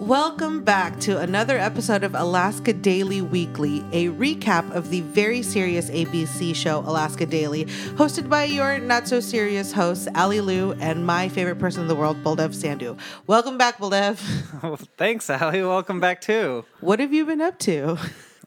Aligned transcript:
Welcome 0.00 0.64
back 0.64 0.98
to 1.00 1.18
another 1.18 1.58
episode 1.58 2.04
of 2.04 2.14
Alaska 2.14 2.72
Daily 2.72 3.20
Weekly, 3.20 3.84
a 3.92 4.08
recap 4.08 4.70
of 4.74 4.88
the 4.88 5.02
very 5.02 5.42
serious 5.42 5.90
ABC 5.90 6.54
show 6.56 6.78
Alaska 6.80 7.26
Daily, 7.26 7.66
hosted 7.96 8.30
by 8.30 8.44
your 8.44 8.78
not 8.78 9.06
so 9.06 9.20
serious 9.20 9.72
hosts, 9.72 10.08
Ali 10.14 10.40
Lou 10.40 10.72
and 10.72 11.04
my 11.04 11.28
favorite 11.28 11.58
person 11.58 11.82
in 11.82 11.88
the 11.88 11.94
world, 11.94 12.24
Baldev 12.24 12.54
Sandu. 12.54 12.96
Welcome 13.26 13.58
back, 13.58 13.76
Baldev. 13.76 14.18
Well, 14.62 14.78
thanks, 14.96 15.28
Ali. 15.28 15.62
Welcome 15.62 16.00
back 16.00 16.22
too. 16.22 16.64
What 16.80 16.98
have 16.98 17.12
you 17.12 17.26
been 17.26 17.42
up 17.42 17.58
to? 17.60 17.98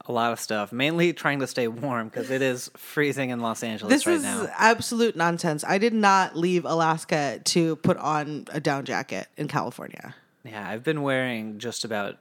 A 0.06 0.12
lot 0.12 0.32
of 0.32 0.40
stuff. 0.40 0.72
Mainly 0.72 1.12
trying 1.12 1.38
to 1.38 1.46
stay 1.46 1.68
warm 1.68 2.08
because 2.08 2.30
it 2.30 2.42
is 2.42 2.68
freezing 2.76 3.30
in 3.30 3.38
Los 3.40 3.62
Angeles 3.62 3.92
This 3.92 4.06
right 4.06 4.16
is 4.16 4.22
now. 4.24 4.48
absolute 4.56 5.14
nonsense. 5.16 5.64
I 5.64 5.78
did 5.78 5.94
not 5.94 6.36
leave 6.36 6.64
Alaska 6.64 7.40
to 7.44 7.76
put 7.76 7.96
on 7.96 8.46
a 8.52 8.60
down 8.60 8.84
jacket 8.84 9.28
in 9.36 9.48
California. 9.48 10.14
Yeah, 10.44 10.68
I've 10.68 10.84
been 10.84 11.02
wearing 11.02 11.58
just 11.58 11.84
about 11.84 12.18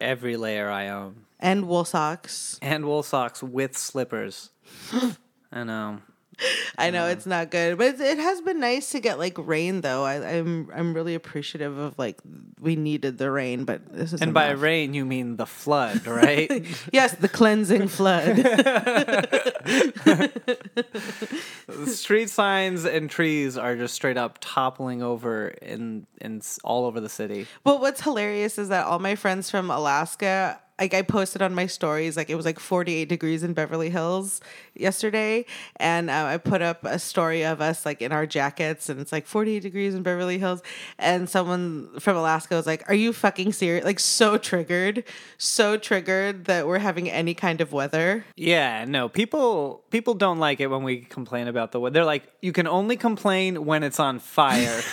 every 0.00 0.36
layer 0.36 0.70
I 0.70 0.88
own, 0.88 1.26
And 1.40 1.66
wool 1.68 1.84
socks. 1.84 2.58
and 2.62 2.86
wool 2.86 3.02
socks 3.02 3.42
with 3.42 3.76
slippers. 3.76 4.50
I 5.52 5.64
know. 5.64 6.00
I 6.76 6.90
know 6.90 7.06
it's 7.06 7.26
not 7.26 7.52
good, 7.52 7.78
but 7.78 7.94
it, 7.94 8.00
it 8.00 8.18
has 8.18 8.40
been 8.40 8.58
nice 8.58 8.90
to 8.90 8.98
get 8.98 9.20
like 9.20 9.38
rain 9.38 9.82
though. 9.82 10.02
I, 10.04 10.38
I'm 10.38 10.68
I'm 10.74 10.92
really 10.92 11.14
appreciative 11.14 11.78
of 11.78 11.96
like 11.96 12.18
we 12.58 12.74
needed 12.74 13.18
the 13.18 13.30
rain, 13.30 13.64
but 13.64 13.92
this 13.92 14.12
is 14.12 14.20
And 14.20 14.34
by 14.34 14.50
rain, 14.50 14.94
you 14.94 15.04
mean 15.04 15.36
the 15.36 15.46
flood, 15.46 16.04
right? 16.08 16.50
yes, 16.92 17.14
the 17.14 17.28
cleansing 17.28 17.86
flood. 17.86 18.34
street 21.86 22.30
signs 22.30 22.84
and 22.84 23.08
trees 23.10 23.56
are 23.56 23.76
just 23.76 23.94
straight 23.94 24.16
up 24.16 24.38
toppling 24.40 25.02
over 25.02 25.48
in 25.48 26.06
in 26.20 26.42
all 26.62 26.84
over 26.86 27.00
the 27.00 27.08
city. 27.08 27.46
but 27.62 27.80
what's 27.80 28.00
hilarious 28.02 28.58
is 28.58 28.68
that 28.68 28.86
all 28.86 28.98
my 28.98 29.14
friends 29.14 29.50
from 29.50 29.70
Alaska. 29.70 30.60
Like 30.80 30.92
I 30.92 31.02
posted 31.02 31.40
on 31.40 31.54
my 31.54 31.66
stories, 31.66 32.16
like 32.16 32.30
it 32.30 32.34
was 32.34 32.44
like 32.44 32.58
48 32.58 33.08
degrees 33.08 33.42
in 33.44 33.52
Beverly 33.52 33.90
Hills 33.90 34.40
yesterday, 34.74 35.46
and 35.76 36.10
uh, 36.10 36.24
I 36.24 36.36
put 36.38 36.62
up 36.62 36.84
a 36.84 36.98
story 36.98 37.44
of 37.44 37.60
us 37.60 37.86
like 37.86 38.02
in 38.02 38.10
our 38.10 38.26
jackets, 38.26 38.88
and 38.88 39.00
it's 39.00 39.12
like 39.12 39.26
48 39.26 39.60
degrees 39.60 39.94
in 39.94 40.02
Beverly 40.02 40.38
Hills, 40.38 40.62
and 40.98 41.28
someone 41.28 41.88
from 42.00 42.16
Alaska 42.16 42.56
was 42.56 42.66
like, 42.66 42.88
"Are 42.88 42.94
you 42.94 43.12
fucking 43.12 43.52
serious?" 43.52 43.84
Like 43.84 44.00
so 44.00 44.36
triggered, 44.36 45.04
so 45.38 45.76
triggered 45.76 46.46
that 46.46 46.66
we're 46.66 46.78
having 46.78 47.08
any 47.08 47.34
kind 47.34 47.60
of 47.60 47.72
weather. 47.72 48.24
Yeah, 48.34 48.84
no, 48.84 49.08
people 49.08 49.84
people 49.90 50.14
don't 50.14 50.38
like 50.38 50.58
it 50.58 50.66
when 50.66 50.82
we 50.82 51.02
complain 51.02 51.46
about 51.46 51.70
the 51.70 51.78
weather. 51.78 51.94
They're 51.94 52.04
like, 52.04 52.24
you 52.42 52.52
can 52.52 52.66
only 52.66 52.96
complain 52.96 53.64
when 53.64 53.84
it's 53.84 54.00
on 54.00 54.18
fire. 54.18 54.82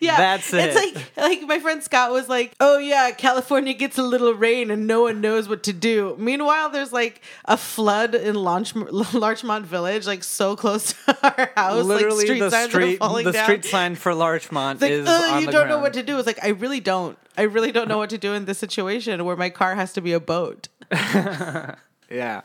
Yeah, 0.00 0.16
That's 0.16 0.52
it. 0.52 0.70
It's 0.70 0.96
like 0.96 1.16
like 1.16 1.42
my 1.42 1.58
friend 1.58 1.82
Scott 1.82 2.10
was 2.12 2.28
like, 2.28 2.54
"Oh 2.60 2.78
yeah, 2.78 3.10
California 3.12 3.72
gets 3.74 3.98
a 3.98 4.02
little 4.02 4.34
rain 4.34 4.70
and 4.70 4.86
no 4.86 5.02
one 5.02 5.20
knows 5.20 5.48
what 5.48 5.62
to 5.64 5.72
do." 5.72 6.16
Meanwhile, 6.18 6.70
there's 6.70 6.92
like 6.92 7.22
a 7.44 7.56
flood 7.56 8.14
in 8.14 8.34
Larch- 8.34 8.74
Larchmont 9.14 9.66
Village, 9.66 10.06
like 10.06 10.24
so 10.24 10.56
close 10.56 10.92
to 10.92 11.18
our 11.22 11.50
house. 11.56 11.84
Literally, 11.84 12.16
like 12.16 12.26
street 12.26 12.38
the 12.40 12.50
signs 12.50 12.70
street 12.70 12.94
are 12.94 12.98
falling 12.98 13.24
the 13.24 13.32
down. 13.32 13.44
street 13.44 13.64
sign 13.64 13.94
for 13.94 14.14
Larchmont 14.14 14.80
like, 14.80 14.90
is 14.90 15.06
oh, 15.08 15.38
you 15.38 15.46
don't 15.50 15.68
know 15.68 15.78
what 15.78 15.94
to 15.94 16.02
do. 16.02 16.18
It's 16.18 16.26
like 16.26 16.42
I 16.42 16.48
really 16.48 16.80
don't. 16.80 17.18
I 17.36 17.42
really 17.42 17.72
don't 17.72 17.88
know 17.88 17.98
what 17.98 18.10
to 18.10 18.18
do 18.18 18.32
in 18.32 18.44
this 18.44 18.58
situation 18.58 19.24
where 19.24 19.36
my 19.36 19.50
car 19.50 19.74
has 19.74 19.92
to 19.94 20.00
be 20.00 20.12
a 20.12 20.20
boat. 20.20 20.68
Yeah, 22.10 22.42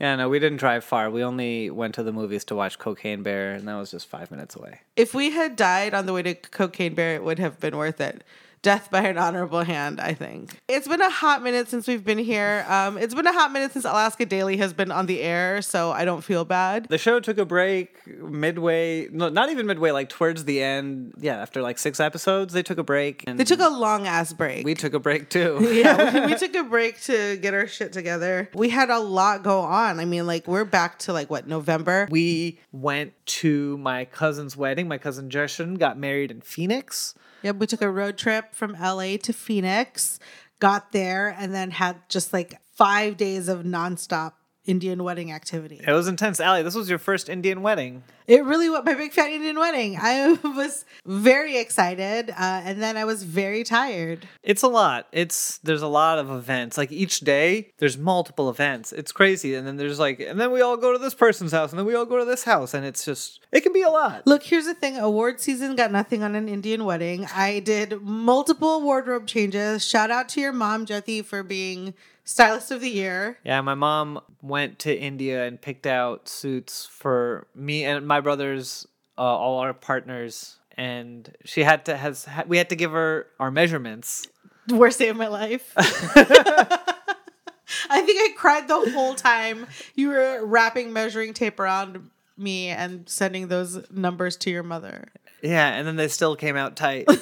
yeah. 0.00 0.16
No, 0.16 0.28
we 0.28 0.38
didn't 0.38 0.58
drive 0.58 0.82
far. 0.82 1.10
We 1.10 1.22
only 1.22 1.70
went 1.70 1.94
to 1.96 2.02
the 2.02 2.12
movies 2.12 2.44
to 2.46 2.54
watch 2.54 2.78
Cocaine 2.78 3.22
Bear, 3.22 3.52
and 3.52 3.68
that 3.68 3.74
was 3.74 3.90
just 3.90 4.08
five 4.08 4.30
minutes 4.30 4.56
away. 4.56 4.80
If 4.96 5.14
we 5.14 5.30
had 5.30 5.56
died 5.56 5.94
on 5.94 6.06
the 6.06 6.12
way 6.12 6.22
to 6.22 6.34
Cocaine 6.34 6.94
Bear, 6.94 7.14
it 7.14 7.22
would 7.22 7.38
have 7.38 7.60
been 7.60 7.76
worth 7.76 8.00
it. 8.00 8.24
Death 8.62 8.90
by 8.90 9.00
an 9.04 9.16
honorable 9.16 9.62
hand, 9.64 10.02
I 10.02 10.12
think. 10.12 10.54
It's 10.68 10.86
been 10.86 11.00
a 11.00 11.08
hot 11.08 11.42
minute 11.42 11.68
since 11.68 11.88
we've 11.88 12.04
been 12.04 12.18
here. 12.18 12.66
Um, 12.68 12.98
it's 12.98 13.14
been 13.14 13.26
a 13.26 13.32
hot 13.32 13.52
minute 13.52 13.72
since 13.72 13.86
Alaska 13.86 14.26
Daily 14.26 14.58
has 14.58 14.74
been 14.74 14.90
on 14.92 15.06
the 15.06 15.22
air, 15.22 15.62
so 15.62 15.92
I 15.92 16.04
don't 16.04 16.20
feel 16.22 16.44
bad. 16.44 16.86
The 16.90 16.98
show 16.98 17.20
took 17.20 17.38
a 17.38 17.46
break 17.46 18.06
midway. 18.06 19.08
No, 19.08 19.30
not 19.30 19.48
even 19.48 19.64
midway. 19.64 19.92
Like 19.92 20.10
towards 20.10 20.44
the 20.44 20.62
end. 20.62 21.14
Yeah, 21.18 21.40
after 21.40 21.62
like 21.62 21.78
six 21.78 22.00
episodes, 22.00 22.52
they 22.52 22.62
took 22.62 22.76
a 22.76 22.82
break. 22.82 23.24
And 23.26 23.40
They 23.40 23.44
took 23.44 23.60
a 23.60 23.68
long 23.70 24.06
ass 24.06 24.34
break. 24.34 24.66
we 24.66 24.74
took 24.74 24.92
a 24.92 25.00
break 25.00 25.30
too. 25.30 25.58
yeah, 25.72 26.26
we, 26.26 26.32
we 26.32 26.34
took 26.38 26.54
a 26.54 26.64
break 26.64 27.00
to 27.04 27.38
get 27.38 27.54
our 27.54 27.66
shit 27.66 27.94
together. 27.94 28.50
We 28.54 28.68
had 28.68 28.90
a 28.90 28.98
lot 28.98 29.42
go 29.42 29.60
on. 29.60 30.00
I 30.00 30.04
mean, 30.04 30.26
like 30.26 30.46
we're 30.46 30.66
back 30.66 30.98
to 31.00 31.14
like 31.14 31.30
what 31.30 31.46
November. 31.46 32.08
we 32.10 32.58
went 32.72 33.14
to 33.24 33.78
my 33.78 34.04
cousin's 34.04 34.54
wedding. 34.54 34.86
My 34.86 34.98
cousin 34.98 35.30
Justin 35.30 35.76
got 35.76 35.96
married 35.98 36.30
in 36.30 36.42
Phoenix. 36.42 37.14
Yep, 37.42 37.56
we 37.56 37.66
took 37.66 37.82
a 37.82 37.90
road 37.90 38.18
trip 38.18 38.54
from 38.54 38.72
LA 38.72 39.16
to 39.22 39.32
Phoenix, 39.32 40.18
got 40.58 40.92
there, 40.92 41.34
and 41.38 41.54
then 41.54 41.70
had 41.70 41.96
just 42.08 42.32
like 42.32 42.60
five 42.74 43.16
days 43.16 43.48
of 43.48 43.62
nonstop 43.62 44.32
Indian 44.66 45.02
wedding 45.02 45.32
activity. 45.32 45.80
It 45.86 45.92
was 45.92 46.06
intense. 46.06 46.38
Ali, 46.38 46.62
this 46.62 46.74
was 46.74 46.88
your 46.90 46.98
first 46.98 47.28
Indian 47.28 47.62
wedding. 47.62 48.02
It 48.26 48.44
really 48.44 48.68
was 48.68 48.82
my 48.84 48.94
big 48.94 49.12
fat 49.12 49.30
Indian 49.30 49.58
wedding. 49.58 49.96
I 50.00 50.38
was 50.44 50.84
very 51.06 51.56
excited, 51.56 52.30
uh, 52.30 52.34
and 52.64 52.80
then 52.80 52.96
I 52.96 53.04
was 53.04 53.22
very 53.22 53.64
tired. 53.64 54.28
It's 54.42 54.62
a 54.62 54.68
lot. 54.68 55.08
It's 55.12 55.58
there's 55.58 55.82
a 55.82 55.88
lot 55.88 56.18
of 56.18 56.30
events. 56.30 56.76
Like 56.76 56.92
each 56.92 57.20
day, 57.20 57.72
there's 57.78 57.96
multiple 57.96 58.50
events. 58.50 58.92
It's 58.92 59.12
crazy. 59.12 59.54
And 59.54 59.66
then 59.66 59.78
there's 59.78 59.98
like, 59.98 60.20
and 60.20 60.38
then 60.38 60.52
we 60.52 60.60
all 60.60 60.76
go 60.76 60.92
to 60.92 60.98
this 60.98 61.14
person's 61.14 61.52
house, 61.52 61.70
and 61.70 61.78
then 61.78 61.86
we 61.86 61.94
all 61.94 62.06
go 62.06 62.18
to 62.18 62.24
this 62.26 62.44
house, 62.44 62.74
and 62.74 62.84
it's 62.84 63.04
just 63.04 63.40
it 63.52 63.62
can 63.62 63.72
be 63.72 63.82
a 63.82 63.90
lot. 63.90 64.26
Look, 64.26 64.42
here's 64.42 64.66
the 64.66 64.74
thing 64.74 64.98
award 64.98 65.40
season 65.40 65.74
got 65.74 65.90
nothing 65.90 66.22
on 66.22 66.34
an 66.34 66.48
Indian 66.48 66.84
wedding. 66.84 67.26
I 67.34 67.60
did 67.60 68.02
multiple 68.02 68.82
wardrobe 68.82 69.26
changes. 69.26 69.88
Shout 69.88 70.10
out 70.10 70.28
to 70.30 70.40
your 70.40 70.52
mom, 70.52 70.84
Jyoti, 70.84 71.24
for 71.24 71.42
being 71.42 71.94
stylist 72.30 72.70
of 72.70 72.80
the 72.80 72.88
year. 72.88 73.38
Yeah, 73.44 73.60
my 73.60 73.74
mom 73.74 74.20
went 74.40 74.78
to 74.80 74.96
India 74.96 75.44
and 75.46 75.60
picked 75.60 75.86
out 75.86 76.28
suits 76.28 76.86
for 76.86 77.46
me 77.54 77.84
and 77.84 78.06
my 78.06 78.20
brothers, 78.20 78.86
uh, 79.18 79.22
all 79.22 79.58
our 79.58 79.74
partners, 79.74 80.58
and 80.76 81.36
she 81.44 81.64
had 81.64 81.84
to 81.86 81.96
has 81.96 82.28
we 82.46 82.56
had 82.56 82.68
to 82.70 82.76
give 82.76 82.92
her 82.92 83.26
our 83.40 83.50
measurements. 83.50 84.28
Worst 84.68 85.00
day 85.00 85.08
of 85.08 85.16
my 85.16 85.26
life. 85.26 85.72
I 87.88 88.02
think 88.02 88.20
I 88.20 88.34
cried 88.36 88.68
the 88.68 88.90
whole 88.92 89.14
time 89.14 89.66
you 89.94 90.08
were 90.08 90.44
wrapping 90.44 90.92
measuring 90.92 91.34
tape 91.34 91.58
around 91.58 92.10
me 92.36 92.68
and 92.68 93.08
sending 93.08 93.48
those 93.48 93.90
numbers 93.90 94.36
to 94.38 94.50
your 94.50 94.62
mother. 94.62 95.08
Yeah, 95.42 95.68
and 95.68 95.86
then 95.86 95.96
they 95.96 96.08
still 96.08 96.36
came 96.36 96.56
out 96.56 96.76
tight. 96.76 97.06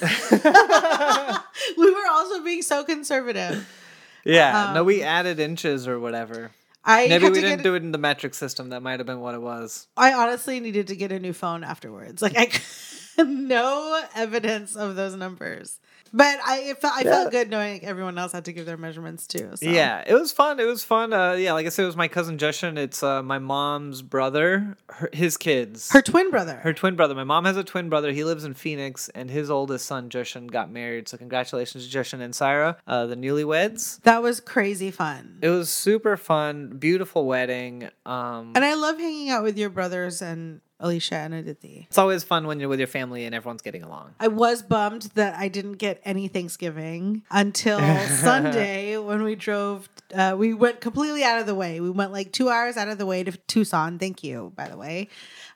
We 1.77 1.91
were 1.91 2.07
also 2.09 2.43
being 2.43 2.61
so 2.61 2.83
conservative. 2.83 3.67
Yeah, 4.23 4.71
no, 4.73 4.83
we 4.83 5.01
um, 5.01 5.07
added 5.07 5.39
inches 5.39 5.87
or 5.87 5.99
whatever. 5.99 6.51
I 6.83 7.07
Maybe 7.07 7.29
we 7.29 7.41
didn't 7.41 7.63
do 7.63 7.75
it 7.75 7.83
in 7.83 7.91
the 7.91 7.97
metric 7.97 8.33
system. 8.33 8.69
That 8.69 8.81
might 8.81 8.99
have 8.99 9.05
been 9.05 9.19
what 9.19 9.35
it 9.35 9.41
was. 9.41 9.87
I 9.97 10.13
honestly 10.13 10.59
needed 10.59 10.87
to 10.87 10.95
get 10.95 11.11
a 11.11 11.19
new 11.19 11.33
phone 11.33 11.63
afterwards. 11.63 12.21
Like 12.21 12.35
I 12.37 13.23
no 13.23 14.01
evidence 14.15 14.75
of 14.75 14.95
those 14.95 15.15
numbers. 15.15 15.79
But 16.13 16.39
I 16.45 16.59
it 16.69 16.81
felt 16.81 16.93
I 16.95 17.03
felt 17.03 17.31
good 17.31 17.49
knowing 17.49 17.83
everyone 17.85 18.17
else 18.17 18.31
had 18.31 18.45
to 18.45 18.53
give 18.53 18.65
their 18.65 18.77
measurements 18.77 19.27
too. 19.27 19.51
So. 19.55 19.69
Yeah, 19.69 20.03
it 20.05 20.13
was 20.13 20.31
fun. 20.31 20.59
It 20.59 20.65
was 20.65 20.83
fun. 20.83 21.13
Uh, 21.13 21.33
yeah, 21.33 21.53
like 21.53 21.65
I 21.65 21.69
said, 21.69 21.83
it 21.83 21.87
was 21.87 21.95
my 21.95 22.07
cousin 22.07 22.37
Justin. 22.37 22.77
It's 22.77 23.03
uh, 23.03 23.21
my 23.23 23.39
mom's 23.39 24.01
brother, 24.01 24.77
her, 24.89 25.09
his 25.13 25.37
kids. 25.37 25.91
Her 25.91 26.01
twin 26.01 26.29
brother. 26.31 26.55
Her 26.55 26.73
twin 26.73 26.95
brother. 26.95 27.15
My 27.15 27.23
mom 27.23 27.45
has 27.45 27.57
a 27.57 27.63
twin 27.63 27.89
brother. 27.89 28.11
He 28.11 28.23
lives 28.23 28.43
in 28.43 28.53
Phoenix, 28.53 29.09
and 29.09 29.29
his 29.29 29.49
oldest 29.49 29.85
son, 29.85 30.09
Justin, 30.09 30.47
got 30.47 30.71
married. 30.71 31.07
So 31.07 31.17
congratulations 31.17 31.85
to 31.85 31.89
Justin 31.89 32.21
and 32.21 32.33
Syra, 32.33 32.77
uh, 32.87 33.05
the 33.05 33.15
newlyweds. 33.15 34.01
that 34.01 34.21
was 34.21 34.39
crazy 34.39 34.91
fun. 34.91 35.39
It 35.41 35.49
was 35.49 35.69
super 35.69 36.17
fun, 36.17 36.77
beautiful 36.77 37.25
wedding. 37.25 37.89
Um, 38.05 38.53
And 38.55 38.65
I 38.65 38.73
love 38.75 38.97
hanging 38.97 39.29
out 39.29 39.43
with 39.43 39.57
your 39.57 39.69
brothers 39.69 40.21
and 40.21 40.61
Alicia 40.79 41.15
and 41.15 41.33
Aditi. 41.33 41.85
it's 41.89 41.97
always 41.97 42.23
fun 42.23 42.47
when 42.47 42.59
you're 42.59 42.69
with 42.69 42.79
your 42.79 42.87
family 42.87 43.25
and 43.25 43.35
everyone's 43.35 43.61
getting 43.61 43.83
along. 43.83 44.13
I 44.19 44.29
was 44.29 44.61
bummed 44.61 45.03
that 45.15 45.35
I 45.35 45.49
didn't 45.49 45.73
get 45.73 46.01
any 46.05 46.27
Thanksgiving 46.27 47.23
until 47.29 47.79
Sunday 48.07 48.97
when 48.97 49.23
we 49.23 49.35
drove. 49.35 49.89
Uh, 50.13 50.35
we 50.37 50.53
went 50.53 50.79
completely 50.81 51.23
out 51.23 51.39
of 51.39 51.45
the 51.47 51.55
way. 51.55 51.79
We 51.81 51.89
went 51.89 52.11
like 52.11 52.31
two 52.31 52.49
hours 52.49 52.77
out 52.77 52.87
of 52.87 52.97
the 52.97 53.05
way 53.05 53.23
to 53.23 53.31
Tucson. 53.47 53.99
Thank 53.99 54.23
you, 54.23 54.53
by 54.55 54.69
the 54.69 54.77
way, 54.77 55.09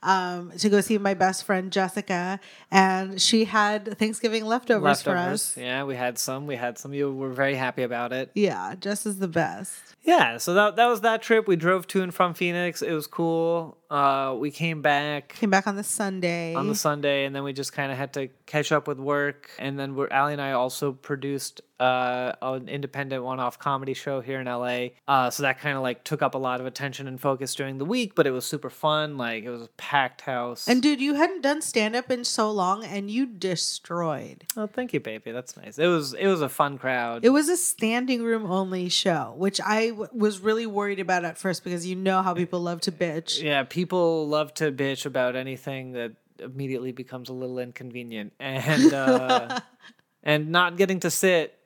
um, 0.03 0.51
to 0.57 0.69
go 0.69 0.81
see 0.81 0.97
my 0.97 1.13
best 1.13 1.45
friend 1.45 1.71
Jessica, 1.71 2.39
and 2.69 3.21
she 3.21 3.45
had 3.45 3.97
Thanksgiving 3.97 4.45
leftovers, 4.45 5.01
for 5.01 5.15
us. 5.15 5.57
Yeah, 5.57 5.83
we 5.83 5.95
had 5.95 6.17
some. 6.19 6.45
We 6.47 6.55
had 6.55 6.77
some. 6.77 6.93
You 6.93 7.11
were 7.13 7.31
very 7.31 7.55
happy 7.55 7.83
about 7.83 8.13
it. 8.13 8.31
Yeah, 8.35 8.75
Jess 8.75 9.05
is 9.05 9.19
the 9.19 9.27
best. 9.27 9.73
Yeah, 10.03 10.37
so 10.37 10.53
that 10.53 10.75
that 10.75 10.87
was 10.87 11.01
that 11.01 11.21
trip. 11.21 11.47
We 11.47 11.55
drove 11.55 11.87
to 11.87 12.01
and 12.01 12.13
from 12.13 12.33
Phoenix. 12.33 12.81
It 12.81 12.91
was 12.91 13.07
cool. 13.07 13.77
Uh, 13.89 14.35
we 14.37 14.51
came 14.51 14.81
back 14.81 15.35
Came 15.35 15.49
back 15.49 15.67
on 15.67 15.75
the 15.75 15.83
Sunday. 15.83 16.55
on 16.55 16.67
the 16.67 16.75
Sunday, 16.75 17.25
and 17.25 17.35
then 17.35 17.43
we 17.43 17.53
just 17.53 17.73
kind 17.73 17.91
of 17.91 17.97
had 17.97 18.13
to 18.13 18.27
catch 18.45 18.71
up 18.71 18.87
with 18.87 18.99
work. 18.99 19.49
And 19.59 19.79
then 19.79 19.95
we're, 19.95 20.09
Ali 20.11 20.33
and 20.33 20.41
I 20.41 20.51
also 20.53 20.91
produced 20.91 21.61
uh, 21.83 22.35
an 22.41 22.69
independent 22.69 23.23
one-off 23.23 23.59
comedy 23.59 23.93
show 23.93 24.21
here 24.21 24.39
in 24.39 24.45
LA. 24.45 24.87
Uh, 25.07 25.29
so 25.29 25.43
that 25.43 25.59
kind 25.59 25.75
of 25.75 25.83
like 25.83 26.03
took 26.03 26.21
up 26.21 26.33
a 26.33 26.37
lot 26.37 26.59
of 26.61 26.65
attention 26.65 27.07
and 27.07 27.19
focus 27.19 27.53
during 27.55 27.77
the 27.77 27.85
week, 27.85 28.15
but 28.15 28.25
it 28.25 28.31
was 28.31 28.45
super 28.45 28.69
fun. 28.69 29.17
Like 29.17 29.43
it 29.43 29.49
was 29.49 29.63
a 29.63 29.67
packed 29.77 30.21
house. 30.21 30.67
and 30.67 30.81
dude, 30.81 31.01
you 31.01 31.15
hadn't 31.15 31.41
done 31.41 31.61
stand 31.61 31.95
up 31.95 32.09
in 32.09 32.23
so 32.23 32.49
long 32.51 32.83
and 32.85 33.11
you 33.11 33.25
destroyed. 33.25 34.45
oh, 34.55 34.67
thank 34.67 34.93
you, 34.93 34.99
baby. 34.99 35.31
That's 35.31 35.57
nice. 35.57 35.77
It 35.77 35.87
was 35.87 36.13
it 36.13 36.27
was 36.27 36.41
a 36.41 36.49
fun 36.49 36.77
crowd. 36.77 37.25
It 37.25 37.29
was 37.29 37.49
a 37.49 37.57
standing 37.57 38.23
room 38.23 38.49
only 38.49 38.89
show, 38.89 39.33
which 39.37 39.59
I 39.61 39.89
w- 39.89 40.09
was 40.13 40.39
really 40.39 40.65
worried 40.65 40.99
about 40.99 41.25
at 41.25 41.37
first 41.37 41.63
because 41.63 41.85
you 41.85 41.95
know 41.95 42.21
how 42.21 42.33
people 42.33 42.61
love 42.61 42.81
to 42.81 42.91
bitch. 42.91 43.41
yeah, 43.41 43.63
people 43.63 44.27
love 44.27 44.53
to 44.55 44.71
bitch 44.71 45.05
about 45.05 45.35
anything 45.35 45.93
that 45.93 46.13
immediately 46.39 46.91
becomes 46.91 47.29
a 47.29 47.33
little 47.33 47.59
inconvenient, 47.59 48.33
and 48.39 48.93
uh, 48.93 49.59
and 50.23 50.49
not 50.49 50.77
getting 50.77 50.99
to 51.01 51.09
sit 51.11 51.57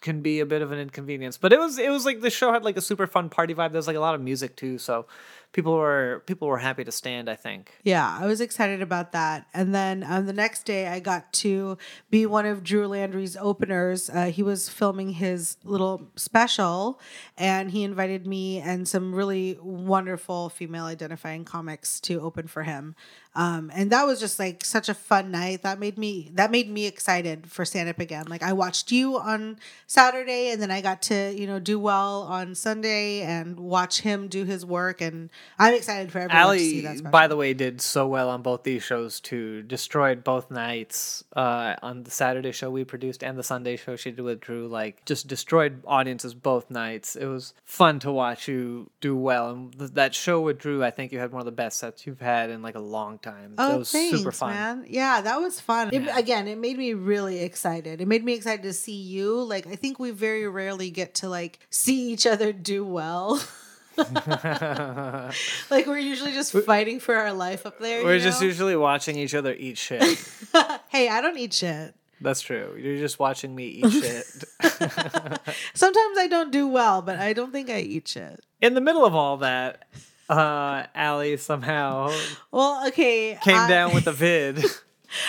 can 0.00 0.20
be 0.20 0.40
a 0.40 0.46
bit 0.46 0.62
of 0.62 0.72
an 0.72 0.78
inconvenience. 0.78 1.38
But 1.38 1.52
it 1.52 1.58
was 1.58 1.78
it 1.78 1.90
was 1.90 2.04
like 2.04 2.20
the 2.20 2.30
show 2.30 2.52
had 2.52 2.64
like 2.64 2.76
a 2.76 2.80
super 2.80 3.06
fun 3.06 3.28
party 3.28 3.54
vibe. 3.54 3.72
There's 3.72 3.86
like 3.86 3.96
a 3.96 4.00
lot 4.00 4.14
of 4.14 4.20
music 4.20 4.56
too, 4.56 4.78
so 4.78 5.06
people 5.52 5.74
were 5.74 6.22
people 6.26 6.48
were 6.48 6.58
happy 6.58 6.84
to 6.84 6.92
stand. 6.92 7.28
I 7.28 7.34
think. 7.34 7.72
Yeah, 7.82 8.18
I 8.20 8.26
was 8.26 8.40
excited 8.40 8.82
about 8.82 9.12
that. 9.12 9.46
And 9.54 9.74
then 9.74 10.04
um, 10.08 10.26
the 10.26 10.32
next 10.32 10.64
day, 10.64 10.88
I 10.88 11.00
got 11.00 11.32
to 11.34 11.78
be 12.10 12.26
one 12.26 12.46
of 12.46 12.62
Drew 12.62 12.86
Landry's 12.86 13.36
openers. 13.36 14.10
Uh, 14.10 14.26
he 14.26 14.42
was 14.42 14.68
filming 14.68 15.10
his 15.10 15.56
little 15.64 16.10
special, 16.16 17.00
and 17.36 17.70
he 17.70 17.82
invited 17.84 18.26
me 18.26 18.60
and 18.60 18.86
some 18.86 19.14
really 19.14 19.58
wonderful 19.62 20.48
female 20.48 20.84
identifying 20.84 21.44
comics 21.44 22.00
to 22.00 22.20
open 22.20 22.46
for 22.46 22.62
him. 22.62 22.94
Um, 23.36 23.70
and 23.74 23.92
that 23.92 24.06
was 24.06 24.18
just 24.18 24.38
like 24.38 24.64
such 24.64 24.88
a 24.88 24.94
fun 24.94 25.30
night. 25.30 25.62
That 25.62 25.78
made 25.78 25.98
me 25.98 26.30
that 26.32 26.50
made 26.50 26.70
me 26.70 26.86
excited 26.86 27.50
for 27.50 27.66
stand 27.66 27.90
up 27.90 27.98
again. 28.00 28.24
Like 28.28 28.42
I 28.42 28.54
watched 28.54 28.90
you 28.90 29.18
on 29.18 29.58
Saturday, 29.86 30.50
and 30.50 30.60
then 30.60 30.70
I 30.70 30.80
got 30.80 31.02
to 31.02 31.34
you 31.38 31.46
know 31.46 31.60
do 31.60 31.78
well 31.78 32.22
on 32.22 32.54
Sunday 32.54 33.20
and 33.20 33.60
watch 33.60 34.00
him 34.00 34.28
do 34.28 34.44
his 34.44 34.64
work. 34.64 35.02
And 35.02 35.28
I'm 35.58 35.72
excited 35.74 36.12
for 36.12 36.18
everyone 36.18 36.54
to 36.54 36.58
see 36.60 36.80
that. 36.82 36.98
Special. 36.98 37.10
by 37.10 37.28
the 37.28 37.36
way, 37.36 37.54
did 37.54 37.80
so 37.80 38.06
well 38.06 38.28
on 38.28 38.42
both 38.42 38.62
these 38.62 38.82
shows 38.82 39.20
too. 39.20 39.62
Destroyed 39.62 40.22
both 40.22 40.50
nights 40.50 41.24
uh, 41.34 41.76
on 41.82 42.02
the 42.02 42.10
Saturday 42.10 42.52
show 42.52 42.70
we 42.70 42.84
produced 42.84 43.22
and 43.24 43.38
the 43.38 43.42
Sunday 43.42 43.76
show 43.76 43.96
she 43.96 44.10
did 44.10 44.20
with 44.22 44.40
Drew. 44.40 44.68
Like, 44.68 45.04
just 45.06 45.28
destroyed 45.28 45.82
audiences 45.86 46.34
both 46.34 46.70
nights. 46.70 47.16
It 47.16 47.24
was 47.26 47.54
fun 47.64 47.98
to 48.00 48.12
watch 48.12 48.48
you 48.48 48.90
do 49.00 49.16
well. 49.16 49.50
And 49.50 49.78
th- 49.78 49.92
that 49.92 50.14
show 50.14 50.42
with 50.42 50.58
Drew, 50.58 50.84
I 50.84 50.90
think 50.90 51.10
you 51.12 51.18
had 51.18 51.32
one 51.32 51.40
of 51.40 51.46
the 51.46 51.52
best 51.52 51.78
sets 51.78 52.06
you've 52.06 52.20
had 52.20 52.50
in 52.50 52.60
like 52.60 52.74
a 52.74 52.80
long 52.80 53.18
time. 53.18 53.54
Oh, 53.56 53.68
that 53.70 53.78
was 53.78 53.90
thanks, 53.92 54.18
super 54.18 54.32
fun. 54.32 54.50
man. 54.50 54.84
Yeah, 54.88 55.22
that 55.22 55.40
was 55.40 55.58
fun. 55.60 55.88
It, 55.92 56.02
Yeah. 56.02 56.18
again, 56.18 56.48
it 56.48 56.58
made 56.58 56.76
me 56.76 56.92
really 56.92 57.40
excited. 57.40 58.02
It 58.02 58.08
made 58.08 58.24
me 58.24 58.34
excited 58.34 58.62
to 58.64 58.72
see 58.74 58.92
you. 59.00 59.42
Like, 59.42 59.66
I 59.66 59.76
think 59.76 59.98
we 59.98 60.10
very 60.10 60.46
rarely 60.46 60.90
get 60.90 61.14
to 61.16 61.30
like 61.30 61.60
see 61.70 62.12
each 62.12 62.26
other 62.26 62.52
do 62.52 62.84
well. 62.84 63.42
like, 65.70 65.86
we're 65.86 65.98
usually 65.98 66.32
just 66.32 66.52
fighting 66.52 67.00
for 67.00 67.14
our 67.16 67.32
life 67.32 67.66
up 67.66 67.78
there. 67.78 68.04
We're 68.04 68.16
you 68.16 68.20
just 68.20 68.42
usually 68.42 68.76
watching 68.76 69.16
each 69.16 69.34
other 69.34 69.54
eat 69.54 69.78
shit. 69.78 70.02
hey, 70.88 71.08
I 71.08 71.20
don't 71.20 71.38
eat 71.38 71.54
shit. 71.54 71.94
That's 72.20 72.40
true. 72.40 72.76
You're 72.78 72.96
just 72.98 73.18
watching 73.18 73.54
me 73.54 73.66
eat 73.66 73.90
shit. 73.90 74.24
Sometimes 75.74 76.18
I 76.18 76.26
don't 76.30 76.50
do 76.50 76.66
well, 76.66 77.02
but 77.02 77.18
I 77.18 77.32
don't 77.32 77.52
think 77.52 77.68
I 77.68 77.80
eat 77.80 78.08
shit. 78.08 78.42
In 78.60 78.74
the 78.74 78.80
middle 78.80 79.04
of 79.04 79.14
all 79.14 79.36
that, 79.38 79.84
uh, 80.28 80.84
Ali 80.94 81.36
somehow 81.36 82.10
Well, 82.50 82.86
okay. 82.88 83.38
came 83.42 83.56
I- 83.56 83.68
down 83.68 83.94
with 83.94 84.06
a 84.06 84.12
vid. 84.12 84.64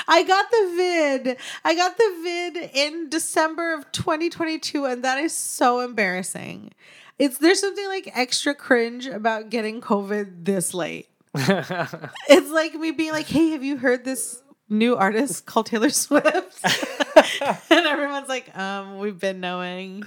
I 0.07 0.23
got 0.23 0.49
the 0.49 0.73
vid. 0.75 1.37
I 1.63 1.75
got 1.75 1.97
the 1.97 2.19
vid 2.23 2.71
in 2.73 3.09
December 3.09 3.73
of 3.75 3.91
2022, 3.91 4.85
and 4.85 5.03
that 5.03 5.19
is 5.19 5.33
so 5.33 5.81
embarrassing. 5.81 6.71
It's 7.19 7.37
there's 7.39 7.59
something 7.59 7.87
like 7.87 8.11
extra 8.15 8.53
cringe 8.53 9.07
about 9.07 9.49
getting 9.49 9.81
COVID 9.81 10.45
this 10.45 10.73
late. 10.73 11.07
It's 12.29 12.49
like 12.51 12.73
me 12.75 12.91
being 12.91 13.11
like, 13.11 13.27
"Hey, 13.27 13.51
have 13.51 13.63
you 13.63 13.77
heard 13.77 14.03
this 14.03 14.41
new 14.69 14.95
artist 14.95 15.45
called 15.45 15.67
Taylor 15.67 15.89
Swift?" 15.89 16.59
and 17.71 17.85
everyone's 17.85 18.27
like, 18.29 18.55
"Um, 18.57 18.97
we've 18.99 19.19
been 19.19 19.39
knowing." 19.39 20.03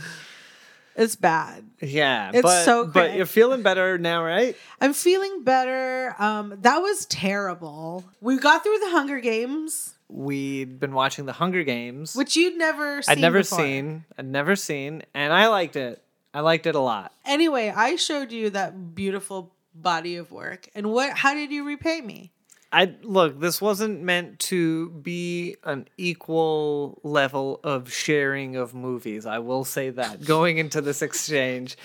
It's 0.96 1.16
bad. 1.16 1.64
Yeah, 1.80 2.30
It's 2.34 2.42
but, 2.42 2.64
so 2.64 2.86
but 2.86 3.14
you're 3.14 3.24
feeling 3.24 3.62
better 3.62 3.96
now, 3.96 4.24
right? 4.24 4.56
I'm 4.80 4.92
feeling 4.92 5.44
better. 5.44 6.14
Um, 6.18 6.54
that 6.62 6.78
was 6.78 7.06
terrible. 7.06 8.04
We 8.20 8.38
got 8.38 8.62
through 8.64 8.78
the 8.80 8.90
Hunger 8.90 9.20
Games, 9.20 9.94
We'd 10.08 10.80
been 10.80 10.92
watching 10.92 11.24
the 11.26 11.32
Hunger 11.32 11.62
Games, 11.62 12.14
which 12.16 12.34
you'd 12.36 12.58
never 12.58 13.00
seen 13.02 13.12
I'd 13.12 13.20
never 13.20 13.38
before. 13.38 13.58
seen. 13.60 14.04
I'd 14.18 14.26
never 14.26 14.56
seen, 14.56 15.02
and 15.14 15.32
I 15.32 15.46
liked 15.46 15.76
it. 15.76 16.02
I 16.32 16.40
liked 16.40 16.66
it 16.66 16.74
a 16.74 16.80
lot. 16.80 17.12
Anyway, 17.24 17.72
I 17.74 17.96
showed 17.96 18.32
you 18.32 18.50
that 18.50 18.94
beautiful 18.94 19.54
body 19.74 20.16
of 20.16 20.30
work. 20.30 20.68
And 20.74 20.92
what 20.92 21.16
how 21.18 21.34
did 21.34 21.50
you 21.50 21.66
repay 21.66 22.00
me? 22.00 22.32
I 22.72 22.94
look. 23.02 23.40
This 23.40 23.60
wasn't 23.60 24.00
meant 24.00 24.38
to 24.40 24.90
be 24.90 25.56
an 25.64 25.88
equal 25.96 27.00
level 27.02 27.60
of 27.64 27.92
sharing 27.92 28.54
of 28.56 28.74
movies. 28.74 29.26
I 29.26 29.40
will 29.40 29.64
say 29.64 29.90
that 29.90 30.24
going 30.24 30.58
into 30.58 30.80
this 30.80 31.02
exchange. 31.02 31.76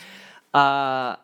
Uh, 0.54 1.16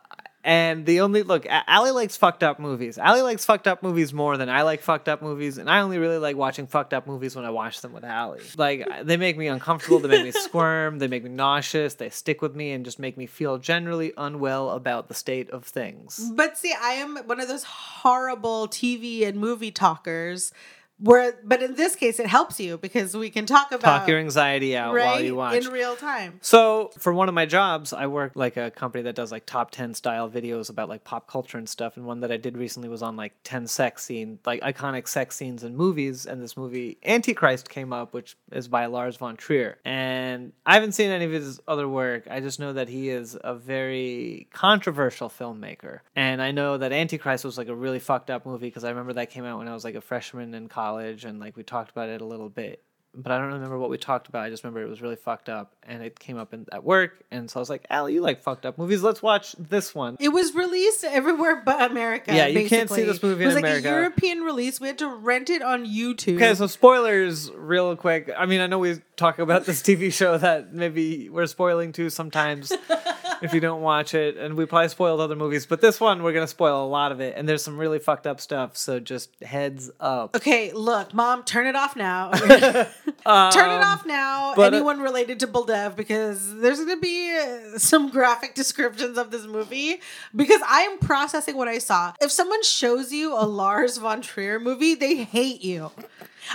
and 0.44 0.86
the 0.86 1.02
only 1.02 1.24
look, 1.24 1.46
A- 1.46 1.64
Ali 1.68 1.92
likes 1.92 2.18
fucked 2.18 2.44
up 2.44 2.60
movies. 2.60 2.98
Ali 2.98 3.22
likes 3.22 3.46
fucked 3.46 3.68
up 3.68 3.84
movies 3.84 4.14
more 4.14 4.38
than 4.38 4.50
I 4.50 4.64
like 4.64 4.82
fucked 4.82 5.08
up 5.08 5.22
movies, 5.22 5.58
and 5.58 5.70
I 5.70 5.82
only 5.82 5.98
really 5.98 6.18
like 6.18 6.36
watching 6.36 6.68
fucked 6.68 6.94
up 6.94 7.06
movies 7.08 7.36
when 7.36 7.46
I 7.46 7.52
watch 7.52 7.82
them 7.82 7.94
with 7.94 8.04
Ali. 8.04 8.42
Like 8.58 8.88
they 9.04 9.18
make 9.18 9.38
me 9.38 9.48
uncomfortable, 9.48 10.00
they 10.00 10.08
make 10.08 10.24
me 10.24 10.32
squirm, 10.48 11.00
they 11.00 11.08
make 11.08 11.24
me 11.24 11.30
nauseous, 11.30 11.94
they 11.96 12.10
stick 12.10 12.42
with 12.42 12.56
me, 12.56 12.72
and 12.72 12.84
just 12.84 12.98
make 13.00 13.18
me 13.18 13.26
feel 13.28 13.58
generally 13.58 14.14
unwell 14.18 14.72
about 14.72 15.08
the 15.08 15.14
state 15.14 15.50
of 15.52 15.64
things. 15.64 16.32
But 16.34 16.58
see, 16.58 16.74
I 16.80 16.94
am 16.94 17.18
one 17.26 17.40
of 17.40 17.48
those 17.48 17.64
horrible 17.64 18.68
TV 18.68 19.28
and 19.28 19.38
movie 19.40 19.72
talkers 19.72 20.52
where 21.02 21.34
but 21.44 21.62
in 21.62 21.76
this 21.76 21.96
case 21.96 22.20
it 22.20 22.28
helps 22.28 22.60
you 22.60 22.78
because 22.78 23.16
we 23.16 23.30
can 23.30 23.46
talk 23.46 23.72
about 23.72 24.00
Talk 24.00 24.08
your 24.08 24.20
anxiety 24.20 24.78
out 24.78 24.94
right 24.94 25.06
while 25.06 25.22
you 25.22 25.36
watch. 25.36 25.66
in 25.66 25.72
real 25.72 25.96
time. 25.96 26.40
So 26.42 26.92
for 26.98 27.12
one 27.14 27.28
of 27.28 27.36
my 27.36 27.46
jobs, 27.46 27.92
I 27.94 28.08
work 28.08 28.34
like 28.36 28.58
a 28.58 28.72
company 28.72 29.04
that 29.04 29.16
does 29.16 29.32
like 29.32 29.46
top 29.46 29.72
ten 29.72 29.94
style 29.94 30.30
videos 30.30 30.70
about 30.70 30.90
like 30.90 31.04
pop 31.04 31.28
culture 31.28 31.58
and 31.58 31.68
stuff. 31.68 31.98
And 31.98 32.06
one 32.06 32.20
that 32.22 32.32
I 32.32 32.38
did 32.38 32.58
recently 32.58 32.90
was 32.90 33.02
on 33.02 33.16
like 33.18 33.34
ten 33.44 33.68
sex 33.68 34.04
scene, 34.06 34.40
like 34.46 34.62
iconic 34.62 35.08
sex 35.08 35.36
scenes 35.36 35.64
in 35.64 35.76
movies. 35.76 36.26
And 36.26 36.42
this 36.42 36.56
movie 36.56 36.98
Antichrist 37.04 37.70
came 37.70 37.92
up, 37.92 38.14
which 38.14 38.38
is 38.52 38.68
by 38.68 38.86
Lars 38.86 39.18
von 39.18 39.36
Trier. 39.38 39.78
And 39.84 40.52
I 40.66 40.76
haven't 40.76 40.92
seen 40.94 41.10
any 41.10 41.26
of 41.26 41.32
his 41.32 41.60
other 41.68 41.88
work. 41.88 42.28
I 42.30 42.40
just 42.40 42.60
know 42.60 42.74
that 42.74 42.90
he 42.90 43.10
is 43.10 43.38
a 43.44 43.56
very 43.56 44.48
controversial 44.54 45.30
filmmaker. 45.30 46.00
And 46.16 46.42
I 46.42 46.52
know 46.52 46.78
that 46.78 46.92
Antichrist 46.92 47.44
was 47.44 47.58
like 47.58 47.68
a 47.68 47.76
really 47.76 48.00
fucked 48.00 48.30
up 48.30 48.46
movie 48.46 48.68
because 48.68 48.84
I 48.84 48.90
remember 48.90 49.14
that 49.14 49.30
came 49.32 49.46
out 49.46 49.58
when 49.58 49.68
I 49.68 49.74
was 49.74 49.84
like 49.84 49.96
a 49.96 50.02
freshman 50.02 50.54
in 50.54 50.68
college, 50.68 50.91
and 51.00 51.40
like 51.40 51.56
we 51.58 51.64
talked 51.64 51.92
about 51.92 52.10
it 52.10 52.22
a 52.22 52.26
little 52.26 52.50
bit 52.50 52.84
but 53.14 53.32
I 53.32 53.38
don't 53.38 53.52
remember 53.52 53.78
what 53.78 53.90
we 53.90 53.98
talked 53.98 54.28
about. 54.30 54.44
I 54.44 54.50
just 54.50 54.64
remember 54.64 54.82
it 54.82 54.90
was 54.90 55.02
really 55.02 55.16
fucked 55.16 55.50
up, 55.50 55.74
and 55.84 56.02
it 56.02 56.18
came 56.18 56.38
up 56.38 56.54
in, 56.54 56.66
at 56.72 56.84
work, 56.84 57.24
and 57.30 57.50
so 57.50 57.60
I 57.60 57.62
was 57.62 57.70
like, 57.70 57.86
"Ali, 57.90 58.14
you 58.14 58.22
like 58.22 58.42
fucked 58.42 58.66
up 58.66 58.78
movies? 58.78 59.04
Let's 59.04 59.22
watch 59.22 59.54
this 59.60 59.94
one." 59.94 60.16
It 60.20 60.30
was 60.30 60.56
released 60.56 61.04
everywhere 61.04 61.62
but 61.66 61.92
America. 61.92 62.34
Yeah, 62.34 62.48
you 62.48 62.70
can't 62.70 62.90
see 62.90 62.96
basically. 62.96 63.04
this 63.04 63.24
movie 63.24 63.44
It 63.44 63.48
was 63.48 63.56
like 63.56 63.64
America. 63.64 63.90
a 63.90 63.92
European 63.92 64.42
release. 64.42 64.80
We 64.80 64.88
had 64.88 64.98
to 65.00 65.08
rent 65.08 65.50
it 65.50 65.62
on 65.62 65.86
YouTube. 65.86 66.36
Okay, 66.36 66.54
so 66.56 66.68
spoilers, 66.68 67.52
real 67.52 67.96
quick. 67.96 68.32
I 68.38 68.46
mean, 68.46 68.62
I 68.62 68.68
know 68.68 68.80
we 68.80 69.02
talk 69.18 69.40
about 69.40 69.66
this 69.66 69.82
TV 69.82 70.12
show 70.12 70.38
that 70.38 70.74
maybe 70.74 71.30
we're 71.30 71.48
spoiling 71.48 71.92
too 71.92 72.10
sometimes 72.10 72.72
if 73.42 73.54
you 73.54 73.60
don't 73.60 73.82
watch 73.82 74.14
it, 74.14 74.38
and 74.38 74.56
we 74.56 74.66
probably 74.66 74.90
spoiled 74.90 75.20
other 75.20 75.36
movies, 75.36 75.66
but 75.66 75.82
this 75.82 76.00
one 76.00 76.24
we're 76.24 76.34
gonna 76.34 76.48
spoil 76.48 76.86
a 76.86 76.88
lot 76.88 77.12
of 77.12 77.20
it, 77.20 77.34
and 77.36 77.48
there's 77.48 77.64
some 77.64 77.78
really 77.78 78.00
fucked 78.00 78.26
up 78.28 78.40
stuff. 78.40 78.78
So 78.78 79.00
just 79.00 79.30
heads 79.44 79.92
up. 80.00 80.36
Okay, 80.36 80.72
look, 80.72 81.14
mom, 81.14 81.44
turn 81.44 81.68
it 81.68 81.76
off 81.76 81.96
now. 81.96 82.32
turn 83.26 83.70
it 83.72 83.84
off 83.84 84.06
now. 84.06 84.54
but, 84.56 84.74
uh, 84.74 84.78
Anyone 84.78 85.02
related 85.02 85.40
to 85.42 85.48
Baldev, 85.48 85.96
because 85.96 86.56
there's 86.58 86.78
going 86.78 86.90
to 86.90 87.02
be 87.02 87.36
uh, 87.36 87.78
some 87.78 88.10
graphic 88.10 88.56
descriptions 88.56 89.18
of 89.18 89.32
this 89.32 89.46
movie. 89.46 90.02
Because 90.36 90.62
I 90.68 90.82
am 90.82 91.00
processing 91.00 91.58
what 91.58 91.68
I 91.68 91.78
saw. 91.80 92.14
If 92.22 92.32
someone 92.32 92.64
shows 92.64 93.12
you 93.12 93.34
a 93.34 93.46
Lars 93.46 93.98
von 93.98 94.22
Trier 94.22 94.60
movie, 94.60 94.96
they 94.96 95.24
hate 95.24 95.62
you. 95.64 95.92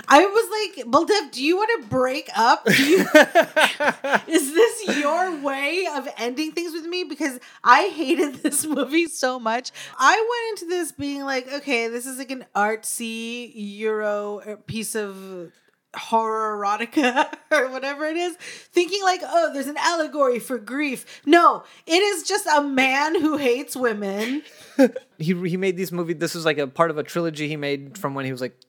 I 0.07 0.25
was 0.25 0.75
like, 0.77 0.85
Baldev, 0.85 1.31
do 1.31 1.43
you 1.43 1.55
want 1.55 1.81
to 1.81 1.87
break 1.87 2.29
up? 2.35 2.67
You, 2.67 2.99
is 4.27 4.53
this 4.53 4.97
your 4.97 5.41
way 5.41 5.87
of 5.95 6.07
ending 6.17 6.51
things 6.51 6.73
with 6.73 6.85
me? 6.85 7.03
Because 7.03 7.39
I 7.63 7.89
hated 7.95 8.35
this 8.35 8.65
movie 8.65 9.07
so 9.07 9.39
much. 9.39 9.71
I 9.97 10.15
went 10.15 10.61
into 10.61 10.75
this 10.75 10.91
being 10.91 11.23
like, 11.23 11.51
okay, 11.51 11.87
this 11.87 12.05
is 12.05 12.17
like 12.17 12.31
an 12.31 12.45
artsy 12.55 13.51
Euro 13.55 14.39
uh, 14.39 14.55
piece 14.67 14.95
of 14.95 15.51
horror 15.95 16.57
erotica 16.57 17.33
or 17.51 17.69
whatever 17.69 18.05
it 18.05 18.17
is, 18.17 18.35
thinking 18.35 19.01
like, 19.03 19.21
oh, 19.23 19.51
there's 19.53 19.67
an 19.67 19.77
allegory 19.77 20.39
for 20.39 20.57
grief. 20.57 21.21
No, 21.25 21.63
it 21.85 22.01
is 22.01 22.23
just 22.23 22.45
a 22.47 22.61
man 22.61 23.19
who 23.19 23.37
hates 23.37 23.75
women. 23.75 24.43
he 25.17 25.33
he 25.47 25.57
made 25.57 25.77
these 25.77 25.91
movies. 25.91 26.17
This 26.17 26.35
was 26.35 26.45
like 26.45 26.57
a 26.57 26.67
part 26.67 26.91
of 26.91 26.97
a 26.97 27.03
trilogy 27.03 27.47
he 27.47 27.57
made 27.57 27.97
from 27.97 28.13
when 28.13 28.25
he 28.25 28.31
was 28.31 28.41
like 28.41 28.59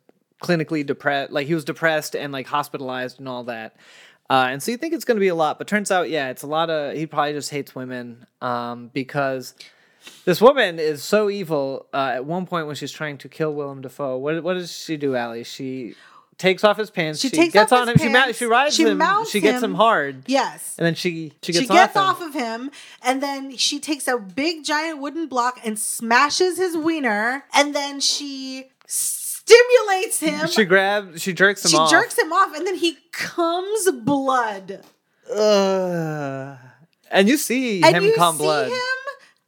clinically 0.43 0.85
depressed, 0.85 1.33
like 1.33 1.47
he 1.47 1.55
was 1.55 1.65
depressed 1.65 2.15
and 2.15 2.33
like 2.33 2.47
hospitalized 2.47 3.19
and 3.19 3.29
all 3.29 3.45
that. 3.45 3.77
Uh, 4.31 4.49
and 4.51 4.63
so 4.63 4.71
you 4.71 4.77
think 4.77 4.93
it's 4.93 5.07
going 5.07 5.17
to 5.17 5.21
be 5.21 5.29
a 5.29 5.35
lot, 5.35 5.57
but 5.59 5.67
turns 5.67 5.91
out, 5.91 6.11
yeah, 6.11 6.29
it's 6.29 6.43
a 6.43 6.47
lot 6.47 6.69
of. 6.69 6.95
He 6.95 7.07
probably 7.07 7.33
just 7.33 7.51
hates 7.51 7.75
women 7.75 8.27
um, 8.43 8.91
because 8.93 9.55
this 10.27 10.41
woman 10.41 10.79
is 10.79 11.03
so 11.03 11.31
evil. 11.31 11.87
Uh, 11.95 12.13
at 12.15 12.27
one 12.27 12.45
point, 12.45 12.67
when 12.67 12.77
she's 12.77 12.93
trying 12.93 13.17
to 13.19 13.29
kill 13.29 13.55
Willem 13.55 13.81
Dafoe, 13.81 14.19
what 14.19 14.43
what 14.43 14.55
does 14.55 14.71
she 14.71 14.99
do, 14.99 15.17
Ali? 15.17 15.45
She 15.45 15.95
takes 16.39 16.63
off 16.65 16.77
his 16.79 16.91
pants. 16.91 17.21
She 17.21 17.29
She, 17.29 17.37
takes 17.37 17.53
gets 17.53 17.73
on 17.73 17.89
him. 17.89 17.99
She, 17.99 18.09
mou- 18.09 18.15
pants, 18.15 18.39
she 18.39 18.45
rides 18.47 18.75
she 18.77 18.85
him. 18.85 18.99
mounts 18.99 19.31
She 19.31 19.41
gets 19.41 19.63
him, 19.63 19.73
him. 19.73 19.77
hard. 19.77 20.23
Yes. 20.27 20.75
And 20.79 20.87
then 20.87 20.95
she 20.95 21.33
she 21.43 21.53
gets, 21.53 21.65
she 21.65 21.69
gets 21.73 21.97
off, 21.97 22.21
off, 22.21 22.29
of 22.29 22.35
him 22.35 22.71
and 23.03 23.23
then 23.23 23.57
she 23.57 23.79
takes 23.81 24.07
a 24.09 24.17
big 24.19 24.65
giant 24.65 25.01
wooden 25.01 25.27
block 25.27 25.59
and 25.65 25.79
smashes 25.79 26.57
his 26.59 26.77
wiener 26.77 27.45
and 27.55 27.75
then 27.75 28.01
she 28.01 28.71
stimulates 28.87 30.21
him. 30.21 30.47
She 30.49 30.65
grabs. 30.65 31.21
She 31.23 31.33
jerks 31.33 31.65
him 31.65 31.71
She 31.71 31.77
off. 31.77 31.91
jerks 31.91 32.19
him 32.19 32.33
off 32.33 32.55
and 32.57 32.67
then 32.67 32.77
he 32.77 32.99
comes 33.13 33.91
blood. 33.93 34.83
Ugh. 35.35 36.57
And 37.11 37.29
you 37.29 37.37
see 37.37 37.83
And 37.83 37.97
him 37.97 38.05
you 38.05 38.15
come 38.15 38.37
see 38.37 38.45
blood. 38.45 38.69
him 38.71 38.79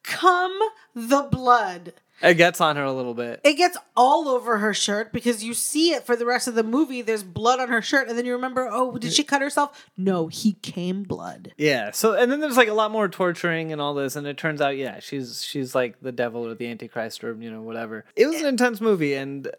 come 0.02 0.58
the 0.94 1.22
blood. 1.30 1.92
It 2.22 2.34
gets 2.34 2.60
on 2.60 2.76
her 2.76 2.84
a 2.84 2.92
little 2.92 3.14
bit. 3.14 3.40
It 3.44 3.54
gets 3.54 3.76
all 3.96 4.28
over 4.28 4.58
her 4.58 4.74
shirt 4.74 5.12
because 5.12 5.42
you 5.42 5.54
see 5.54 5.92
it 5.92 6.04
for 6.04 6.16
the 6.16 6.26
rest 6.26 6.48
of 6.48 6.54
the 6.54 6.62
movie. 6.62 7.02
There's 7.02 7.22
blood 7.22 7.60
on 7.60 7.68
her 7.68 7.82
shirt, 7.82 8.08
and 8.08 8.18
then 8.18 8.26
you 8.26 8.32
remember, 8.32 8.68
oh, 8.70 8.96
did 8.98 9.12
she 9.12 9.24
cut 9.24 9.40
herself? 9.40 9.90
No, 9.96 10.28
he 10.28 10.52
came 10.54 11.02
blood. 11.02 11.52
Yeah. 11.56 11.90
So 11.92 12.14
and 12.14 12.30
then 12.30 12.40
there's 12.40 12.56
like 12.56 12.68
a 12.68 12.74
lot 12.74 12.90
more 12.90 13.08
torturing 13.08 13.72
and 13.72 13.80
all 13.80 13.94
this, 13.94 14.16
and 14.16 14.26
it 14.26 14.36
turns 14.36 14.60
out, 14.60 14.76
yeah, 14.76 15.00
she's 15.00 15.42
she's 15.42 15.74
like 15.74 16.00
the 16.00 16.12
devil 16.12 16.46
or 16.46 16.54
the 16.54 16.66
antichrist 16.66 17.24
or 17.24 17.34
you 17.34 17.50
know 17.50 17.62
whatever. 17.62 18.04
It 18.16 18.26
was 18.26 18.40
an 18.40 18.46
intense 18.46 18.80
movie, 18.80 19.14
and 19.14 19.50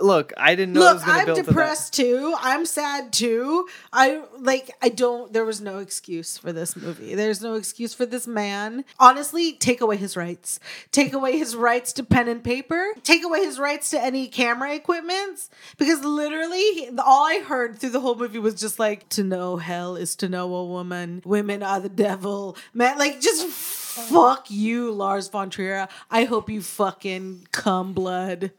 look, 0.00 0.32
I 0.36 0.54
didn't 0.54 0.74
know 0.74 0.80
it 0.80 0.84
Look, 0.84 0.94
was 0.94 1.04
going 1.04 1.14
to 1.14 1.20
I'm 1.20 1.26
build 1.26 1.38
to 1.38 1.42
depressed 1.44 1.94
too. 1.94 2.34
I'm 2.40 2.66
sad 2.66 3.12
too. 3.12 3.66
I 3.92 4.22
like. 4.38 4.70
I 4.82 4.88
don't. 4.88 5.32
There 5.32 5.44
was 5.44 5.60
no 5.60 5.78
excuse 5.78 6.38
for 6.38 6.52
this 6.52 6.76
movie. 6.76 7.14
There's 7.14 7.42
no 7.42 7.54
excuse 7.54 7.94
for 7.94 8.06
this 8.06 8.26
man. 8.26 8.84
Honestly, 8.98 9.52
take 9.52 9.80
away 9.80 9.96
his 9.96 10.16
rights. 10.16 10.60
Take 10.92 11.12
away 11.12 11.38
his 11.38 11.56
rights 11.56 11.92
to 11.94 12.04
pen 12.04 12.28
and 12.28 12.42
paper. 12.42 12.86
Take 13.02 13.24
away 13.24 13.40
his 13.44 13.58
rights 13.58 13.90
to 13.90 14.02
any 14.02 14.28
camera 14.28 14.74
equipment. 14.74 15.48
Because 15.78 16.04
literally, 16.04 16.58
he- 16.58 16.90
all 16.98 17.24
I 17.26 17.40
heard 17.40 17.78
through 17.78 17.90
the 17.90 18.00
whole 18.00 18.14
movie 18.16 18.38
was 18.38 18.54
just 18.54 18.78
like, 18.78 19.08
"To 19.10 19.24
know 19.24 19.56
hell 19.56 19.96
is 19.96 20.14
to 20.16 20.28
know 20.28 20.54
a 20.54 20.64
woman. 20.64 21.22
Women 21.24 21.62
are 21.62 21.80
the 21.80 21.88
devil." 21.88 22.56
Man, 22.72 22.98
like 22.98 23.20
just. 23.20 23.46
Fuck 23.94 24.50
you, 24.50 24.90
Lars 24.90 25.28
von 25.28 25.50
Trier. 25.50 25.86
I 26.10 26.24
hope 26.24 26.50
you 26.50 26.60
fucking 26.60 27.46
cum 27.52 27.92
blood. 27.92 28.50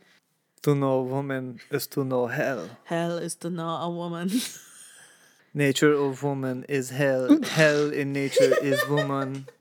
To 0.66 0.74
know 0.74 0.94
a 0.94 1.04
woman 1.04 1.60
is 1.70 1.86
to 1.94 2.04
know 2.04 2.26
hell. 2.26 2.68
Hell 2.86 3.20
is 3.20 3.36
to 3.46 3.52
know 3.52 3.70
a 3.70 3.88
woman. 3.88 4.32
Nature 5.54 5.94
of 5.94 6.24
woman 6.24 6.66
is 6.68 6.90
hell. 6.90 7.38
hell 7.44 7.92
in 7.94 8.12
nature 8.14 8.56
is 8.64 8.82
woman. 8.90 9.46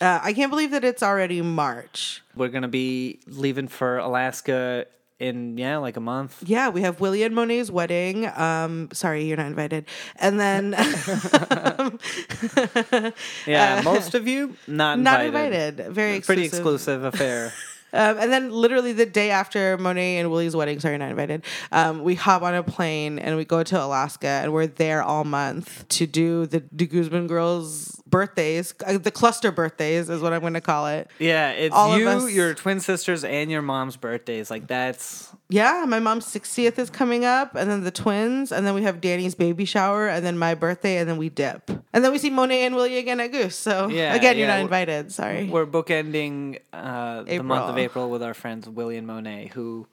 Uh, 0.00 0.20
I 0.22 0.32
can't 0.32 0.48
believe 0.48 0.70
that 0.70 0.84
it's 0.84 1.02
already 1.02 1.42
March. 1.42 2.22
We're 2.36 2.50
gonna 2.50 2.68
be 2.68 3.18
leaving 3.26 3.66
for 3.66 3.98
Alaska 3.98 4.86
in 5.18 5.58
yeah, 5.58 5.78
like 5.78 5.96
a 5.96 6.00
month. 6.00 6.40
Yeah, 6.46 6.68
we 6.68 6.82
have 6.82 7.00
Willie 7.00 7.24
and 7.24 7.34
Monet's 7.34 7.68
wedding. 7.68 8.24
Um, 8.26 8.90
sorry, 8.92 9.24
you're 9.24 9.36
not 9.36 9.46
invited. 9.46 9.86
And 10.14 10.38
then 10.38 10.70
Yeah, 13.46 13.80
most 13.84 14.14
of 14.14 14.28
you 14.28 14.54
not 14.68 14.98
invited. 14.98 15.02
not 15.02 15.24
invited. 15.24 15.76
Very 15.92 16.14
exclusive. 16.14 16.26
Pretty 16.26 16.44
exclusive 16.44 17.02
affair. 17.02 17.52
Um, 17.92 18.18
and 18.18 18.32
then 18.32 18.50
literally 18.50 18.92
the 18.92 19.06
day 19.06 19.30
after 19.30 19.78
Monet 19.78 20.18
and 20.18 20.30
Willie's 20.30 20.54
wedding, 20.54 20.80
sorry, 20.80 20.98
not 20.98 21.10
invited, 21.10 21.44
um, 21.72 22.02
we 22.02 22.14
hop 22.14 22.42
on 22.42 22.54
a 22.54 22.62
plane 22.62 23.18
and 23.18 23.36
we 23.36 23.44
go 23.44 23.62
to 23.62 23.82
Alaska 23.82 24.26
and 24.28 24.52
we're 24.52 24.66
there 24.66 25.02
all 25.02 25.24
month 25.24 25.88
to 25.88 26.06
do 26.06 26.46
the 26.46 26.60
De 26.60 26.86
Guzman 26.86 27.26
girls' 27.26 27.97
birthdays, 28.10 28.74
uh, 28.86 28.98
the 28.98 29.10
cluster 29.10 29.50
birthdays 29.52 30.08
is 30.08 30.20
what 30.20 30.32
I'm 30.32 30.40
going 30.40 30.54
to 30.54 30.60
call 30.60 30.86
it. 30.88 31.08
Yeah, 31.18 31.50
it's 31.50 31.74
All 31.74 31.98
you, 31.98 32.08
us- 32.08 32.30
your 32.32 32.54
twin 32.54 32.80
sisters, 32.80 33.24
and 33.24 33.50
your 33.50 33.62
mom's 33.62 33.96
birthdays. 33.96 34.50
Like 34.50 34.66
that's 34.66 35.30
Yeah, 35.48 35.84
my 35.88 35.98
mom's 35.98 36.26
60th 36.26 36.78
is 36.78 36.90
coming 36.90 37.24
up, 37.24 37.54
and 37.54 37.70
then 37.70 37.84
the 37.84 37.90
twins, 37.90 38.52
and 38.52 38.66
then 38.66 38.74
we 38.74 38.82
have 38.82 39.00
Danny's 39.00 39.34
baby 39.34 39.64
shower, 39.64 40.08
and 40.08 40.24
then 40.24 40.38
my 40.38 40.54
birthday, 40.54 40.98
and 40.98 41.08
then 41.08 41.16
we 41.16 41.28
dip. 41.28 41.70
And 41.92 42.04
then 42.04 42.12
we 42.12 42.18
see 42.18 42.30
Monet 42.30 42.66
and 42.66 42.74
Willie 42.74 42.98
again 42.98 43.20
at 43.20 43.32
Goose. 43.32 43.56
So, 43.56 43.88
Yeah, 43.88 44.14
again, 44.16 44.36
you're 44.38 44.46
not 44.48 44.60
invited. 44.60 45.10
Sorry. 45.12 45.48
we're 45.48 45.66
bookending 45.66 46.58
uh, 46.72 47.22
the 47.22 47.42
month 47.42 47.70
of. 47.70 47.78
April 47.78 48.10
with 48.10 48.22
our 48.22 48.34
friends 48.34 48.68
Willie 48.68 48.96
and 48.96 49.06
Monet, 49.06 49.52
who 49.54 49.86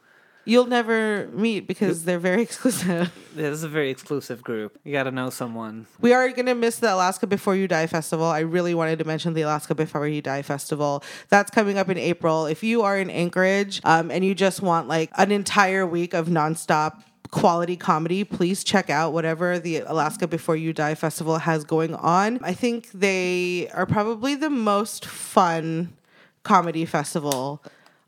You'll 0.46 0.68
never 0.68 1.28
meet 1.34 1.68
because 1.68 2.06
they're 2.06 2.20
very 2.20 2.42
exclusive. 2.48 3.12
this 3.36 3.54
is 3.54 3.64
a 3.64 3.68
very 3.70 3.90
exclusive 3.90 4.44
group. 4.44 4.80
You 4.84 4.92
got 4.92 5.04
to 5.04 5.12
know 5.12 5.30
someone. 5.32 5.88
We 6.00 6.14
are 6.14 6.30
going 6.30 6.46
to 6.46 6.56
miss 6.56 6.78
the 6.78 6.94
Alaska 6.94 7.26
Before 7.28 7.56
You 7.56 7.68
Die 7.68 7.88
Festival. 7.88 8.26
I 8.26 8.40
really 8.40 8.76
wanted 8.76 9.00
to 9.00 9.06
mention 9.06 9.34
the 9.34 9.42
Alaska 9.42 9.74
Before 9.74 10.08
You 10.08 10.22
Die 10.22 10.42
Festival. 10.44 11.04
That's 11.30 11.50
coming 11.50 11.78
up 11.78 11.90
in 11.90 11.98
April. 11.98 12.46
If 12.46 12.64
you 12.64 12.84
are 12.84 12.98
in 12.98 13.10
Anchorage 13.10 13.82
um, 13.84 14.12
and 14.12 14.24
you 14.24 14.36
just 14.36 14.62
want 14.62 14.88
like 14.88 15.10
an 15.18 15.32
entire 15.32 15.86
week 15.86 16.14
of 16.14 16.28
nonstop 16.28 17.04
quality 17.32 17.76
comedy, 17.76 18.24
please 18.24 18.64
check 18.64 18.90
out 18.90 19.12
whatever 19.12 19.58
the 19.58 19.80
Alaska 19.80 20.28
Before 20.28 20.56
You 20.56 20.74
Die 20.74 20.96
Festival 20.96 21.40
has 21.40 21.64
going 21.64 21.96
on. 21.96 22.40
I 22.44 22.54
think 22.54 22.92
they 22.92 23.68
are 23.74 23.86
probably 23.86 24.36
the 24.36 24.50
most 24.52 25.06
fun 25.06 25.94
comedy 26.44 26.86
festival 26.86 27.64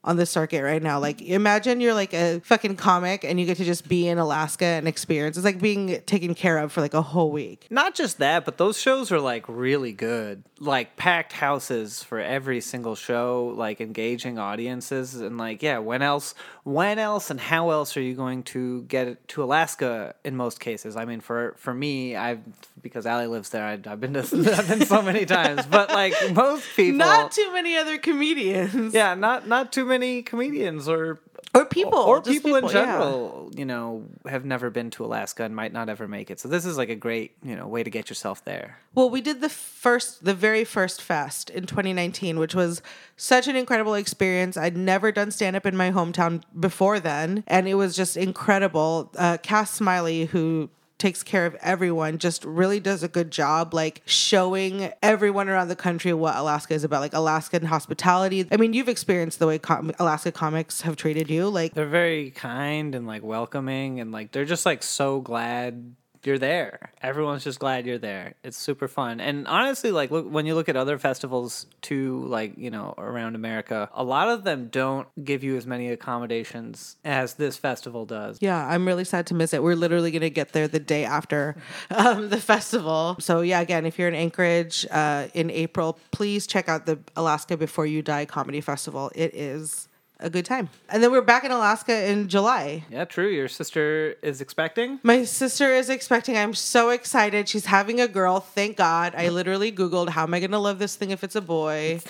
on 0.07 0.15
the 0.15 0.25
circuit 0.25 0.63
right 0.63 0.81
now. 0.81 0.99
Like 0.99 1.21
imagine 1.21 1.81
you're 1.81 1.93
like 1.93 2.13
a 2.13 2.39
fucking 2.39 2.77
comic 2.77 3.25
and 3.25 3.37
you 3.39 3.45
get 3.45 3.57
to 3.57 3.65
just 3.65 3.89
be 3.89 4.07
in 4.07 4.17
Alaska 4.17 4.63
and 4.65 4.87
experience. 4.87 5.35
It's 5.35 5.43
like 5.43 5.59
being 5.59 6.01
taken 6.05 6.33
care 6.33 6.59
of 6.59 6.71
for 6.71 6.79
like 6.79 6.93
a 6.93 7.01
whole 7.01 7.29
week. 7.29 7.67
Not 7.69 7.93
just 7.93 8.17
that, 8.19 8.45
but 8.45 8.57
those 8.57 8.79
shows 8.79 9.11
are 9.11 9.19
like 9.19 9.43
really 9.49 9.91
good. 9.91 10.43
Like 10.61 10.95
packed 10.95 11.33
houses 11.33 12.01
for 12.01 12.19
every 12.19 12.61
single 12.61 12.95
show, 12.95 13.53
like 13.57 13.81
engaging 13.81 14.39
audiences 14.39 15.13
and 15.15 15.37
like 15.37 15.61
yeah, 15.61 15.79
when 15.79 16.01
else 16.01 16.33
when 16.63 16.99
else 16.99 17.29
and 17.29 17.39
how 17.39 17.69
else 17.71 17.97
are 17.97 18.01
you 18.01 18.15
going 18.15 18.43
to 18.43 18.83
get 18.83 19.27
to 19.27 19.43
Alaska 19.43 20.15
in 20.23 20.37
most 20.37 20.61
cases? 20.61 20.95
I 20.95 21.03
mean 21.03 21.19
for 21.19 21.53
for 21.57 21.73
me, 21.73 22.15
I've 22.15 22.39
because 22.81 23.05
Ali 23.05 23.27
lives 23.27 23.49
there, 23.49 23.65
I, 23.65 23.73
I've 23.91 23.99
been 23.99 24.13
to 24.13 24.19
I've 24.57 24.69
been 24.69 24.85
so 24.85 25.01
many 25.01 25.25
times, 25.25 25.65
but 25.65 25.89
like 25.89 26.13
most 26.33 26.65
people 26.77 26.97
Not 26.99 27.33
too 27.33 27.51
many 27.51 27.75
other 27.75 27.97
comedians. 27.97 28.93
yeah, 28.93 29.13
not 29.13 29.49
not 29.49 29.73
too 29.73 29.83
many 29.85 29.96
comedians 30.23 30.87
or 30.87 31.19
Or 31.53 31.65
people. 31.65 31.97
or 31.97 32.19
just 32.21 32.31
people, 32.43 32.55
in 32.55 32.65
yeah. 32.65 32.71
general, 32.71 33.51
you 33.55 33.65
know, 33.65 34.03
have 34.27 34.45
never 34.45 34.69
been 34.69 34.89
to 34.91 35.05
Alaska 35.05 35.43
and 35.43 35.55
might 35.55 35.73
not 35.73 35.89
ever 35.89 36.07
make 36.07 36.29
it. 36.31 36.39
So 36.39 36.47
this 36.47 36.65
is 36.65 36.77
like 36.77 36.89
a 36.89 36.95
great, 36.95 37.31
you 37.43 37.55
know, 37.55 37.67
way 37.67 37.83
to 37.83 37.89
get 37.89 38.09
yourself 38.09 38.43
there. 38.45 38.79
Well, 38.93 39.09
we 39.09 39.21
did 39.21 39.41
the 39.41 39.49
first, 39.49 40.23
the 40.25 40.33
very 40.33 40.63
first 40.63 41.01
fest 41.01 41.49
in 41.49 41.65
2019, 41.65 42.37
which 42.39 42.53
was 42.55 42.81
such 43.15 43.47
an 43.47 43.55
incredible 43.55 43.93
experience. 43.95 44.57
I'd 44.57 44.77
never 44.77 45.11
done 45.11 45.31
stand 45.31 45.55
up 45.55 45.65
in 45.65 45.75
my 45.77 45.91
hometown 45.91 46.43
before 46.59 46.99
then, 46.99 47.43
and 47.47 47.67
it 47.67 47.75
was 47.75 47.95
just 47.95 48.17
incredible. 48.17 49.11
Uh, 49.17 49.37
Cass 49.37 49.71
Smiley, 49.71 50.25
who 50.25 50.69
takes 50.97 51.23
care 51.23 51.45
of 51.45 51.55
everyone 51.61 52.17
just 52.17 52.43
really 52.43 52.79
does 52.79 53.03
a 53.03 53.07
good 53.07 53.31
job 53.31 53.73
like 53.73 54.01
showing 54.05 54.91
everyone 55.03 55.49
around 55.49 55.67
the 55.67 55.75
country 55.75 56.13
what 56.13 56.35
Alaska 56.35 56.73
is 56.73 56.83
about 56.83 57.01
like 57.01 57.13
Alaskan 57.13 57.65
hospitality. 57.65 58.47
I 58.51 58.57
mean, 58.57 58.73
you've 58.73 58.89
experienced 58.89 59.39
the 59.39 59.47
way 59.47 59.59
com- 59.59 59.91
Alaska 59.99 60.31
comics 60.31 60.81
have 60.81 60.95
treated 60.95 61.29
you 61.29 61.49
like 61.49 61.73
They're 61.73 61.85
very 61.85 62.31
kind 62.31 62.95
and 62.95 63.05
like 63.05 63.23
welcoming 63.23 63.99
and 63.99 64.11
like 64.11 64.31
they're 64.31 64.45
just 64.45 64.65
like 64.65 64.83
so 64.83 65.21
glad 65.21 65.95
you're 66.23 66.39
there. 66.39 66.91
Everyone's 67.01 67.43
just 67.43 67.59
glad 67.59 67.85
you're 67.85 67.97
there. 67.97 68.35
It's 68.43 68.57
super 68.57 68.87
fun. 68.87 69.19
And 69.19 69.47
honestly, 69.47 69.91
like 69.91 70.11
look 70.11 70.29
when 70.29 70.45
you 70.45 70.55
look 70.55 70.69
at 70.69 70.75
other 70.75 70.97
festivals 70.97 71.67
too, 71.81 72.25
like, 72.27 72.57
you 72.57 72.71
know, 72.71 72.93
around 72.97 73.35
America, 73.35 73.89
a 73.93 74.03
lot 74.03 74.29
of 74.29 74.43
them 74.43 74.69
don't 74.69 75.07
give 75.23 75.43
you 75.43 75.55
as 75.57 75.65
many 75.65 75.89
accommodations 75.89 76.97
as 77.05 77.35
this 77.35 77.57
festival 77.57 78.05
does. 78.05 78.37
Yeah, 78.41 78.65
I'm 78.67 78.85
really 78.85 79.03
sad 79.05 79.27
to 79.27 79.33
miss 79.33 79.53
it. 79.53 79.63
We're 79.63 79.75
literally 79.75 80.11
going 80.11 80.21
to 80.21 80.29
get 80.29 80.53
there 80.53 80.67
the 80.67 80.79
day 80.79 81.05
after 81.05 81.55
um, 81.91 82.29
the 82.29 82.41
festival. 82.41 83.17
So, 83.19 83.41
yeah, 83.41 83.61
again, 83.61 83.85
if 83.85 83.97
you're 83.99 84.07
in 84.07 84.15
Anchorage 84.15 84.85
uh, 84.91 85.27
in 85.33 85.49
April, 85.51 85.99
please 86.11 86.47
check 86.47 86.69
out 86.69 86.85
the 86.85 86.99
Alaska 87.15 87.57
Before 87.57 87.85
You 87.85 88.01
Die 88.01 88.25
Comedy 88.25 88.61
Festival. 88.61 89.11
It 89.15 89.33
is 89.33 89.87
a 90.19 90.29
good 90.29 90.45
time. 90.45 90.69
And 90.89 91.03
then 91.03 91.11
we're 91.11 91.21
back 91.21 91.43
in 91.43 91.51
Alaska 91.51 92.09
in 92.09 92.27
July. 92.27 92.85
Yeah, 92.89 93.05
true. 93.05 93.27
Your 93.27 93.47
sister 93.47 94.15
is 94.21 94.41
expecting. 94.41 94.99
My 95.03 95.23
sister 95.23 95.71
is 95.73 95.89
expecting. 95.89 96.37
I'm 96.37 96.53
so 96.53 96.89
excited. 96.89 97.47
She's 97.47 97.65
having 97.65 98.01
a 98.01 98.07
girl. 98.07 98.39
Thank 98.39 98.77
God. 98.77 99.13
I 99.15 99.29
literally 99.29 99.71
Googled, 99.71 100.09
how 100.09 100.23
am 100.23 100.33
I 100.33 100.39
going 100.39 100.51
to 100.51 100.57
love 100.59 100.79
this 100.79 100.95
thing 100.95 101.11
if 101.11 101.23
it's 101.23 101.35
a 101.35 101.41
boy? 101.41 102.01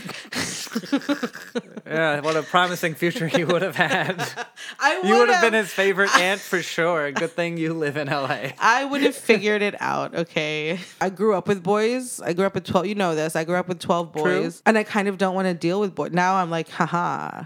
Yeah, 1.87 2.19
what 2.19 2.35
a 2.35 2.43
promising 2.43 2.95
future 2.95 3.27
he 3.27 3.45
would 3.45 3.61
have 3.61 3.75
had. 3.77 4.19
I 4.79 5.01
You 5.03 5.19
would 5.19 5.29
have 5.29 5.41
been 5.41 5.53
his 5.53 5.71
favorite 5.71 6.13
aunt 6.19 6.41
for 6.41 6.61
sure. 6.61 7.11
Good 7.11 7.31
thing 7.31 7.57
you 7.57 7.73
live 7.73 7.95
in 7.95 8.07
LA. 8.07 8.49
I 8.59 8.83
would 8.83 9.01
have 9.01 9.15
figured 9.15 9.61
it 9.61 9.75
out, 9.81 10.13
okay? 10.13 10.79
I 10.99 11.09
grew 11.09 11.33
up 11.33 11.47
with 11.47 11.63
boys. 11.63 12.19
I 12.19 12.33
grew 12.33 12.45
up 12.45 12.55
with 12.55 12.65
12. 12.65 12.87
You 12.87 12.95
know 12.95 13.15
this. 13.15 13.35
I 13.37 13.45
grew 13.45 13.55
up 13.55 13.69
with 13.69 13.79
12 13.79 14.11
boys. 14.11 14.61
And 14.65 14.77
I 14.77 14.83
kind 14.83 15.07
of 15.07 15.17
don't 15.17 15.33
want 15.33 15.47
to 15.47 15.53
deal 15.53 15.79
with 15.79 15.95
boys. 15.95 16.11
Now 16.11 16.35
I'm 16.35 16.49
like, 16.49 16.67
haha. 16.69 17.45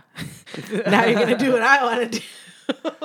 now 0.87 1.05
you're 1.05 1.15
to 1.37 1.37
do 1.37 1.51
what 1.51 1.61
I 1.61 1.83
want 1.83 2.11
to 2.11 2.19
do. 2.19 2.25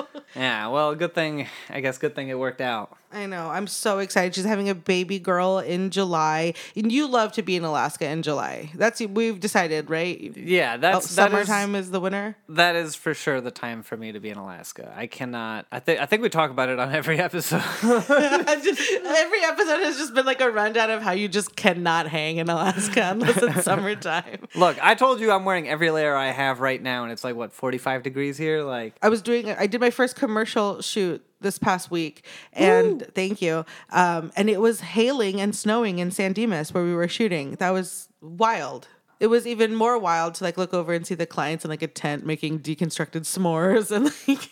Yeah, 0.37 0.69
well, 0.69 0.95
good 0.95 1.15
thing. 1.15 1.49
I 1.71 1.81
guess 1.81 1.97
good 1.97 2.15
thing 2.15 2.29
it 2.29 2.39
worked 2.39 2.61
out. 2.61 2.95
I 3.17 3.25
know. 3.27 3.49
I'm 3.49 3.67
so 3.67 3.99
excited. 3.99 4.35
She's 4.35 4.45
having 4.45 4.69
a 4.69 4.75
baby 4.75 5.19
girl 5.19 5.59
in 5.59 5.91
July. 5.91 6.53
And 6.77 6.93
you 6.93 7.09
love 7.09 7.33
to 7.33 7.43
be 7.43 7.57
in 7.57 7.65
Alaska 7.65 8.07
in 8.07 8.23
July. 8.23 8.71
That's 8.75 9.01
we've 9.01 9.41
decided, 9.41 9.89
right? 9.89 10.37
Yeah, 10.37 10.75
Oh, 10.75 10.79
that's 10.79 11.15
that 11.17 11.33
is- 11.33 11.47
summertime 11.47 11.75
is 11.75 11.91
the 11.91 12.01
winter. 12.01 12.37
That 12.49 12.77
is 12.77 12.95
for 12.95 13.15
sure 13.15 13.41
the 13.41 13.51
time 13.51 13.83
for 13.83 13.97
me 13.97 14.13
to 14.13 14.21
be 14.21 14.29
in 14.29 14.37
Alaska. 14.37 14.93
I 14.97 15.07
cannot. 15.07 15.67
I 15.73 15.81
think. 15.81 16.01
I 16.01 16.07
think 16.07 16.21
we 16.23 16.29
talk 16.29 16.51
about 16.51 16.69
it 16.69 16.79
on 16.79 16.95
every 16.95 17.19
episode. 17.19 17.63
Just- 17.83 18.93
every 18.93 19.45
episode 19.45 19.81
has 19.83 19.97
just 19.97 20.15
been 20.15 20.27
like 20.27 20.41
a 20.41 20.51
rundown 20.51 20.91
of 20.91 21.03
how 21.03 21.13
you 21.13 21.29
just 21.29 21.57
cannot 21.57 22.07
hang 22.09 22.37
in 22.37 22.51
Alaska 22.51 23.09
unless 23.13 23.37
it's 23.43 23.65
summertime. 23.65 24.47
Look, 24.55 24.77
I 24.85 24.95
told 24.95 25.21
you 25.21 25.31
I'm 25.33 25.45
wearing 25.45 25.69
every 25.69 25.91
layer 25.91 26.15
I 26.15 26.33
have 26.33 26.61
right 26.61 26.83
now, 26.83 27.03
and 27.05 27.13
it's 27.13 27.25
like 27.25 27.35
what 27.37 27.53
45 27.53 28.03
degrees 28.03 28.37
here. 28.37 28.63
Like, 28.63 28.95
I 29.03 29.09
was 29.09 29.23
doing 29.23 29.49
I 29.51 29.67
did 29.67 29.81
my 29.81 29.91
first 29.91 30.17
commercial 30.17 30.81
shoot 30.83 31.25
this 31.47 31.59
past 31.59 31.91
week 31.91 32.25
and 32.53 33.07
thank 33.15 33.41
you. 33.41 33.65
Um, 33.91 34.33
and 34.37 34.51
it 34.51 34.61
was 34.61 34.81
hailing 34.81 35.41
and 35.41 35.55
snowing 35.55 36.01
in 36.01 36.11
San 36.11 36.33
Dimas 36.33 36.75
where 36.75 36.85
we 36.85 36.95
were 36.95 37.09
shooting. 37.09 37.53
That 37.53 37.71
was 37.71 38.09
wild. 38.21 38.89
It 39.21 39.29
was 39.29 39.47
even 39.47 39.75
more 39.75 39.99
wild 39.99 40.35
to 40.35 40.45
like 40.45 40.59
look 40.59 40.75
over 40.75 40.93
and 40.93 41.07
see 41.07 41.15
the 41.15 41.27
clients 41.27 41.65
in 41.65 41.71
like 41.71 41.83
a 41.83 41.87
tent 41.87 42.27
making 42.27 42.61
deconstructed 42.61 43.23
s'mores 43.23 43.91
and 43.91 44.13
like 44.27 44.51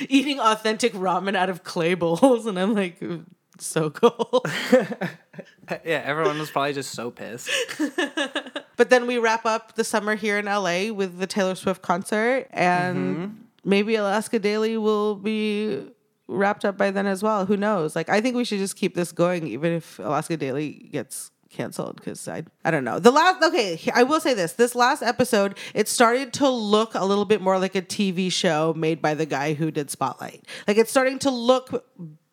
eating 0.08 0.40
authentic 0.40 0.94
ramen 0.94 1.34
out 1.36 1.50
of 1.50 1.64
clay 1.64 1.94
bowls 1.94 2.46
and 2.46 2.58
I'm 2.58 2.74
like 2.74 3.02
so 3.58 3.90
cool. 3.90 4.44
yeah, 5.84 6.02
everyone 6.04 6.38
was 6.38 6.50
probably 6.50 6.72
just 6.72 6.92
so 6.92 7.10
pissed. 7.10 7.50
But 8.76 8.90
then 8.90 9.06
we 9.06 9.18
wrap 9.18 9.46
up 9.46 9.76
the 9.76 9.84
summer 9.84 10.14
here 10.14 10.38
in 10.38 10.46
LA 10.46 10.92
with 10.92 11.18
the 11.18 11.26
Taylor 11.26 11.54
Swift 11.54 11.82
concert, 11.82 12.48
and 12.50 13.43
maybe 13.64 13.94
Alaska 13.96 14.38
Daily 14.38 14.76
will 14.76 15.16
be 15.16 15.86
wrapped 16.26 16.64
up 16.64 16.76
by 16.76 16.90
then 16.90 17.06
as 17.06 17.22
well. 17.22 17.46
Who 17.46 17.56
knows? 17.56 17.94
Like, 17.94 18.08
I 18.08 18.20
think 18.20 18.36
we 18.36 18.44
should 18.44 18.58
just 18.58 18.76
keep 18.76 18.94
this 18.94 19.12
going, 19.12 19.46
even 19.46 19.72
if 19.72 19.98
Alaska 19.98 20.36
Daily 20.36 20.88
gets 20.90 21.30
canceled 21.54 21.96
because 21.96 22.26
I 22.26 22.42
I 22.64 22.70
don't 22.70 22.84
know. 22.84 22.98
The 22.98 23.10
last 23.10 23.42
okay, 23.42 23.78
I 23.94 24.02
will 24.02 24.20
say 24.20 24.34
this. 24.34 24.54
This 24.54 24.74
last 24.74 25.02
episode, 25.02 25.56
it 25.72 25.88
started 25.88 26.32
to 26.34 26.48
look 26.48 26.94
a 26.94 27.04
little 27.04 27.24
bit 27.24 27.40
more 27.40 27.58
like 27.58 27.74
a 27.74 27.82
TV 27.82 28.30
show 28.30 28.74
made 28.76 29.00
by 29.00 29.14
the 29.14 29.26
guy 29.26 29.54
who 29.54 29.70
did 29.70 29.90
Spotlight. 29.90 30.46
Like 30.66 30.78
it's 30.78 30.90
starting 30.90 31.18
to 31.20 31.30
look 31.30 31.86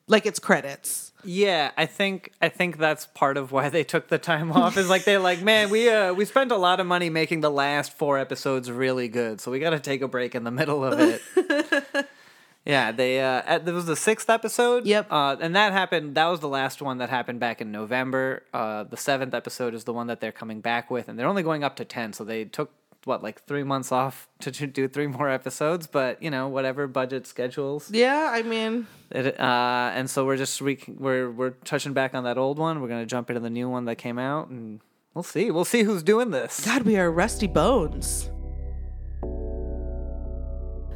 like 0.07 0.25
it's 0.25 0.39
credits. 0.39 1.11
Yeah, 1.23 1.71
I 1.77 1.85
think 1.85 2.31
I 2.41 2.49
think 2.49 2.77
that's 2.77 3.05
part 3.07 3.37
of 3.37 3.51
why 3.51 3.69
they 3.69 3.83
took 3.83 4.07
the 4.07 4.17
time 4.17 4.51
off. 4.53 4.77
Is 4.77 4.89
like 4.89 5.03
they're 5.03 5.19
like, 5.19 5.41
man, 5.41 5.69
we 5.69 5.89
uh 5.89 6.13
we 6.13 6.25
spent 6.25 6.51
a 6.51 6.57
lot 6.57 6.79
of 6.79 6.87
money 6.87 7.09
making 7.09 7.41
the 7.41 7.51
last 7.51 7.93
four 7.93 8.17
episodes 8.17 8.71
really 8.71 9.07
good, 9.07 9.41
so 9.41 9.51
we 9.51 9.59
got 9.59 9.71
to 9.71 9.79
take 9.79 10.01
a 10.01 10.07
break 10.07 10.35
in 10.35 10.43
the 10.43 10.51
middle 10.51 10.83
of 10.83 10.99
it. 10.99 12.07
yeah, 12.65 12.91
they 12.91 13.19
uh 13.21 13.41
at, 13.45 13.65
there 13.65 13.73
was 13.73 13.85
the 13.85 13.95
sixth 13.95 14.29
episode. 14.29 14.85
Yep. 14.85 15.07
Uh, 15.11 15.35
and 15.39 15.55
that 15.55 15.73
happened. 15.73 16.15
That 16.15 16.27
was 16.27 16.39
the 16.39 16.49
last 16.49 16.81
one 16.81 16.97
that 16.99 17.09
happened 17.09 17.39
back 17.39 17.61
in 17.61 17.71
November. 17.71 18.43
Uh, 18.53 18.83
the 18.83 18.97
seventh 18.97 19.33
episode 19.33 19.73
is 19.73 19.83
the 19.83 19.93
one 19.93 20.07
that 20.07 20.21
they're 20.21 20.31
coming 20.31 20.61
back 20.61 20.91
with, 20.91 21.07
and 21.07 21.17
they're 21.17 21.27
only 21.27 21.43
going 21.43 21.63
up 21.63 21.75
to 21.77 21.85
ten, 21.85 22.13
so 22.13 22.23
they 22.23 22.45
took 22.45 22.71
what 23.05 23.24
like 23.24 23.43
three 23.46 23.63
months 23.63 23.91
off 23.91 24.27
to, 24.39 24.51
to 24.51 24.67
do 24.67 24.88
three 24.88 25.08
more 25.08 25.29
episodes. 25.29 25.88
But 25.88 26.22
you 26.22 26.29
know, 26.29 26.48
whatever 26.48 26.88
budget 26.88 27.27
schedules. 27.27 27.89
Yeah, 27.91 28.29
I 28.31 28.41
mean, 28.43 28.88
It, 29.12 29.39
uh, 29.39 29.91
and 29.93 30.10
so 30.10 30.25
we're 30.25 30.38
just 30.38 30.60
re- 30.62 30.79
we're 30.88 31.29
we're 31.31 31.51
touching 31.51 31.93
back 31.93 32.13
on 32.13 32.24
that 32.25 32.38
old 32.38 32.58
one. 32.60 32.81
We're 32.81 32.88
gonna 32.89 33.05
jump 33.05 33.29
into 33.29 33.39
the 33.39 33.50
new 33.50 33.70
one 33.70 33.86
that 33.86 33.96
came 33.98 34.20
out, 34.20 34.50
and 34.50 34.79
we'll 35.13 35.24
see. 35.24 35.51
We'll 35.51 35.65
see 35.65 35.84
who's 35.84 36.03
doing 36.03 36.31
this. 36.31 36.65
God, 36.65 36.84
we 36.84 36.98
are 36.98 37.12
rusty 37.12 37.48
bones. 37.48 38.29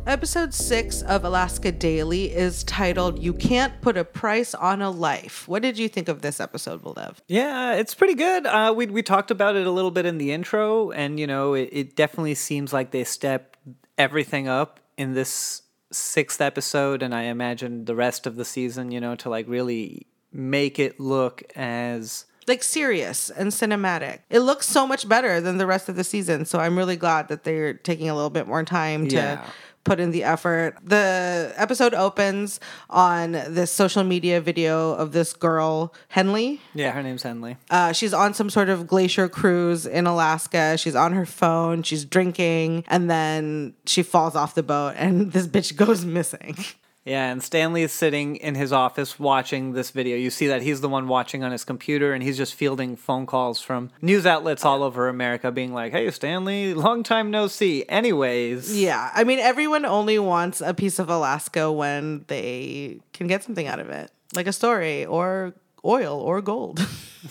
Episode 0.07 0.53
six 0.53 1.01
of 1.01 1.23
Alaska 1.25 1.71
Daily 1.71 2.31
is 2.31 2.63
titled 2.63 3.17
You 3.23 3.33
Can't 3.33 3.81
Put 3.81 3.97
a 3.97 4.03
Price 4.03 4.53
on 4.53 4.83
a 4.83 4.91
Life. 4.91 5.47
What 5.47 5.63
did 5.63 5.79
you 5.79 5.89
think 5.89 6.07
of 6.07 6.21
this 6.21 6.39
episode, 6.39 6.83
Baldev? 6.83 7.15
Yeah, 7.27 7.73
it's 7.73 7.95
pretty 7.95 8.13
good. 8.13 8.45
Uh, 8.45 8.71
we 8.75 8.85
we 8.85 9.01
talked 9.01 9.31
about 9.31 9.55
it 9.55 9.65
a 9.65 9.71
little 9.71 9.89
bit 9.89 10.05
in 10.05 10.19
the 10.19 10.31
intro, 10.31 10.91
and 10.91 11.19
you 11.19 11.25
know, 11.25 11.55
it, 11.55 11.69
it 11.71 11.95
definitely 11.95 12.35
seems 12.35 12.71
like 12.71 12.91
they 12.91 13.03
stepped 13.03 13.57
everything 13.97 14.47
up 14.47 14.79
in 14.95 15.15
this 15.15 15.63
sixth 15.91 16.39
episode, 16.39 17.01
and 17.01 17.15
I 17.15 17.23
imagine 17.23 17.85
the 17.85 17.95
rest 17.95 18.27
of 18.27 18.35
the 18.35 18.45
season, 18.45 18.91
you 18.91 19.01
know, 19.01 19.15
to 19.15 19.29
like 19.29 19.47
really 19.47 20.05
make 20.31 20.77
it 20.77 20.99
look 20.99 21.41
as 21.55 22.25
Like 22.47 22.61
serious 22.61 23.31
and 23.31 23.51
cinematic. 23.51 24.19
It 24.29 24.41
looks 24.41 24.67
so 24.69 24.85
much 24.85 25.09
better 25.09 25.41
than 25.41 25.57
the 25.57 25.65
rest 25.65 25.89
of 25.89 25.95
the 25.95 26.03
season. 26.03 26.45
So 26.45 26.59
I'm 26.59 26.77
really 26.77 26.95
glad 26.95 27.27
that 27.29 27.43
they're 27.43 27.73
taking 27.73 28.07
a 28.07 28.13
little 28.13 28.29
bit 28.29 28.45
more 28.45 28.63
time 28.63 29.07
to 29.07 29.15
Yeah. 29.15 29.45
Put 29.85 30.01
in 30.01 30.11
the 30.11 30.23
effort. 30.25 30.75
The 30.83 31.53
episode 31.55 31.93
opens 31.93 32.59
on 32.89 33.31
this 33.31 33.71
social 33.71 34.03
media 34.03 34.41
video 34.41 34.91
of 34.91 35.13
this 35.13 35.31
girl, 35.31 35.93
Henley. 36.09 36.59
yeah. 36.73 36.91
Her 36.91 37.01
name's 37.01 37.23
Henley. 37.23 37.55
Uh, 37.69 37.93
she's 37.93 38.13
on 38.13 38.33
some 38.33 38.49
sort 38.49 38.67
of 38.67 38.87
glacier 38.87 39.29
cruise 39.29 39.85
in 39.85 40.05
Alaska. 40.07 40.77
She's 40.77 40.95
on 40.95 41.13
her 41.13 41.25
phone. 41.25 41.83
She's 41.83 42.03
drinking, 42.03 42.83
and 42.87 43.09
then 43.09 43.75
she 43.85 44.03
falls 44.03 44.35
off 44.35 44.55
the 44.55 44.63
boat, 44.63 44.95
and 44.97 45.31
this 45.33 45.47
bitch 45.47 45.75
goes 45.77 46.03
missing. 46.03 46.57
Yeah, 47.05 47.31
and 47.31 47.43
Stanley 47.43 47.83
is 47.83 47.91
sitting 47.91 48.35
in 48.37 48.55
his 48.55 48.73
office 48.73 49.19
watching 49.19 49.73
this 49.73 49.91
video. 49.91 50.17
You 50.17 50.31
see 50.31 50.47
that 50.47 50.63
he's 50.63 50.81
the 50.81 50.89
one 50.89 51.07
watching 51.07 51.43
on 51.43 51.51
his 51.51 51.63
computer, 51.63 52.13
and 52.13 52.23
he's 52.23 52.35
just 52.35 52.55
fielding 52.55 52.95
phone 52.95 53.27
calls 53.27 53.61
from 53.61 53.91
news 54.01 54.25
outlets 54.25 54.65
all 54.65 54.81
over 54.81 55.07
America, 55.07 55.51
being 55.51 55.71
like, 55.71 55.91
"Hey, 55.91 56.09
Stanley, 56.09 56.73
long 56.73 57.03
time 57.03 57.29
no 57.29 57.45
see." 57.45 57.85
Anyways, 57.87 58.75
Yeah, 58.75 59.11
I 59.13 59.23
mean, 59.23 59.37
everyone 59.37 59.85
only 59.85 60.17
wants 60.17 60.61
a 60.61 60.73
piece 60.73 60.97
of 60.97 61.07
Alaska 61.07 61.71
when 61.71 62.25
they 62.25 62.99
can 63.13 63.27
get 63.27 63.43
something 63.43 63.67
out 63.67 63.79
of 63.79 63.89
it, 63.89 64.09
like 64.35 64.47
a 64.47 64.53
story 64.53 65.05
or 65.05 65.53
oil 65.85 66.19
or 66.19 66.41
gold. 66.41 66.79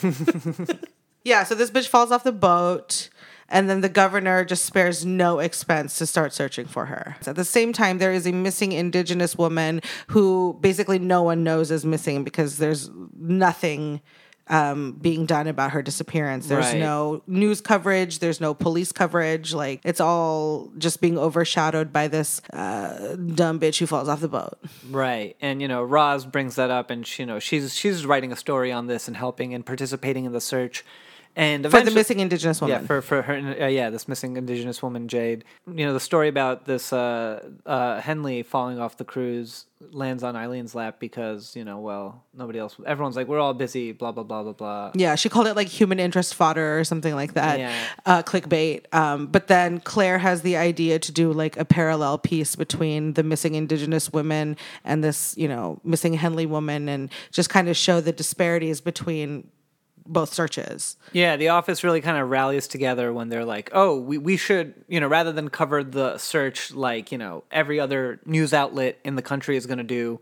yeah, 1.24 1.42
so 1.42 1.56
this 1.56 1.72
bitch 1.72 1.88
falls 1.88 2.12
off 2.12 2.22
the 2.22 2.30
boat. 2.30 3.08
And 3.48 3.68
then 3.68 3.82
the 3.82 3.88
governor 3.88 4.44
just 4.44 4.64
spares 4.64 5.04
no 5.04 5.38
expense 5.38 5.98
to 5.98 6.06
start 6.06 6.32
searching 6.32 6.66
for 6.66 6.86
her. 6.86 7.16
At 7.26 7.36
the 7.36 7.44
same 7.44 7.72
time, 7.72 7.98
there 7.98 8.12
is 8.12 8.26
a 8.26 8.32
missing 8.32 8.72
indigenous 8.72 9.36
woman 9.36 9.82
who 10.08 10.56
basically 10.60 10.98
no 10.98 11.22
one 11.22 11.44
knows 11.44 11.70
is 11.70 11.84
missing 11.84 12.24
because 12.24 12.56
there's 12.58 12.90
nothing 13.18 14.00
um, 14.46 14.92
being 15.00 15.24
done 15.24 15.46
about 15.46 15.70
her 15.70 15.80
disappearance. 15.82 16.48
There's 16.48 16.66
Right. 16.66 16.78
no 16.78 17.22
news 17.26 17.62
coverage. 17.62 18.18
There's 18.18 18.40
no 18.42 18.52
police 18.52 18.92
coverage. 18.92 19.54
Like 19.54 19.80
it's 19.84 20.00
all 20.00 20.70
just 20.76 21.00
being 21.00 21.16
overshadowed 21.16 21.92
by 21.94 22.08
this 22.08 22.42
uh, 22.52 23.16
dumb 23.16 23.58
bitch 23.58 23.78
who 23.78 23.86
falls 23.86 24.06
off 24.08 24.20
the 24.20 24.28
boat. 24.28 24.58
right. 24.90 25.34
And 25.40 25.62
you 25.62 25.68
know, 25.68 25.82
Roz 25.82 26.26
brings 26.26 26.56
that 26.56 26.70
up, 26.70 26.90
and 26.90 27.06
she, 27.06 27.22
you 27.22 27.26
know, 27.26 27.38
she's 27.38 27.74
she's 27.74 28.04
writing 28.04 28.32
a 28.32 28.36
story 28.36 28.70
on 28.70 28.86
this 28.86 29.08
and 29.08 29.16
helping 29.16 29.54
and 29.54 29.64
participating 29.64 30.26
in 30.26 30.32
the 30.32 30.42
search. 30.42 30.84
And 31.36 31.68
For 31.68 31.80
the 31.80 31.90
missing 31.90 32.20
indigenous 32.20 32.60
woman. 32.60 32.82
Yeah, 32.82 32.86
for 32.86 33.02
for 33.02 33.22
her, 33.22 33.34
uh, 33.60 33.66
yeah, 33.66 33.90
this 33.90 34.06
missing 34.06 34.36
indigenous 34.36 34.82
woman 34.82 35.08
Jade. 35.08 35.44
You 35.66 35.86
know, 35.86 35.92
the 35.92 36.00
story 36.00 36.28
about 36.28 36.64
this 36.64 36.92
uh, 36.92 37.48
uh, 37.66 38.00
Henley 38.00 38.44
falling 38.44 38.78
off 38.78 38.96
the 38.96 39.04
cruise 39.04 39.66
lands 39.90 40.22
on 40.22 40.36
Eileen's 40.36 40.74
lap 40.74 40.96
because 41.00 41.56
you 41.56 41.64
know, 41.64 41.78
well, 41.80 42.22
nobody 42.32 42.60
else. 42.60 42.76
Everyone's 42.86 43.16
like, 43.16 43.26
we're 43.26 43.40
all 43.40 43.52
busy, 43.52 43.90
blah 43.90 44.12
blah 44.12 44.22
blah 44.22 44.44
blah 44.44 44.52
blah. 44.52 44.92
Yeah, 44.94 45.16
she 45.16 45.28
called 45.28 45.48
it 45.48 45.56
like 45.56 45.66
human 45.66 45.98
interest 45.98 46.36
fodder 46.36 46.78
or 46.78 46.84
something 46.84 47.14
like 47.14 47.34
that. 47.34 47.58
Yeah. 47.58 47.74
Uh, 48.06 48.22
clickbait. 48.22 48.92
Um, 48.94 49.26
but 49.26 49.48
then 49.48 49.80
Claire 49.80 50.18
has 50.18 50.42
the 50.42 50.56
idea 50.56 51.00
to 51.00 51.10
do 51.12 51.32
like 51.32 51.56
a 51.56 51.64
parallel 51.64 52.18
piece 52.18 52.54
between 52.54 53.14
the 53.14 53.24
missing 53.24 53.56
Indigenous 53.56 54.12
women 54.12 54.56
and 54.84 55.02
this, 55.02 55.36
you 55.36 55.48
know, 55.48 55.80
missing 55.82 56.14
Henley 56.14 56.46
woman 56.46 56.88
and 56.88 57.10
just 57.32 57.50
kind 57.50 57.68
of 57.68 57.76
show 57.76 58.00
the 58.00 58.12
disparities 58.12 58.80
between 58.80 59.48
both 60.06 60.32
searches. 60.32 60.96
Yeah, 61.12 61.36
the 61.36 61.48
office 61.48 61.82
really 61.82 62.00
kind 62.00 62.18
of 62.18 62.28
rallies 62.28 62.68
together 62.68 63.12
when 63.12 63.28
they're 63.28 63.44
like, 63.44 63.70
oh, 63.72 63.98
we, 63.98 64.18
we 64.18 64.36
should, 64.36 64.74
you 64.88 65.00
know, 65.00 65.08
rather 65.08 65.32
than 65.32 65.48
cover 65.48 65.82
the 65.82 66.18
search 66.18 66.72
like, 66.72 67.10
you 67.10 67.18
know, 67.18 67.44
every 67.50 67.80
other 67.80 68.20
news 68.26 68.52
outlet 68.52 68.98
in 69.04 69.16
the 69.16 69.22
country 69.22 69.56
is 69.56 69.66
going 69.66 69.78
to 69.78 69.84
do, 69.84 70.20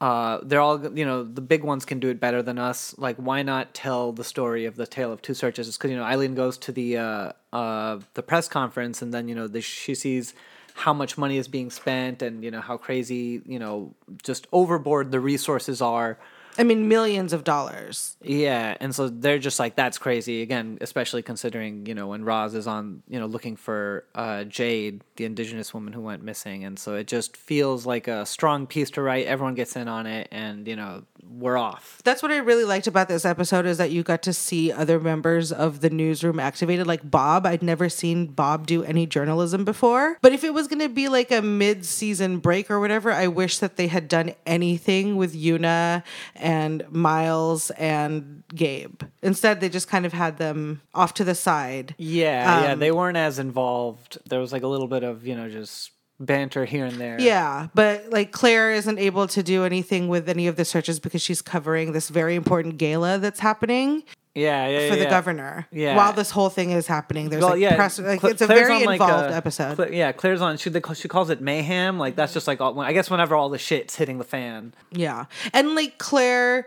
uh, 0.00 0.38
they're 0.42 0.60
all, 0.60 0.96
you 0.96 1.04
know, 1.04 1.22
the 1.22 1.42
big 1.42 1.62
ones 1.62 1.84
can 1.84 2.00
do 2.00 2.08
it 2.08 2.18
better 2.18 2.42
than 2.42 2.58
us. 2.58 2.94
Like, 2.96 3.16
why 3.16 3.42
not 3.42 3.74
tell 3.74 4.12
the 4.12 4.24
story 4.24 4.64
of 4.64 4.76
the 4.76 4.86
tale 4.86 5.12
of 5.12 5.20
two 5.20 5.34
searches? 5.34 5.76
Because, 5.76 5.90
you 5.90 5.96
know, 5.96 6.04
Eileen 6.04 6.34
goes 6.34 6.56
to 6.58 6.72
the, 6.72 6.96
uh, 6.96 7.32
uh, 7.52 8.00
the 8.14 8.22
press 8.22 8.48
conference 8.48 9.02
and 9.02 9.12
then, 9.12 9.28
you 9.28 9.34
know, 9.34 9.46
the, 9.46 9.60
she 9.60 9.94
sees 9.94 10.32
how 10.72 10.94
much 10.94 11.18
money 11.18 11.36
is 11.36 11.48
being 11.48 11.68
spent 11.68 12.22
and, 12.22 12.42
you 12.42 12.50
know, 12.50 12.62
how 12.62 12.78
crazy, 12.78 13.42
you 13.44 13.58
know, 13.58 13.94
just 14.22 14.46
overboard 14.52 15.10
the 15.10 15.20
resources 15.20 15.82
are 15.82 16.18
I 16.60 16.62
mean, 16.62 16.88
millions 16.88 17.32
of 17.32 17.42
dollars. 17.42 18.18
Yeah, 18.20 18.76
and 18.80 18.94
so 18.94 19.08
they're 19.08 19.38
just 19.38 19.58
like 19.58 19.76
that's 19.76 19.96
crazy 19.96 20.42
again, 20.42 20.76
especially 20.82 21.22
considering 21.22 21.86
you 21.86 21.94
know 21.94 22.08
when 22.08 22.22
Roz 22.22 22.54
is 22.54 22.66
on 22.66 23.02
you 23.08 23.18
know 23.18 23.24
looking 23.24 23.56
for 23.56 24.04
uh, 24.14 24.44
Jade, 24.44 25.02
the 25.16 25.24
indigenous 25.24 25.72
woman 25.72 25.94
who 25.94 26.02
went 26.02 26.22
missing, 26.22 26.64
and 26.64 26.78
so 26.78 26.96
it 26.96 27.06
just 27.06 27.34
feels 27.34 27.86
like 27.86 28.08
a 28.08 28.26
strong 28.26 28.66
piece 28.66 28.90
to 28.90 29.00
write. 29.00 29.26
Everyone 29.26 29.54
gets 29.54 29.74
in 29.74 29.88
on 29.88 30.06
it, 30.06 30.28
and 30.30 30.68
you 30.68 30.76
know 30.76 31.04
we're 31.26 31.56
off. 31.56 32.02
That's 32.04 32.22
what 32.22 32.30
I 32.30 32.38
really 32.38 32.64
liked 32.64 32.86
about 32.86 33.08
this 33.08 33.24
episode 33.24 33.64
is 33.64 33.78
that 33.78 33.90
you 33.90 34.02
got 34.02 34.22
to 34.24 34.32
see 34.34 34.70
other 34.70 35.00
members 35.00 35.52
of 35.52 35.80
the 35.80 35.88
newsroom 35.88 36.38
activated, 36.38 36.86
like 36.86 37.10
Bob. 37.10 37.46
I'd 37.46 37.62
never 37.62 37.88
seen 37.88 38.26
Bob 38.26 38.66
do 38.66 38.82
any 38.84 39.06
journalism 39.06 39.64
before. 39.64 40.18
But 40.20 40.32
if 40.32 40.44
it 40.44 40.52
was 40.52 40.68
going 40.68 40.80
to 40.80 40.88
be 40.88 41.08
like 41.08 41.30
a 41.30 41.40
mid-season 41.40 42.38
break 42.38 42.70
or 42.70 42.80
whatever, 42.80 43.12
I 43.12 43.28
wish 43.28 43.58
that 43.58 43.76
they 43.76 43.86
had 43.86 44.08
done 44.08 44.34
anything 44.44 45.16
with 45.16 45.34
Yuna 45.34 46.02
and 46.34 46.49
Miles 46.90 47.70
and 47.72 48.42
Gabe. 48.54 49.02
Instead, 49.22 49.60
they 49.60 49.68
just 49.68 49.88
kind 49.88 50.04
of 50.06 50.12
had 50.12 50.38
them 50.38 50.82
off 50.94 51.14
to 51.14 51.24
the 51.24 51.34
side. 51.34 51.94
Yeah, 51.98 52.62
yeah, 52.62 52.72
Um, 52.72 52.78
they 52.78 52.90
weren't 52.92 53.16
as 53.16 53.38
involved. 53.38 54.18
There 54.28 54.40
was 54.40 54.52
like 54.52 54.62
a 54.62 54.68
little 54.68 54.88
bit 54.88 55.02
of 55.02 55.26
you 55.26 55.36
know 55.36 55.48
just 55.48 55.90
banter 56.18 56.64
here 56.66 56.84
and 56.84 57.00
there. 57.00 57.20
Yeah, 57.20 57.68
but 57.74 58.10
like 58.10 58.30
Claire 58.32 58.72
isn't 58.72 58.98
able 58.98 59.26
to 59.28 59.42
do 59.42 59.64
anything 59.64 60.08
with 60.08 60.28
any 60.28 60.46
of 60.46 60.56
the 60.56 60.64
searches 60.64 61.00
because 61.00 61.22
she's 61.22 61.40
covering 61.42 61.92
this 61.92 62.08
very 62.10 62.34
important 62.34 62.76
gala 62.76 63.18
that's 63.18 63.40
happening 63.40 64.02
yeah, 64.34 64.68
yeah, 64.68 64.88
for 64.90 64.96
the 64.96 65.02
yeah. 65.04 65.10
governor. 65.10 65.66
Yeah. 65.72 65.96
While 65.96 66.12
this 66.12 66.30
whole 66.30 66.50
thing 66.50 66.70
is 66.70 66.86
happening, 66.86 67.28
there's 67.30 67.42
Well, 67.42 67.52
like 67.52 67.60
yeah, 67.60 67.74
press. 67.76 67.98
Like, 67.98 68.20
Cla- 68.20 68.30
it's 68.30 68.42
a 68.42 68.46
Claire's 68.46 68.60
very 68.68 68.80
on, 68.80 68.84
like, 68.84 69.00
involved 69.00 69.30
a- 69.30 69.34
episode. 69.34 69.74
Cla- 69.76 69.90
yeah, 69.90 70.12
Claire's 70.12 70.40
on. 70.40 70.56
She 70.56 70.70
call- 70.70 70.94
she 70.94 71.08
calls 71.08 71.30
it 71.30 71.40
mayhem. 71.40 71.98
Like 71.98 72.16
that's 72.16 72.32
just 72.32 72.46
like 72.46 72.60
all, 72.60 72.78
I 72.80 72.92
guess 72.92 73.10
whenever 73.10 73.34
all 73.34 73.48
the 73.48 73.58
shit's 73.58 73.96
hitting 73.96 74.18
the 74.18 74.24
fan. 74.24 74.72
yeah, 74.92 75.24
and 75.52 75.74
like 75.74 75.98
Claire. 75.98 76.66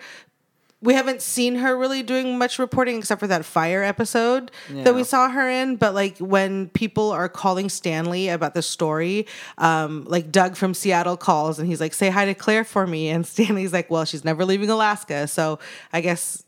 We 0.82 0.96
haven't 0.96 1.22
seen 1.22 1.56
her 1.56 1.78
really 1.78 2.04
doing 2.04 2.38
much 2.38 2.60
reporting 2.60 2.98
except 2.98 3.22
for 3.22 3.28
that 3.28 3.46
fire 3.46 3.82
episode 3.84 4.52
that 4.70 4.94
we 4.94 5.06
saw 5.06 5.30
her 5.30 5.48
in. 5.50 5.78
But 5.78 5.94
like 5.94 6.18
when 6.18 6.68
people 6.68 7.10
are 7.12 7.30
calling 7.30 7.70
Stanley 7.70 8.28
about 8.28 8.54
the 8.54 8.62
story, 8.62 9.26
um, 9.58 10.04
like 10.10 10.30
Doug 10.30 10.58
from 10.58 10.74
Seattle 10.74 11.16
calls 11.16 11.58
and 11.58 11.70
he's 11.70 11.80
like, 11.80 11.94
"Say 11.94 12.10
hi 12.10 12.26
to 12.26 12.34
Claire 12.34 12.66
for 12.66 12.86
me," 12.86 13.08
and 13.08 13.26
Stanley's 13.34 13.72
like, 13.72 13.90
"Well, 13.90 14.04
she's 14.04 14.26
never 14.26 14.44
leaving 14.44 14.70
Alaska, 14.70 15.26
so 15.30 15.58
I 15.94 16.02
guess 16.02 16.44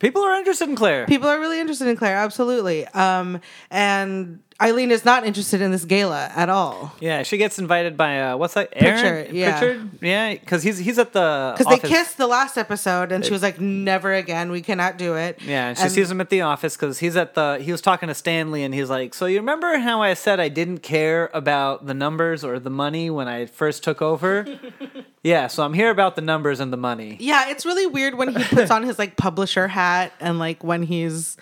People 0.00 0.22
are 0.22 0.34
interested 0.34 0.68
in 0.68 0.76
Claire. 0.76 1.06
people 1.06 1.28
are 1.28 1.38
really 1.38 1.60
interested 1.60 1.86
in 1.86 1.96
Claire, 1.96 2.16
absolutely. 2.16 2.86
Um, 2.88 3.40
and 3.70 4.40
Eileen 4.60 4.90
is 4.90 5.04
not 5.04 5.26
interested 5.26 5.60
in 5.60 5.70
this 5.70 5.84
gala 5.84 6.30
at 6.34 6.48
all 6.48 6.90
yeah, 7.00 7.22
she 7.22 7.36
gets 7.36 7.58
invited 7.58 7.96
by 7.96 8.20
uh, 8.20 8.36
what's 8.36 8.54
that? 8.54 8.68
Aaron? 8.72 9.00
Pritchard, 9.00 9.34
yeah. 9.34 9.58
Pritchard? 9.58 9.90
yeah, 10.02 10.34
because 10.34 10.62
he's 10.62 10.78
he's 10.78 10.98
at 10.98 11.12
the 11.12 11.54
because 11.56 11.80
they 11.80 11.88
kissed 11.88 12.18
the 12.18 12.26
last 12.26 12.56
episode, 12.56 13.12
and 13.12 13.24
she 13.24 13.32
was 13.32 13.42
like, 13.42 13.60
"Never 13.60 14.12
again. 14.12 14.50
We 14.50 14.60
cannot 14.62 14.98
do 14.98 15.16
it." 15.16 15.40
Yeah, 15.42 15.68
and 15.68 15.78
she 15.78 15.88
sees 15.88 16.10
him 16.10 16.20
at 16.20 16.30
the 16.30 16.42
office 16.42 16.76
because 16.76 16.98
he's 16.98 17.16
at 17.16 17.34
the. 17.34 17.58
He 17.60 17.72
was 17.72 17.80
talking 17.80 18.08
to 18.08 18.14
Stanley, 18.14 18.62
and 18.62 18.74
he's 18.74 18.90
like, 18.90 19.14
"So 19.14 19.26
you 19.26 19.38
remember 19.38 19.78
how 19.78 20.02
I 20.02 20.14
said 20.14 20.40
I 20.40 20.48
didn't 20.48 20.78
care 20.78 21.30
about 21.32 21.86
the 21.86 21.94
numbers 21.94 22.44
or 22.44 22.58
the 22.58 22.70
money 22.70 23.10
when 23.10 23.28
I 23.28 23.46
first 23.46 23.82
took 23.82 24.02
over? 24.02 24.46
yeah, 25.22 25.46
so 25.46 25.62
I'm 25.62 25.74
here 25.74 25.90
about 25.90 26.16
the 26.16 26.22
numbers 26.22 26.60
and 26.60 26.72
the 26.72 26.76
money. 26.76 27.16
Yeah, 27.20 27.48
it's 27.48 27.64
really 27.64 27.86
weird 27.86 28.14
when 28.14 28.34
he 28.34 28.44
puts 28.44 28.70
on 28.70 28.82
his 28.82 28.98
like 28.98 29.16
publisher 29.16 29.68
hat 29.68 30.12
and 30.20 30.38
like 30.38 30.62
when 30.62 30.82
he's, 30.82 31.36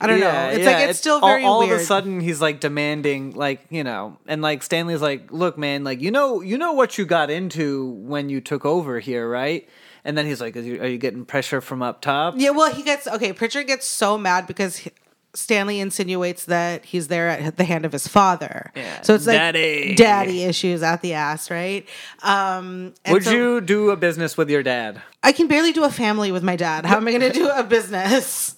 I 0.00 0.06
don't 0.06 0.20
know. 0.20 0.48
It's 0.52 0.64
like 0.64 0.88
it's 0.88 0.98
still 0.98 1.20
all- 1.22 1.28
very 1.28 1.44
all, 1.44 1.60
weird. 1.60 1.72
of 1.72 1.80
a 1.80 1.84
sudden 1.84 2.20
he's 2.20 2.40
like 2.40 2.60
demanding 2.60 3.32
like 3.32 3.60
you 3.70 3.84
know 3.84 4.16
and 4.26 4.40
like 4.40 4.62
stanley's 4.62 5.02
like 5.02 5.30
look 5.30 5.58
man 5.58 5.84
like 5.84 6.00
you 6.00 6.10
know 6.10 6.40
you 6.40 6.56
know 6.56 6.72
what 6.72 6.96
you 6.96 7.04
got 7.04 7.30
into 7.30 7.90
when 7.90 8.28
you 8.30 8.40
took 8.40 8.64
over 8.64 8.98
here 8.98 9.28
right 9.28 9.68
and 10.04 10.16
then 10.16 10.24
he's 10.26 10.40
like 10.40 10.56
are 10.56 10.60
you, 10.60 10.80
are 10.80 10.86
you 10.86 10.96
getting 10.98 11.24
pressure 11.26 11.60
from 11.60 11.82
up 11.82 12.00
top 12.00 12.34
Yeah, 12.36 12.50
well, 12.50 12.72
he 12.72 12.82
gets 12.82 13.06
okay. 13.06 13.32
Pritchard 13.34 13.66
gets 13.66 13.86
so 13.86 14.16
mad 14.16 14.46
because 14.46 14.78
he- 14.78 14.92
Stanley 15.32 15.78
insinuates 15.78 16.46
that 16.46 16.84
he's 16.84 17.06
there 17.06 17.28
at 17.28 17.56
the 17.56 17.62
hand 17.62 17.84
of 17.84 17.92
his 17.92 18.08
father. 18.08 18.72
Yeah, 18.74 19.00
so 19.02 19.14
it's 19.14 19.28
like 19.28 19.36
daddy. 19.36 19.94
daddy 19.94 20.42
issues 20.42 20.82
at 20.82 21.02
the 21.02 21.12
ass, 21.14 21.52
right? 21.52 21.86
Um, 22.24 22.94
and 23.04 23.12
would 23.12 23.24
so 23.24 23.30
you 23.30 23.60
do 23.60 23.90
a 23.90 23.96
business 23.96 24.36
with 24.36 24.50
your 24.50 24.64
dad 24.64 25.00
I 25.22 25.30
can 25.32 25.46
barely 25.46 25.70
do 25.72 25.84
a 25.84 25.90
family 25.90 26.32
with 26.32 26.42
my 26.42 26.56
dad. 26.56 26.84
How 26.86 26.96
am 26.96 27.06
I 27.06 27.10
going 27.12 27.20
to 27.20 27.38
do 27.38 27.48
a 27.48 27.62
business? 27.62 28.56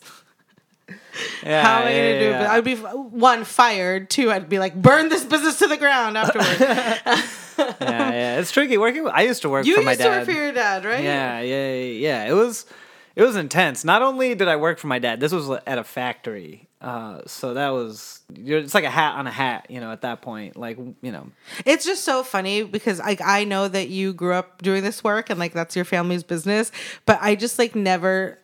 Yeah, 1.43 1.63
How 1.63 1.81
am 1.81 1.89
I 1.89 1.93
going 1.93 2.13
to 2.13 2.19
do 2.21 2.31
it? 2.31 2.49
I'd 2.49 2.65
be 2.65 2.77
one 2.77 3.45
fired. 3.45 4.11
Two, 4.11 4.31
I'd 4.31 4.49
be 4.49 4.59
like 4.59 4.75
burn 4.81 5.09
this 5.09 5.25
business 5.25 5.59
to 5.59 5.69
the 5.69 5.77
ground 5.77 6.17
afterwards. 6.17 6.61
yeah, 7.59 8.11
yeah, 8.11 8.39
it's 8.41 8.51
tricky 8.53 8.79
working. 8.79 9.05
With, 9.05 9.13
I 9.13 9.23
used 9.23 9.43
to 9.43 9.49
work 9.49 9.67
you 9.67 9.77
for 9.77 9.83
my 9.83 9.93
used 9.93 10.03
to 10.03 10.09
dad. 10.09 10.17
work 10.19 10.25
for 10.27 10.33
your 10.33 10.53
dad, 10.53 10.85
right? 10.85 11.03
yeah, 11.03 11.41
yeah, 11.41 11.75
yeah. 11.75 12.25
It 12.25 12.33
was, 12.33 12.67
it 13.15 13.23
was 13.23 13.37
intense. 13.37 13.85
Not 13.85 14.03
only 14.03 14.35
did 14.35 14.49
I 14.49 14.57
work 14.57 14.79
for 14.79 14.87
my 14.87 14.99
dad, 14.99 15.21
this 15.21 15.33
was 15.33 15.51
at 15.67 15.79
a 15.79 15.85
factory. 15.85 16.69
Uh, 16.81 17.21
so 17.27 17.55
that 17.55 17.69
was, 17.69 18.21
you're, 18.35 18.59
it's 18.59 18.75
like 18.75 18.83
a 18.83 18.91
hat 18.91 19.15
on 19.15 19.29
a 19.29 19.31
hat, 19.31 19.67
you 19.69 19.81
know. 19.81 19.93
At 19.93 20.01
that 20.01 20.21
point, 20.21 20.57
like 20.57 20.79
you 21.01 21.13
know, 21.13 21.29
It's 21.65 21.85
just 21.85 22.03
so 22.03 22.25
funny 22.25 22.65
because 22.65 22.99
like 22.99 23.21
I 23.21 23.45
know 23.45 23.69
that 23.69 23.89
you 23.89 24.13
grew 24.13 24.35
up 24.35 24.63
doing 24.63 24.83
this 24.83 25.05
work 25.05 25.31
and 25.31 25.39
like 25.39 25.53
that's 25.53 25.77
your 25.77 25.85
family's 25.85 26.25
business, 26.25 26.73
but 27.07 27.19
I 27.21 27.37
just 27.37 27.57
like 27.59 27.77
never 27.77 28.39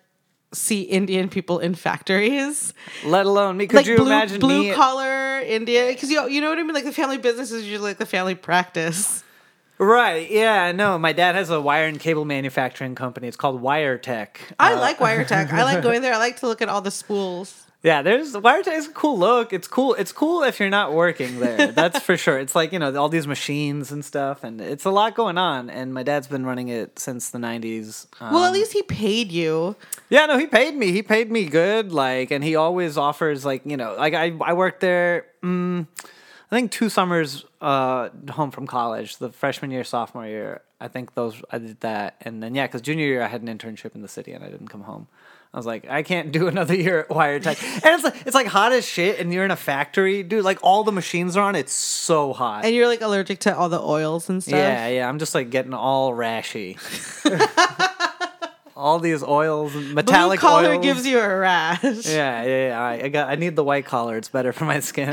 see 0.53 0.83
Indian 0.83 1.29
people 1.29 1.59
in 1.59 1.75
factories. 1.75 2.73
let 3.05 3.27
alone 3.27 3.57
me. 3.57 3.67
Could 3.67 3.77
like 3.77 3.87
you 3.87 3.97
blue, 3.97 4.07
imagine 4.07 4.41
blue 4.41 4.65
me? 4.65 4.73
collar 4.73 5.41
Indian 5.41 5.89
because 5.89 6.11
you 6.11 6.27
you 6.29 6.41
know 6.41 6.49
what 6.51 6.59
I 6.59 6.63
mean 6.63 6.75
like 6.75 6.85
the 6.85 6.93
family 6.93 7.19
business 7.19 7.51
is 7.51 7.65
usually 7.65 7.91
like 7.91 7.99
the 7.99 8.07
family 8.07 8.35
practice. 8.35 9.25
Right. 9.81 10.29
Yeah. 10.29 10.73
No. 10.73 10.99
My 10.99 11.13
dad 11.13 11.37
has 11.37 11.51
a 11.51 11.61
wire 11.61 11.87
and 11.87 12.01
cable 12.01 12.25
manufacturing 12.25 12.97
company. 12.97 13.29
It's 13.29 13.37
called 13.37 13.63
WireTech. 13.63 14.29
I 14.59 14.73
Uh, 14.73 14.81
like 14.81 14.99
Wiretech. 14.99 15.53
I 15.53 15.63
like 15.63 15.83
going 15.85 16.03
there. 16.03 16.15
I 16.15 16.19
like 16.19 16.41
to 16.41 16.49
look 16.49 16.61
at 16.61 16.69
all 16.69 16.81
the 16.81 16.91
spools. 16.91 17.65
Yeah. 17.83 18.03
There's 18.03 18.35
a 18.35 18.41
cool 18.93 19.19
look. 19.19 19.53
It's 19.53 19.69
cool. 19.69 19.95
It's 19.95 20.13
cool 20.13 20.43
if 20.43 20.59
you're 20.59 20.69
not 20.71 20.93
working 20.93 21.39
there. 21.39 21.67
That's 21.73 22.01
for 22.01 22.17
sure. 22.17 22.39
It's 22.39 22.55
like 22.55 22.73
you 22.73 22.79
know 22.79 22.95
all 22.97 23.09
these 23.09 23.27
machines 23.27 23.93
and 23.93 24.05
stuff, 24.05 24.43
and 24.45 24.61
it's 24.61 24.85
a 24.85 24.91
lot 24.91 25.15
going 25.15 25.39
on. 25.39 25.71
And 25.71 25.95
my 25.95 26.03
dad's 26.03 26.27
been 26.27 26.45
running 26.45 26.69
it 26.69 26.99
since 26.99 27.31
the 27.31 27.39
'90s. 27.39 28.07
Um, 28.21 28.35
Well, 28.35 28.45
at 28.45 28.53
least 28.53 28.73
he 28.73 28.83
paid 28.83 29.31
you. 29.31 29.77
Yeah, 30.09 30.27
no, 30.27 30.39
he 30.39 30.47
paid 30.47 30.75
me. 30.75 30.93
He 30.93 31.03
paid 31.03 31.31
me 31.31 31.45
good. 31.47 31.93
Like, 31.93 32.31
and 32.31 32.43
he 32.43 32.57
always 32.57 32.97
offers 32.99 33.45
like 33.45 33.63
you 33.65 33.77
know, 33.77 33.95
like 33.97 34.15
I 34.15 34.33
I 34.41 34.53
worked 34.55 34.81
there. 34.81 35.27
Mm, 35.43 35.87
I 36.51 36.57
think 36.57 36.71
two 36.71 36.89
summers 36.89 37.45
uh, 37.61 38.09
home 38.31 38.51
from 38.51 38.67
college, 38.67 39.19
the 39.19 39.31
freshman 39.31 39.71
year, 39.71 39.85
sophomore 39.85 40.27
year. 40.27 40.63
I 40.81 40.89
think 40.89 41.15
those 41.15 41.43
I 41.51 41.59
did 41.59 41.81
that, 41.81 42.17
and 42.21 42.43
then 42.43 42.55
yeah, 42.55 42.67
because 42.67 42.83
junior 42.83 43.07
year 43.07 43.23
I 43.23 43.27
had 43.29 43.43
an 43.43 43.49
internship 43.49 43.95
in 43.95 44.03
the 44.03 44.09
city 44.09 44.33
and 44.33 44.45
I 44.45 44.49
didn't 44.49 44.69
come 44.69 44.83
home. 44.83 45.09
I 45.53 45.57
was 45.57 45.65
like, 45.65 45.89
I 45.89 46.03
can't 46.03 46.31
do 46.31 46.47
another 46.49 46.75
year 46.75 47.01
at 47.01 47.09
Wiretech, 47.09 47.63
and 47.85 47.95
it's 47.95 48.05
like 48.05 48.27
it's 48.27 48.35
like 48.35 48.47
hot 48.47 48.73
as 48.73 48.87
shit, 48.87 49.19
and 49.19 49.33
you're 49.33 49.45
in 49.45 49.51
a 49.51 49.57
factory, 49.57 50.23
dude. 50.23 50.45
Like 50.45 50.59
all 50.63 50.85
the 50.85 50.93
machines 50.93 51.37
are 51.37 51.43
on. 51.43 51.55
It's 51.55 51.73
so 51.73 52.33
hot. 52.33 52.65
And 52.65 52.75
you're 52.75 52.87
like 52.87 53.01
allergic 53.01 53.41
to 53.41 53.57
all 53.57 53.69
the 53.69 53.81
oils 53.81 54.29
and 54.29 54.43
stuff. 54.43 54.59
Yeah, 54.59 54.89
yeah. 54.89 55.09
I'm 55.09 55.19
just 55.19 55.35
like 55.35 55.51
getting 55.51 55.75
all 55.75 56.13
rashy. 56.13 56.77
all 58.77 58.99
these 59.01 59.23
oils, 59.23 59.73
Blue 59.73 59.95
metallic 59.95 60.39
collar 60.39 60.71
oils. 60.71 60.85
gives 60.85 61.07
you 61.07 61.19
a 61.19 61.39
rash. 61.39 61.83
Yeah, 61.83 62.43
yeah, 62.45 62.69
yeah. 62.69 62.81
I, 62.81 62.93
I 63.05 63.09
got. 63.09 63.29
I 63.29 63.35
need 63.37 63.57
the 63.57 63.65
white 63.65 63.87
collar. 63.87 64.17
It's 64.19 64.29
better 64.29 64.53
for 64.53 64.67
my 64.67 64.81
skin. 64.81 65.13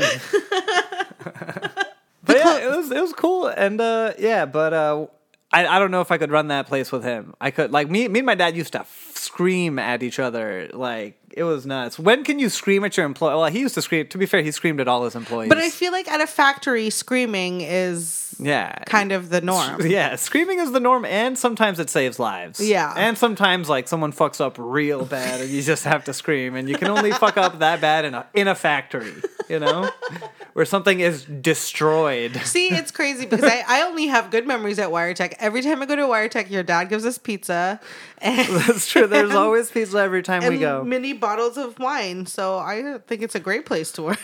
but 1.24 2.36
yeah, 2.36 2.58
it 2.58 2.76
was 2.76 2.90
it 2.90 3.00
was 3.00 3.12
cool, 3.14 3.46
and 3.46 3.80
uh, 3.80 4.12
yeah, 4.18 4.44
but 4.44 4.72
uh, 4.74 5.06
I 5.50 5.66
I 5.66 5.78
don't 5.78 5.90
know 5.90 6.02
if 6.02 6.12
I 6.12 6.18
could 6.18 6.30
run 6.30 6.48
that 6.48 6.66
place 6.66 6.92
with 6.92 7.04
him. 7.04 7.34
I 7.40 7.50
could 7.50 7.72
like 7.72 7.90
me 7.90 8.06
me 8.08 8.20
and 8.20 8.26
my 8.26 8.34
dad 8.34 8.54
used 8.56 8.72
to 8.74 8.84
scream 9.16 9.78
at 9.78 10.02
each 10.02 10.18
other 10.18 10.68
like 10.72 11.18
it 11.36 11.42
was 11.42 11.66
nuts. 11.66 11.98
When 11.98 12.24
can 12.24 12.38
you 12.38 12.48
scream 12.48 12.82
at 12.84 12.96
your 12.96 13.04
employee? 13.04 13.34
Well, 13.34 13.44
he 13.46 13.60
used 13.60 13.74
to 13.74 13.82
scream. 13.82 14.06
To 14.08 14.16
be 14.16 14.24
fair, 14.24 14.42
he 14.42 14.50
screamed 14.50 14.80
at 14.80 14.88
all 14.88 15.04
his 15.04 15.14
employees. 15.14 15.50
But 15.50 15.58
I 15.58 15.68
feel 15.68 15.92
like 15.92 16.08
at 16.08 16.22
a 16.22 16.26
factory, 16.26 16.88
screaming 16.88 17.60
is 17.60 18.34
yeah, 18.38 18.78
kind 18.84 19.12
of 19.12 19.28
the 19.28 19.40
norm. 19.42 19.86
Yeah, 19.86 20.16
screaming 20.16 20.58
is 20.58 20.72
the 20.72 20.80
norm, 20.80 21.04
and 21.04 21.38
sometimes 21.38 21.78
it 21.78 21.90
saves 21.90 22.18
lives. 22.18 22.66
Yeah. 22.66 22.92
and 22.96 23.16
sometimes 23.18 23.68
like 23.68 23.86
someone 23.86 24.12
fucks 24.12 24.40
up 24.40 24.56
real 24.58 25.04
bad, 25.04 25.42
and 25.42 25.50
you 25.50 25.62
just 25.62 25.84
have 25.84 26.04
to 26.04 26.14
scream, 26.14 26.54
and 26.54 26.68
you 26.68 26.76
can 26.76 26.88
only 26.88 27.12
fuck 27.12 27.36
up 27.36 27.58
that 27.58 27.80
bad 27.80 28.04
in 28.04 28.14
a 28.14 28.26
in 28.32 28.48
a 28.48 28.54
factory, 28.54 29.12
you 29.48 29.58
know, 29.58 29.90
where 30.54 30.64
something 30.64 31.00
is 31.00 31.24
destroyed. 31.24 32.36
See, 32.44 32.68
it's 32.68 32.90
crazy 32.90 33.26
because 33.26 33.44
I, 33.44 33.62
I 33.66 33.82
only 33.82 34.06
have 34.06 34.30
good 34.30 34.46
memories 34.46 34.78
at 34.78 34.88
Wiretech. 34.88 35.34
Every 35.38 35.60
time 35.60 35.82
I 35.82 35.86
go 35.86 35.96
to 35.96 36.02
Wiretech, 36.02 36.50
your 36.50 36.62
dad 36.62 36.84
gives 36.84 37.04
us 37.04 37.18
pizza 37.18 37.80
and, 38.18 38.48
That's 38.66 38.86
true. 38.86 39.05
There's 39.10 39.34
always 39.34 39.70
pizza 39.70 39.98
every 39.98 40.22
time 40.22 40.46
we 40.46 40.58
go. 40.58 40.84
mini 40.84 41.12
bottles 41.12 41.56
of 41.56 41.78
wine. 41.78 42.26
So 42.26 42.58
I 42.58 42.98
think 43.06 43.22
it's 43.22 43.34
a 43.34 43.40
great 43.40 43.66
place 43.66 43.92
to 43.92 44.02
work. 44.02 44.20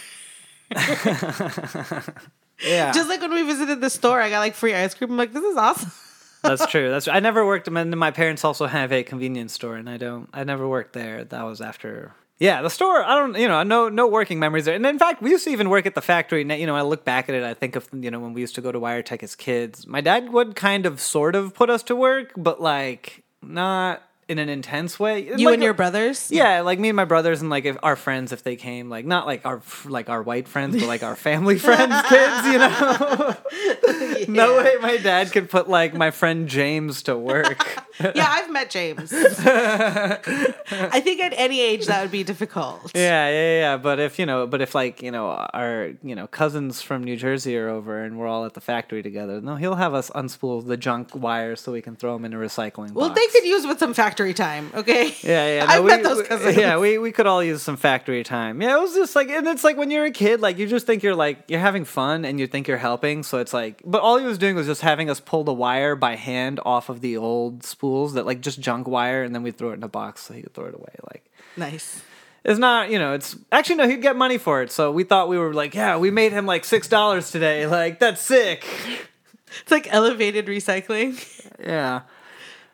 Yeah, 2.65 2.93
Just 2.93 3.09
like 3.09 3.21
when 3.21 3.33
we 3.33 3.43
visited 3.43 3.81
the 3.81 3.91
store, 3.91 4.21
I 4.21 4.31
got 4.31 4.41
like 4.41 4.55
free 4.55 4.75
ice 4.75 4.95
cream. 4.95 5.11
I'm 5.11 5.17
like, 5.17 5.33
this 5.33 5.43
is 5.43 5.57
awesome. 5.57 5.91
that's 6.43 6.67
true. 6.67 6.91
That's 6.91 7.09
I 7.09 7.21
never 7.21 7.45
worked. 7.45 7.69
And 7.69 7.97
my 7.97 8.11
parents 8.11 8.45
also 8.45 8.67
have 8.67 8.93
a 8.93 9.03
convenience 9.03 9.53
store, 9.53 9.77
and 9.77 9.89
I 9.89 9.97
don't. 9.97 10.29
I 10.33 10.45
never 10.45 10.69
worked 10.69 10.93
there. 10.93 11.25
That 11.25 11.43
was 11.43 11.61
after. 11.61 12.15
Yeah, 12.39 12.63
the 12.63 12.71
store. 12.71 13.03
I 13.03 13.17
don't. 13.17 13.37
You 13.37 13.49
know, 13.49 13.63
no, 13.63 13.89
no 13.89 14.07
working 14.07 14.39
memories 14.39 14.65
there. 14.65 14.75
And 14.75 14.87
in 14.87 14.99
fact, 14.99 15.23
we 15.23 15.31
used 15.31 15.45
to 15.45 15.51
even 15.51 15.71
work 15.71 15.87
at 15.87 15.95
the 15.95 16.01
factory. 16.01 16.43
And 16.43 16.53
you 16.53 16.67
know, 16.67 16.77
I 16.77 16.83
look 16.83 17.05
back 17.05 17.29
at 17.29 17.35
it. 17.35 17.43
I 17.43 17.55
think 17.55 17.77
of 17.77 17.89
you 17.93 18.11
know 18.11 18.21
when 18.21 18.33
we 18.33 18.41
used 18.41 18.55
to 18.57 18.61
go 18.61 18.71
to 18.71 18.79
WireTech 18.79 19.23
as 19.23 19.35
kids. 19.35 19.87
My 19.87 20.01
dad 20.01 20.33
would 20.33 20.55
kind 20.55 20.87
of, 20.87 21.01
sort 21.01 21.35
of, 21.35 21.55
put 21.55 21.71
us 21.71 21.83
to 21.85 21.97
work, 21.97 22.33
but 22.37 22.61
like 22.61 23.25
not 23.43 24.03
in 24.33 24.39
an 24.41 24.49
intense 24.49 24.99
way. 24.99 25.25
You 25.37 25.47
Like, 25.47 25.55
and 25.55 25.63
your 25.63 25.75
brothers? 25.75 26.31
Yeah, 26.33 26.63
like 26.63 26.81
me 26.81 26.89
and 26.89 26.97
my 26.97 27.05
brothers 27.05 27.41
and 27.41 27.51
like 27.51 27.65
if 27.65 27.77
our 27.83 27.95
friends 27.95 28.33
if 28.33 28.43
they 28.43 28.57
came, 28.57 28.89
like 28.91 29.05
not 29.07 29.27
like 29.27 29.47
our 29.47 29.63
like 29.85 30.09
our 30.09 30.23
white 30.23 30.49
friends, 30.49 30.77
but 30.77 30.89
like 30.89 31.05
our 31.05 31.15
family 31.15 31.59
friends, 31.69 31.95
kids, 32.09 32.47
you 32.47 32.59
know. 32.59 33.37
No 34.29 34.57
way 34.59 34.77
my 34.81 34.99
dad 34.99 35.33
could 35.33 35.51
put 35.51 35.69
like 35.69 35.95
my 35.95 36.11
friend 36.13 36.49
James 36.49 37.03
to 37.05 37.17
work. 37.17 37.83
Yeah, 38.15 38.27
I've 38.27 38.51
met 38.51 38.71
James. 38.71 39.13
I 39.13 41.01
think 41.05 41.21
at 41.21 41.35
any 41.37 41.61
age 41.61 41.87
that 41.87 42.03
would 42.03 42.11
be 42.11 42.25
difficult. 42.25 42.91
Yeah, 42.95 43.29
yeah, 43.29 43.59
yeah. 43.59 43.77
But 43.77 44.01
if 44.01 44.19
you 44.19 44.27
know, 44.27 44.47
but 44.47 44.61
if 44.61 44.75
like 44.75 45.03
you 45.03 45.11
know 45.11 45.29
our 45.29 45.93
you 46.03 46.15
know 46.15 46.27
cousins 46.27 46.81
from 46.81 47.05
New 47.05 47.17
Jersey 47.17 47.57
are 47.57 47.69
over 47.69 48.03
and 48.03 48.19
we're 48.19 48.27
all 48.27 48.45
at 48.47 48.55
the 48.55 48.61
factory 48.61 49.03
together, 49.03 49.41
no, 49.41 49.57
he'll 49.57 49.75
have 49.77 49.93
us 49.95 50.11
unspool 50.11 50.67
the 50.67 50.77
junk 50.79 51.15
wires 51.15 51.61
so 51.61 51.71
we 51.71 51.83
can 51.83 51.95
throw 51.97 52.15
them 52.15 52.25
in 52.25 52.33
a 52.33 52.37
recycling. 52.37 52.93
Well, 52.93 53.11
they 53.11 53.27
could 53.27 53.45
use 53.45 53.67
with 53.67 53.79
some 53.79 53.93
factory 53.95 54.22
time, 54.33 54.71
okay? 54.75 55.13
Yeah, 55.23 55.57
yeah. 55.57 55.67
I've 55.69 55.83
we, 55.83 55.91
met 55.91 56.05
those 56.05 56.27
cousins. 56.27 56.57
Yeah, 56.57 56.79
we, 56.79 56.99
we 56.99 57.11
could 57.11 57.27
all 57.27 57.43
use 57.43 57.61
some 57.63 57.77
factory 57.77 58.23
time. 58.23 58.63
Yeah, 58.63 58.77
it 58.77 58.81
was 58.81 58.95
just 58.95 59.17
like, 59.17 59.29
and 59.29 59.47
it's 59.49 59.65
like 59.65 59.77
when 59.77 59.91
you're 59.91 60.05
a 60.05 60.13
kid, 60.13 60.41
like 60.41 60.59
you 60.59 60.69
just 60.69 60.87
think 60.87 61.03
you're 61.03 61.17
like 61.17 61.39
you're 61.49 61.59
having 61.59 61.85
fun 61.85 62.25
and 62.25 62.39
you 62.39 62.47
think 62.47 62.69
you're 62.69 62.79
helping. 62.79 63.25
So 63.25 63.39
it's 63.39 63.53
like, 63.53 63.83
but 63.85 64.01
all 64.01 64.19
he 64.19 64.25
was 64.25 64.39
doing 64.39 64.55
was 64.55 64.67
just 64.67 64.83
having 64.83 65.11
us 65.11 65.19
pull 65.19 65.43
the 65.43 65.53
wire 65.53 65.97
by 65.97 66.15
hand 66.15 66.61
off 66.65 66.89
of 66.89 67.01
the 67.01 67.17
old 67.17 67.65
spools 67.65 68.15
that 68.15 68.25
like 68.25 68.41
just 68.41 68.61
junk 68.61 68.87
wire, 68.87 69.25
and 69.25 69.35
then 69.35 69.43
we 69.43 69.51
throw 69.51 69.71
it 69.71 69.75
in 69.75 69.83
a 69.83 69.89
box 69.89 70.23
so 70.23 70.35
he 70.35 70.43
could 70.43 70.55
throw 70.55 70.67
it 70.67 70.75
away. 70.75 70.95
Like 71.11 71.25
Nice. 71.57 72.01
it's 72.45 72.59
not, 72.59 72.91
you 72.91 72.99
know, 72.99 73.15
it's 73.15 73.37
actually 73.51 73.77
no, 73.77 73.89
he'd 73.89 74.03
get 74.03 74.17
money 74.17 74.39
for 74.39 74.63
it. 74.63 74.71
So 74.71 74.93
we 74.93 75.05
thought 75.05 75.29
we 75.29 75.39
were 75.39 75.53
like, 75.53 75.75
yeah, 75.75 75.97
we 75.99 76.11
made 76.13 76.33
him 76.33 76.47
like 76.47 76.65
six 76.65 76.87
dollars 76.89 77.31
today. 77.33 77.67
Like 77.67 77.99
that's 77.99 78.21
sick. 78.21 78.65
It's 79.61 79.71
like 79.71 79.87
elevated 79.93 80.47
recycling. 80.47 81.23
Yeah. 81.61 82.03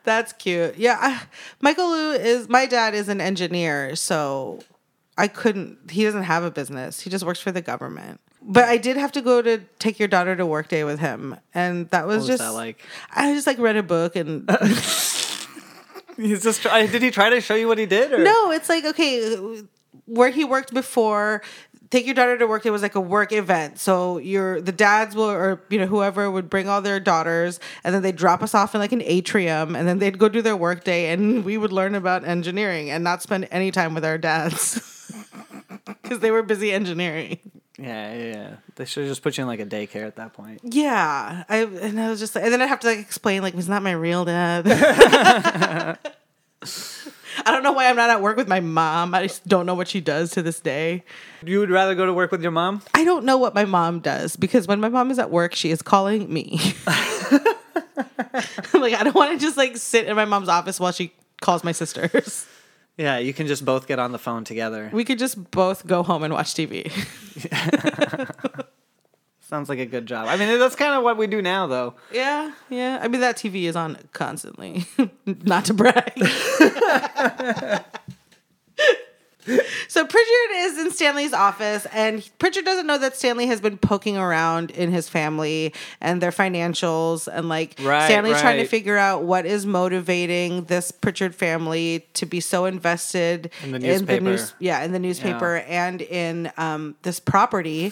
That's 0.09 0.33
cute. 0.33 0.75
Yeah, 0.75 0.97
I, 0.99 1.21
Michael 1.61 1.91
Liu 1.91 2.11
is 2.13 2.49
my 2.49 2.65
dad 2.65 2.95
is 2.95 3.09
an 3.09 3.21
engineer, 3.21 3.95
so 3.95 4.59
I 5.19 5.27
couldn't. 5.27 5.91
He 5.91 6.03
doesn't 6.03 6.23
have 6.23 6.43
a 6.43 6.49
business. 6.49 6.99
He 6.99 7.11
just 7.11 7.23
works 7.23 7.39
for 7.39 7.51
the 7.51 7.61
government. 7.61 8.19
But 8.41 8.63
I 8.63 8.77
did 8.77 8.97
have 8.97 9.11
to 9.11 9.21
go 9.21 9.43
to 9.43 9.59
take 9.77 9.99
your 9.99 10.07
daughter 10.07 10.35
to 10.35 10.47
work 10.47 10.67
day 10.67 10.83
with 10.83 10.99
him, 10.99 11.35
and 11.53 11.87
that 11.91 12.07
was 12.07 12.15
What 12.15 12.17
was 12.21 12.27
just 12.27 12.39
that 12.39 12.53
like? 12.57 12.83
I 13.15 13.35
just 13.35 13.45
like 13.45 13.59
read 13.59 13.75
a 13.75 13.83
book 13.83 14.15
and 14.15 14.49
He's 16.17 16.41
just. 16.41 16.63
Did 16.63 17.03
he 17.03 17.11
try 17.11 17.29
to 17.29 17.39
show 17.39 17.53
you 17.53 17.67
what 17.67 17.77
he 17.77 17.85
did? 17.85 18.11
Or? 18.11 18.23
no, 18.23 18.49
it's 18.49 18.67
like 18.67 18.85
okay, 18.85 19.63
where 20.05 20.31
he 20.31 20.43
worked 20.43 20.73
before. 20.73 21.43
Take 21.91 22.05
your 22.05 22.13
daughter 22.13 22.37
to 22.37 22.45
work. 22.45 22.65
It 22.65 22.71
was 22.71 22.83
like 22.83 22.93
a 22.93 23.01
work 23.01 23.31
event. 23.31 23.79
So 23.79 24.19
your 24.19 24.61
the 24.61 24.71
dads 24.71 25.15
will 25.15 25.29
or 25.29 25.61
you 25.69 25.79
know 25.79 25.87
whoever 25.87 26.29
would 26.29 26.49
bring 26.49 26.69
all 26.69 26.81
their 26.81 26.99
daughters, 26.99 27.59
and 27.83 27.95
then 27.95 28.03
they'd 28.03 28.15
drop 28.15 28.43
us 28.43 28.53
off 28.53 28.75
in 28.75 28.81
like 28.81 28.91
an 28.91 29.01
atrium, 29.03 29.75
and 29.75 29.87
then 29.87 29.97
they'd 29.97 30.19
go 30.19 30.29
do 30.29 30.41
their 30.41 30.55
work 30.55 30.83
day, 30.83 31.11
and 31.11 31.43
we 31.43 31.57
would 31.57 31.71
learn 31.71 31.95
about 31.95 32.23
engineering 32.25 32.91
and 32.91 33.03
not 33.03 33.23
spend 33.23 33.47
any 33.49 33.71
time 33.71 33.95
with 33.95 34.05
our 34.05 34.19
dads 34.19 34.79
because 36.03 36.19
they 36.19 36.29
were 36.29 36.43
busy 36.43 36.71
engineering. 36.71 37.39
Yeah, 37.79 38.13
yeah, 38.13 38.23
yeah. 38.23 38.55
They 38.75 38.85
should 38.85 39.03
have 39.03 39.11
just 39.11 39.23
put 39.23 39.37
you 39.37 39.43
in 39.43 39.47
like 39.47 39.61
a 39.61 39.65
daycare 39.65 40.05
at 40.05 40.17
that 40.17 40.33
point. 40.33 40.61
Yeah, 40.63 41.43
I 41.49 41.57
and 41.57 41.99
I 41.99 42.09
was 42.09 42.19
just 42.19 42.35
and 42.35 42.53
then 42.53 42.61
I 42.61 42.67
have 42.67 42.81
to 42.81 42.87
like 42.87 42.99
explain 42.99 43.41
like 43.41 43.55
he's 43.55 43.69
not 43.69 43.81
my 43.81 43.93
real 43.93 44.25
dad. 44.25 45.97
I 47.45 47.51
don't 47.51 47.63
know 47.63 47.71
why 47.71 47.89
I'm 47.89 47.95
not 47.95 48.09
at 48.09 48.21
work 48.21 48.37
with 48.37 48.47
my 48.47 48.59
mom. 48.59 49.13
I 49.13 49.23
just 49.23 49.47
don't 49.47 49.65
know 49.65 49.75
what 49.75 49.87
she 49.87 50.01
does 50.01 50.31
to 50.31 50.41
this 50.41 50.59
day. 50.59 51.03
You 51.43 51.59
would 51.59 51.69
rather 51.69 51.95
go 51.95 52.05
to 52.05 52.13
work 52.13 52.31
with 52.31 52.41
your 52.41 52.51
mom? 52.51 52.81
I 52.93 53.03
don't 53.03 53.25
know 53.25 53.37
what 53.37 53.55
my 53.55 53.65
mom 53.65 53.99
does 53.99 54.35
because 54.35 54.67
when 54.67 54.79
my 54.79 54.89
mom 54.89 55.11
is 55.11 55.19
at 55.19 55.31
work, 55.31 55.55
she 55.55 55.71
is 55.71 55.81
calling 55.81 56.31
me. 56.31 56.59
like 58.73 58.93
I 58.93 59.03
don't 59.03 59.15
want 59.15 59.31
to 59.33 59.37
just 59.37 59.57
like 59.57 59.77
sit 59.77 60.07
in 60.07 60.15
my 60.15 60.25
mom's 60.25 60.49
office 60.49 60.79
while 60.79 60.91
she 60.91 61.13
calls 61.41 61.63
my 61.63 61.71
sisters. 61.71 62.47
Yeah, 62.97 63.17
you 63.17 63.33
can 63.33 63.47
just 63.47 63.63
both 63.63 63.87
get 63.87 63.97
on 63.97 64.11
the 64.11 64.19
phone 64.19 64.43
together. 64.43 64.89
We 64.91 65.05
could 65.05 65.19
just 65.19 65.51
both 65.51 65.87
go 65.87 66.03
home 66.03 66.23
and 66.23 66.33
watch 66.33 66.53
TV. 66.53 66.91
Sounds 69.49 69.67
like 69.67 69.79
a 69.79 69.85
good 69.87 70.05
job. 70.05 70.27
I 70.27 70.37
mean, 70.37 70.59
that's 70.59 70.75
kind 70.75 70.93
of 70.93 71.03
what 71.03 71.17
we 71.17 71.25
do 71.25 71.41
now, 71.41 71.65
though. 71.65 71.95
yeah, 72.13 72.51
yeah. 72.69 72.99
I 73.01 73.07
mean 73.07 73.21
that 73.21 73.35
TV 73.35 73.63
is 73.63 73.75
on 73.75 73.97
constantly. 74.13 74.85
Not 75.25 75.65
to 75.65 75.73
brag. 75.73 76.13
So 79.87 80.05
Pritchard 80.05 80.51
is 80.57 80.77
in 80.77 80.91
Stanley's 80.91 81.33
office, 81.33 81.87
and 81.91 82.29
Pritchard 82.37 82.65
doesn't 82.65 82.85
know 82.85 82.99
that 82.99 83.15
Stanley 83.15 83.47
has 83.47 83.59
been 83.59 83.79
poking 83.79 84.15
around 84.15 84.69
in 84.69 84.91
his 84.91 85.09
family 85.09 85.73
and 85.99 86.21
their 86.21 86.29
financials, 86.29 87.27
and 87.27 87.49
like 87.49 87.75
Right, 87.81 88.05
Stanley's 88.05 88.39
trying 88.39 88.59
to 88.59 88.67
figure 88.67 88.97
out 88.97 89.23
what 89.23 89.47
is 89.47 89.65
motivating 89.65 90.65
this 90.65 90.91
Pritchard 90.91 91.33
family 91.33 92.05
to 92.13 92.27
be 92.27 92.39
so 92.39 92.65
invested 92.65 93.49
In 93.63 93.71
the 93.71 93.79
newspaper. 93.79 94.23
news, 94.23 94.53
yeah, 94.59 94.83
in 94.83 94.91
the 94.91 94.99
newspaper 94.99 95.57
and 95.67 96.03
in 96.03 96.51
um, 96.57 96.95
this 97.01 97.19
property. 97.19 97.91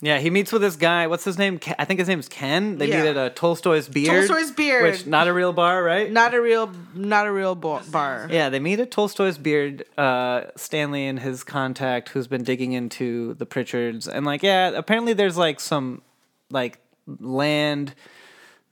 Yeah, 0.00 0.18
he 0.20 0.30
meets 0.30 0.52
with 0.52 0.62
this 0.62 0.76
guy. 0.76 1.08
What's 1.08 1.24
his 1.24 1.38
name? 1.38 1.58
Ke- 1.58 1.74
I 1.76 1.84
think 1.84 1.98
his 1.98 2.08
name's 2.08 2.28
Ken. 2.28 2.78
They 2.78 2.86
Yeah. 2.88 3.02
meet 3.02 3.08
at 3.08 3.16
a 3.16 3.30
Tolstoy's 3.30 3.88
Beard. 3.88 4.28
Tolstoy's 4.28 4.52
Beard. 4.52 4.84
Which, 4.84 5.06
not 5.06 5.26
a 5.26 5.32
real 5.32 5.52
bar, 5.52 5.82
right? 5.82 6.08
Not 6.10 6.34
a 6.34 6.40
real, 6.40 6.70
not 6.94 7.26
a 7.26 7.32
real 7.32 7.56
bo- 7.56 7.80
bar. 7.90 8.28
Yeah, 8.30 8.48
they 8.48 8.60
meet 8.60 8.78
at 8.78 8.92
Tolstoy's 8.92 9.38
Beard. 9.38 9.84
Uh, 9.98 10.42
Stanley 10.56 11.06
and 11.08 11.18
his 11.18 11.42
contact, 11.42 12.10
who's 12.10 12.28
been 12.28 12.44
digging 12.44 12.72
into 12.74 13.34
the 13.34 13.46
Pritchards, 13.46 14.06
and 14.06 14.24
like, 14.24 14.44
yeah, 14.44 14.68
apparently 14.68 15.14
there's 15.14 15.36
like 15.36 15.58
some 15.58 16.02
like 16.50 16.78
land 17.18 17.94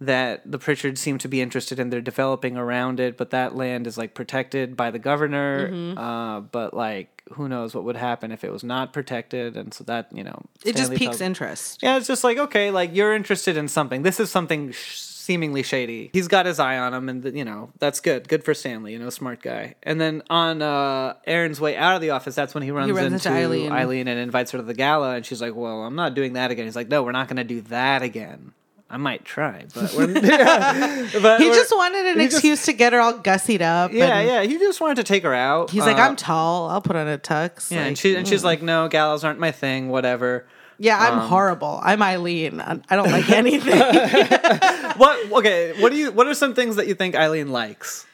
that 0.00 0.50
the 0.50 0.59
Pritchards 0.59 0.98
seem 0.98 1.18
to 1.18 1.28
be 1.28 1.40
interested 1.40 1.78
in. 1.78 1.90
They're 1.90 2.00
developing 2.00 2.56
around 2.56 3.00
it, 3.00 3.16
but 3.16 3.30
that 3.30 3.56
land 3.56 3.87
is 3.87 3.96
like 3.96 4.14
protected 4.14 4.76
by 4.76 4.90
the 4.90 4.98
governor. 4.98 5.70
Mm-hmm. 5.70 5.98
Uh, 5.98 6.40
but 6.40 6.74
like, 6.74 7.22
who 7.32 7.48
knows 7.48 7.74
what 7.74 7.85
would 7.85 7.96
happen 7.96 8.30
if 8.30 8.44
it 8.44 8.52
was 8.52 8.62
not 8.62 8.92
protected? 8.92 9.56
And 9.56 9.72
so 9.72 9.85
that 9.85 10.09
you 10.12 10.22
know, 10.22 10.42
It 10.64 10.76
just 10.76 10.92
piques 10.92 11.20
interest. 11.20 11.82
yeah, 11.82 11.96
it's 11.96 12.06
just 12.06 12.24
like 12.24 12.38
okay, 12.38 12.70
like 12.70 12.94
you're 12.94 13.14
interested 13.14 13.56
in 13.56 13.68
something. 13.68 14.02
This 14.02 14.20
is 14.20 14.30
something 14.30 14.72
sh- 14.72 14.98
seemingly 14.98 15.62
shady. 15.62 16.11
He's 16.12 16.28
got 16.28 16.46
his 16.46 16.61
eye 16.61 16.78
on 16.78 16.94
him, 16.94 17.09
and 17.09 17.24
you 17.37 17.44
know 17.44 17.70
that's 17.78 18.00
good. 18.00 18.28
Good 18.28 18.44
for 18.44 18.54
Stanley, 18.54 18.92
you 18.92 18.98
know, 18.98 19.11
smart 19.11 19.42
guy. 19.42 19.74
And 19.82 20.00
then 20.00 20.22
on 20.30 20.62
uh, 20.62 21.14
Aaron's 21.26 21.61
way 21.61 21.74
out 21.76 21.96
of 21.96 22.00
the 22.02 22.11
office, 22.11 22.35
that's 22.35 22.54
when 22.54 22.62
he 22.62 22.70
runs, 22.70 22.92
runs 22.92 23.12
into 23.12 23.28
into 23.28 23.30
Eileen. 23.30 23.72
Eileen 23.72 24.09
and 24.09 24.20
invites 24.20 24.50
her 24.52 24.59
to 24.59 24.64
the 24.64 24.74
gala, 24.74 25.16
and 25.16 25.24
she's 25.26 25.40
like, 25.40 25.54
"Well, 25.56 25.82
I'm 25.85 25.96
not 25.96 26.14
doing 26.14 26.35
that 26.35 26.50
again." 26.50 26.66
He's 26.66 26.76
like, 26.76 26.88
"No, 26.88 27.02
we're 27.02 27.12
not 27.12 27.28
going 27.28 27.38
to 27.38 27.44
do 27.44 27.62
that 27.62 28.02
again." 28.02 28.52
I 28.88 28.99
might 28.99 29.25
try, 29.25 29.64
but 29.75 29.92
yeah, 30.22 31.09
but 31.20 31.40
He 31.40 31.49
just 31.49 31.72
wanted 31.75 32.07
an 32.07 32.20
he 32.20 32.27
just- 32.27 32.37
excuse 32.37 32.64
to 32.66 32.72
get 32.72 32.92
her 32.92 33.01
all 33.01 33.14
gussied 33.14 33.61
up. 33.61 33.92
yeah, 33.92 34.20
yeah. 34.20 34.42
He 34.44 34.59
just 34.59 34.81
wanted 34.81 34.96
to 34.99 35.05
take 35.05 35.25
her 35.25 35.35
out. 35.35 35.70
He's 35.70 35.85
like, 35.85 35.96
Uh, 35.99 36.03
I'm 36.03 36.14
tall. 36.16 36.68
I'll 36.70 36.81
put 36.81 36.94
on 36.94 37.09
a 37.09 37.18
tux. 37.18 37.70
yeah, 37.70 37.79
Like, 37.79 37.87
and 37.88 37.99
she 37.99 38.14
and 38.14 38.29
she's 38.29 38.44
like, 38.44 38.62
"No, 38.62 38.87
galas 38.88 39.25
aren't 39.25 39.40
my 39.40 39.51
thing. 39.51 39.88
Whatever." 39.88 40.46
yeah, 40.79 40.99
I'm 40.99 41.18
um, 41.20 41.29
horrible. 41.29 41.81
I'm 41.83 42.01
Eileen. 42.03 42.61
I 42.61 42.79
I 42.88 42.94
don't 42.96 43.11
like 43.11 43.29
anything. 43.31 43.81
What? 44.96 45.31
Okay. 45.33 45.75
What 45.83 45.90
do 45.92 45.99
you? 45.99 46.11
What 46.12 46.27
are 46.27 46.35
some 46.35 46.55
things 46.55 46.77
that 46.77 46.87
you 46.87 46.94
think 46.94 47.14
Eileen 47.16 47.51
likes? 47.51 48.07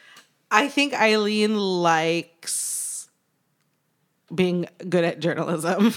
I 0.50 0.68
think 0.68 0.94
Eileen 0.94 1.56
likes 1.56 3.08
being 4.35 4.66
good 4.88 5.04
at 5.04 5.20
journalism. 5.20 5.94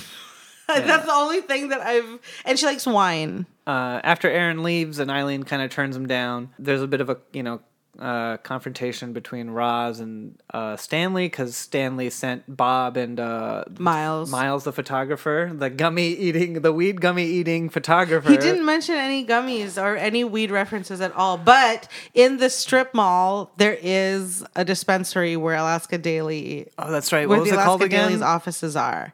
That's 0.67 1.05
the 1.05 1.11
only 1.13 1.41
thing 1.41 1.69
that 1.69 1.81
I've. 1.81 2.19
And 2.45 2.59
she 2.59 2.65
likes 2.65 2.85
wine. 2.85 3.45
Uh, 3.67 3.99
after 4.04 4.30
Aaron 4.30 4.63
leaves 4.63 4.99
and 4.99 5.10
Eileen 5.12 5.43
kind 5.43 5.62
of 5.62 5.69
turns 5.71 5.95
him 5.95 6.08
down, 6.08 6.49
there's 6.60 6.82
a 6.82 6.88
bit 6.88 7.01
of 7.01 7.10
a 7.10 7.17
you 7.34 7.43
know 7.43 7.62
uh, 7.97 8.36
confrontation 8.38 9.13
between 9.13 9.49
Roz 9.49 10.01
and 10.01 10.38
uh, 10.54 10.75
Stanley 10.75 11.28
because 11.28 11.56
Stanley 11.56 12.10
sent 12.10 12.43
Bob 12.54 12.97
and 12.97 13.17
uh, 13.19 13.63
Miles. 13.80 14.30
Miles, 14.30 14.65
the 14.65 14.73
photographer, 14.73 15.49
the 15.54 15.69
gummy 15.69 16.10
eating, 16.10 16.56
the 16.62 16.73
weed 16.73 16.99
gummy 16.99 17.23
eating 17.25 17.69
photographer. 17.69 18.30
He 18.30 18.36
didn't 18.36 18.65
mention 18.65 18.95
any 18.95 19.25
gummies 19.25 19.82
or 19.82 19.95
any 19.95 20.25
weed 20.25 20.51
references 20.51 20.99
at 20.99 21.13
all. 21.13 21.38
But 21.38 21.88
in 22.13 22.36
the 22.36 22.49
strip 22.49 22.93
mall, 22.93 23.54
there 23.56 23.78
is 23.82 24.43
a 24.58 24.65
dispensary 24.65 25.38
where 25.38 25.56
Alaska 25.56 25.97
Daily, 25.97 26.67
Oh, 26.78 26.91
that's 26.91 27.13
right. 27.13 27.30
where 27.30 27.38
What 27.38 27.43
was 27.43 27.49
the 27.54 27.60
it 27.62 27.63
called 27.63 27.80
Alaska 27.80 27.95
again? 27.95 28.08
Daily's 28.10 28.21
offices 28.21 28.75
are. 28.75 29.13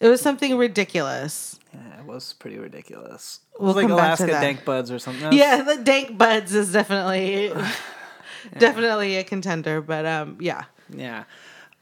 It 0.00 0.08
was 0.08 0.22
something 0.22 0.56
ridiculous. 0.56 1.58
Yeah, 1.74 2.00
it 2.00 2.06
was 2.06 2.32
pretty 2.32 2.58
ridiculous. 2.58 3.40
We'll 3.58 3.74
was 3.74 3.76
like 3.76 3.86
to 3.88 3.94
Alaska. 3.94 4.26
Dank 4.26 4.64
Buds 4.64 4.90
or 4.90 4.98
something. 4.98 5.32
Yeah, 5.32 5.62
the 5.62 5.76
Dank 5.76 6.16
Buds 6.18 6.54
is 6.54 6.72
definitely, 6.72 7.52
definitely 8.58 9.16
a 9.16 9.24
contender. 9.24 9.80
But 9.80 10.06
um, 10.06 10.38
yeah. 10.40 10.64
yeah. 10.90 11.24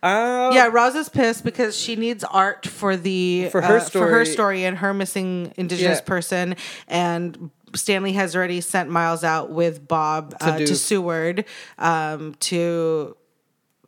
Uh, 0.02 0.50
Yeah, 0.52 0.66
Roz 0.66 0.94
is 0.94 1.08
pissed 1.08 1.44
because 1.44 1.76
she 1.76 1.96
needs 1.96 2.24
art 2.24 2.66
for 2.66 2.96
the 2.96 3.48
For 3.50 3.60
her 3.62 3.78
uh, 3.78 3.80
for 3.80 4.06
her 4.08 4.24
story. 4.24 4.26
story 4.26 4.64
and 4.64 4.78
her 4.78 4.92
missing 4.94 5.52
indigenous 5.56 5.98
Yeah. 5.98 6.04
person, 6.04 6.56
and 6.88 7.50
Stanley 7.74 8.12
has 8.12 8.37
already 8.37 8.60
sent 8.60 8.90
Miles 8.90 9.24
out 9.24 9.50
with 9.50 9.88
Bob 9.88 10.37
uh, 10.40 10.58
to 10.58 10.76
Seward 10.76 11.44
um, 11.78 12.34
to 12.40 13.16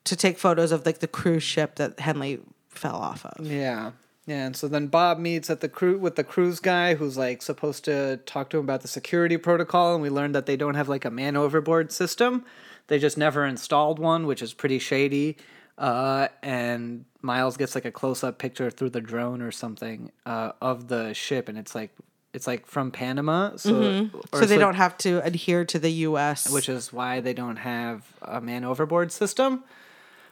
to 0.05 0.17
take 0.17 0.39
photos 0.39 0.73
of 0.73 0.87
like 0.87 0.99
the 1.01 1.07
cruise 1.09 1.43
ship 1.43 1.77
that 1.77 2.01
Henley 2.01 2.41
fell 2.69 2.97
off 2.97 3.25
of. 3.27 3.47
Yeah. 3.47 3.93
Yeah, 4.27 4.47
and 4.47 4.57
so 4.57 4.67
then 4.67 4.89
Bob 4.89 5.19
meets 5.19 5.49
at 5.51 5.61
the 5.61 5.69
crew 5.69 5.99
with 5.99 6.17
the 6.17 6.25
cruise 6.25 6.59
guy 6.59 6.95
who's 6.97 7.17
like 7.17 7.43
supposed 7.43 7.85
to 7.85 8.17
talk 8.27 8.51
to 8.51 8.59
him 8.59 8.65
about 8.65 8.83
the 8.83 8.89
security 8.89 9.37
protocol, 9.37 9.95
and 9.95 10.03
we 10.03 10.11
learned 10.11 10.35
that 10.35 10.47
they 10.47 10.57
don't 10.57 10.75
have 10.75 10.89
like 10.89 11.05
a 11.05 11.11
man 11.11 11.37
overboard 11.37 11.93
system. 11.93 12.45
They 12.89 12.99
just 12.99 13.17
never 13.17 13.45
installed 13.45 13.99
one, 14.01 14.27
which 14.27 14.43
is 14.43 14.53
pretty 14.53 14.79
shady. 14.81 15.37
Uh, 15.79 16.29
and 16.43 17.05
Miles 17.23 17.57
gets 17.57 17.75
like 17.75 17.85
a 17.85 17.93
close 17.93 18.25
up 18.25 18.39
picture 18.39 18.71
through 18.71 18.91
the 18.91 19.01
drone 19.01 19.43
or 19.43 19.53
something 19.53 20.11
uh, 20.25 20.53
of 20.61 20.89
the 20.89 21.13
ship, 21.13 21.49
and 21.49 21.57
it's 21.57 21.75
like 21.75 21.91
it's 22.33 22.47
like 22.49 22.67
from 22.67 22.91
Panama, 22.91 23.57
so 23.57 23.73
Mm-hmm. 23.73 24.19
So 24.35 24.45
they 24.45 24.57
like- 24.57 24.61
don't 24.61 24.75
have 24.75 24.99
to 24.99 25.25
adhere 25.25 25.65
to 25.67 25.79
the 25.79 25.91
U.S. 26.09 26.51
which 26.51 26.69
is 26.69 26.93
why 26.93 27.21
they 27.21 27.33
don't 27.33 27.57
have 27.57 28.03
a 28.23 28.41
man 28.41 28.65
overboard 28.65 29.13
system. 29.13 29.63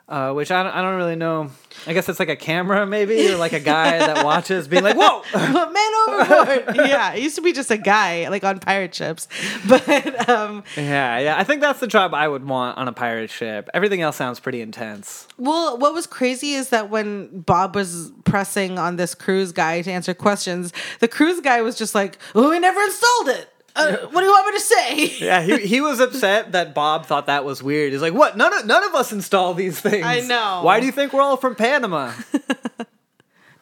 Uh, 0.06 0.34
which 0.34 0.50
I 0.50 0.62
don't, 0.62 0.72
I 0.72 0.82
don't 0.82 0.96
really 0.96 1.16
know. 1.16 1.50
I 1.86 1.94
guess 1.94 2.10
it's 2.10 2.18
like 2.18 2.28
a 2.28 2.36
camera, 2.36 2.86
maybe, 2.86 3.26
or 3.30 3.38
like 3.38 3.54
a 3.54 3.60
guy 3.60 3.98
that 3.98 4.22
watches, 4.24 4.68
being 4.68 4.84
like, 4.84 4.96
"Whoa!" 4.98 5.22
man 5.34 5.92
overboard. 6.08 6.76
yeah, 6.86 7.14
it 7.14 7.22
used 7.22 7.36
to 7.36 7.40
be 7.40 7.52
just 7.54 7.70
a 7.70 7.78
guy 7.78 8.28
like 8.28 8.44
on 8.44 8.58
pirate 8.58 8.94
ships, 8.94 9.28
but 9.66 10.28
um, 10.28 10.62
Yeah, 10.76 11.18
yeah. 11.20 11.38
I 11.38 11.44
think 11.44 11.62
that's 11.62 11.80
the 11.80 11.86
job 11.86 12.12
I 12.12 12.28
would 12.28 12.46
want 12.46 12.76
on 12.76 12.86
a 12.86 12.92
pirate 12.92 13.30
ship. 13.30 13.70
Everything 13.72 14.02
else 14.02 14.16
sounds 14.16 14.40
pretty 14.40 14.60
intense. 14.60 15.26
Well, 15.38 15.78
what 15.78 15.94
was 15.94 16.06
crazy 16.06 16.52
is 16.52 16.68
that 16.68 16.90
when 16.90 17.40
Bob 17.40 17.74
was 17.74 18.12
pressing 18.24 18.78
on 18.78 18.96
this 18.96 19.14
cruise 19.14 19.52
guy 19.52 19.80
to 19.80 19.90
answer 19.90 20.12
questions, 20.12 20.74
the 21.00 21.08
cruise 21.08 21.40
guy 21.40 21.62
was 21.62 21.76
just 21.78 21.94
like, 21.94 22.18
"Oh, 22.34 22.50
we 22.50 22.58
never 22.58 22.80
installed 22.82 23.28
it. 23.28 23.53
Uh, 23.76 23.96
what 24.12 24.20
do 24.20 24.26
you 24.26 24.32
want 24.32 24.46
me 24.46 24.52
to 24.52 24.60
say?" 24.60 25.06
Yeah, 25.26 25.42
he, 25.42 25.58
he 25.66 25.80
was 25.80 25.98
upset 26.00 26.52
that 26.52 26.74
Bob 26.74 27.06
thought 27.06 27.26
that 27.26 27.44
was 27.44 27.62
weird. 27.62 27.92
He's 27.92 28.02
like, 28.02 28.14
"What? 28.14 28.36
None 28.36 28.52
of 28.52 28.66
none 28.66 28.84
of 28.84 28.94
us 28.94 29.12
install 29.12 29.54
these 29.54 29.80
things. 29.80 30.04
I 30.06 30.20
know. 30.20 30.60
Why 30.62 30.78
do 30.80 30.86
you 30.86 30.92
think 30.92 31.12
we're 31.12 31.22
all 31.22 31.36
from 31.36 31.54
Panama?" 31.54 32.12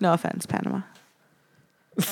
No 0.01 0.13
offense, 0.15 0.47
Panama. 0.47 0.81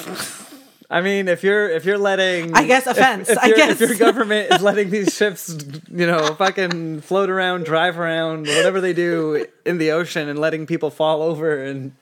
I 0.93 1.01
mean, 1.03 1.29
if 1.29 1.43
you're 1.45 1.69
if 1.69 1.85
you're 1.85 1.99
letting, 1.99 2.55
I 2.55 2.65
guess 2.67 2.87
offense, 2.87 3.29
If, 3.29 3.39
I 3.39 3.47
your- 3.47 3.57
guess. 3.57 3.81
if 3.81 3.89
your 3.91 3.99
government 3.99 4.53
is 4.53 4.61
letting 4.63 4.91
these 4.91 5.15
ships, 5.17 5.57
you 5.89 6.07
know, 6.07 6.35
fucking 6.35 7.01
float 7.03 7.31
around, 7.31 7.65
drive 7.65 7.99
around, 7.99 8.47
whatever 8.47 8.81
they 8.81 8.93
do 8.93 9.47
in 9.65 9.79
the 9.79 9.93
ocean, 9.93 10.29
and 10.29 10.39
letting 10.39 10.67
people 10.67 10.91
fall 10.91 11.23
over, 11.23 11.63
and 11.65 11.93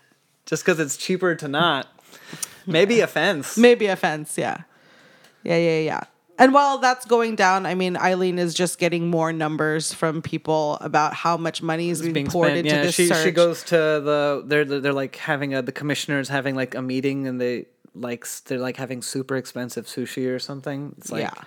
just 0.47 0.65
because 0.65 0.81
it's 0.81 0.97
cheaper 0.97 1.35
to 1.35 1.49
not, 1.49 1.87
maybe 2.67 3.01
offense. 3.01 3.59
Maybe 3.59 3.87
offense, 3.87 4.39
yeah. 4.39 4.63
Yeah, 5.45 5.57
yeah, 5.57 5.81
yeah. 5.81 6.01
And 6.41 6.55
while 6.55 6.79
that's 6.79 7.05
going 7.05 7.35
down, 7.35 7.67
I 7.67 7.75
mean, 7.75 7.97
Eileen 7.97 8.39
is 8.39 8.55
just 8.55 8.79
getting 8.79 9.09
more 9.11 9.33
numbers 9.33 9.93
from 9.93 10.23
people 10.23 10.79
about 10.81 11.13
how 11.13 11.37
much 11.37 11.63
money 11.63 11.91
is 11.91 12.01
being, 12.01 12.13
being 12.13 12.27
poured 12.29 12.51
spent. 12.51 12.59
into 12.67 12.77
Yeah, 12.77 12.83
this 12.83 12.95
she 12.95 13.07
search. 13.07 13.25
she 13.25 13.31
goes 13.33 13.65
to 13.65 13.75
the 13.77 14.43
they're 14.47 14.65
they're 14.65 14.93
like 14.93 15.17
having 15.17 15.55
a 15.55 15.63
the 15.63 15.73
commissioners 15.73 16.29
having 16.29 16.55
like 16.55 16.77
a 16.77 16.83
meeting 16.83 17.27
and 17.27 17.41
they 17.41 17.67
like 17.95 18.25
they're 18.45 18.61
like 18.61 18.77
having 18.77 19.03
super 19.03 19.37
expensive 19.37 19.87
sushi 19.87 20.33
or 20.33 20.39
something. 20.39 20.95
It's 20.99 21.11
like 21.11 21.23
yeah. 21.23 21.43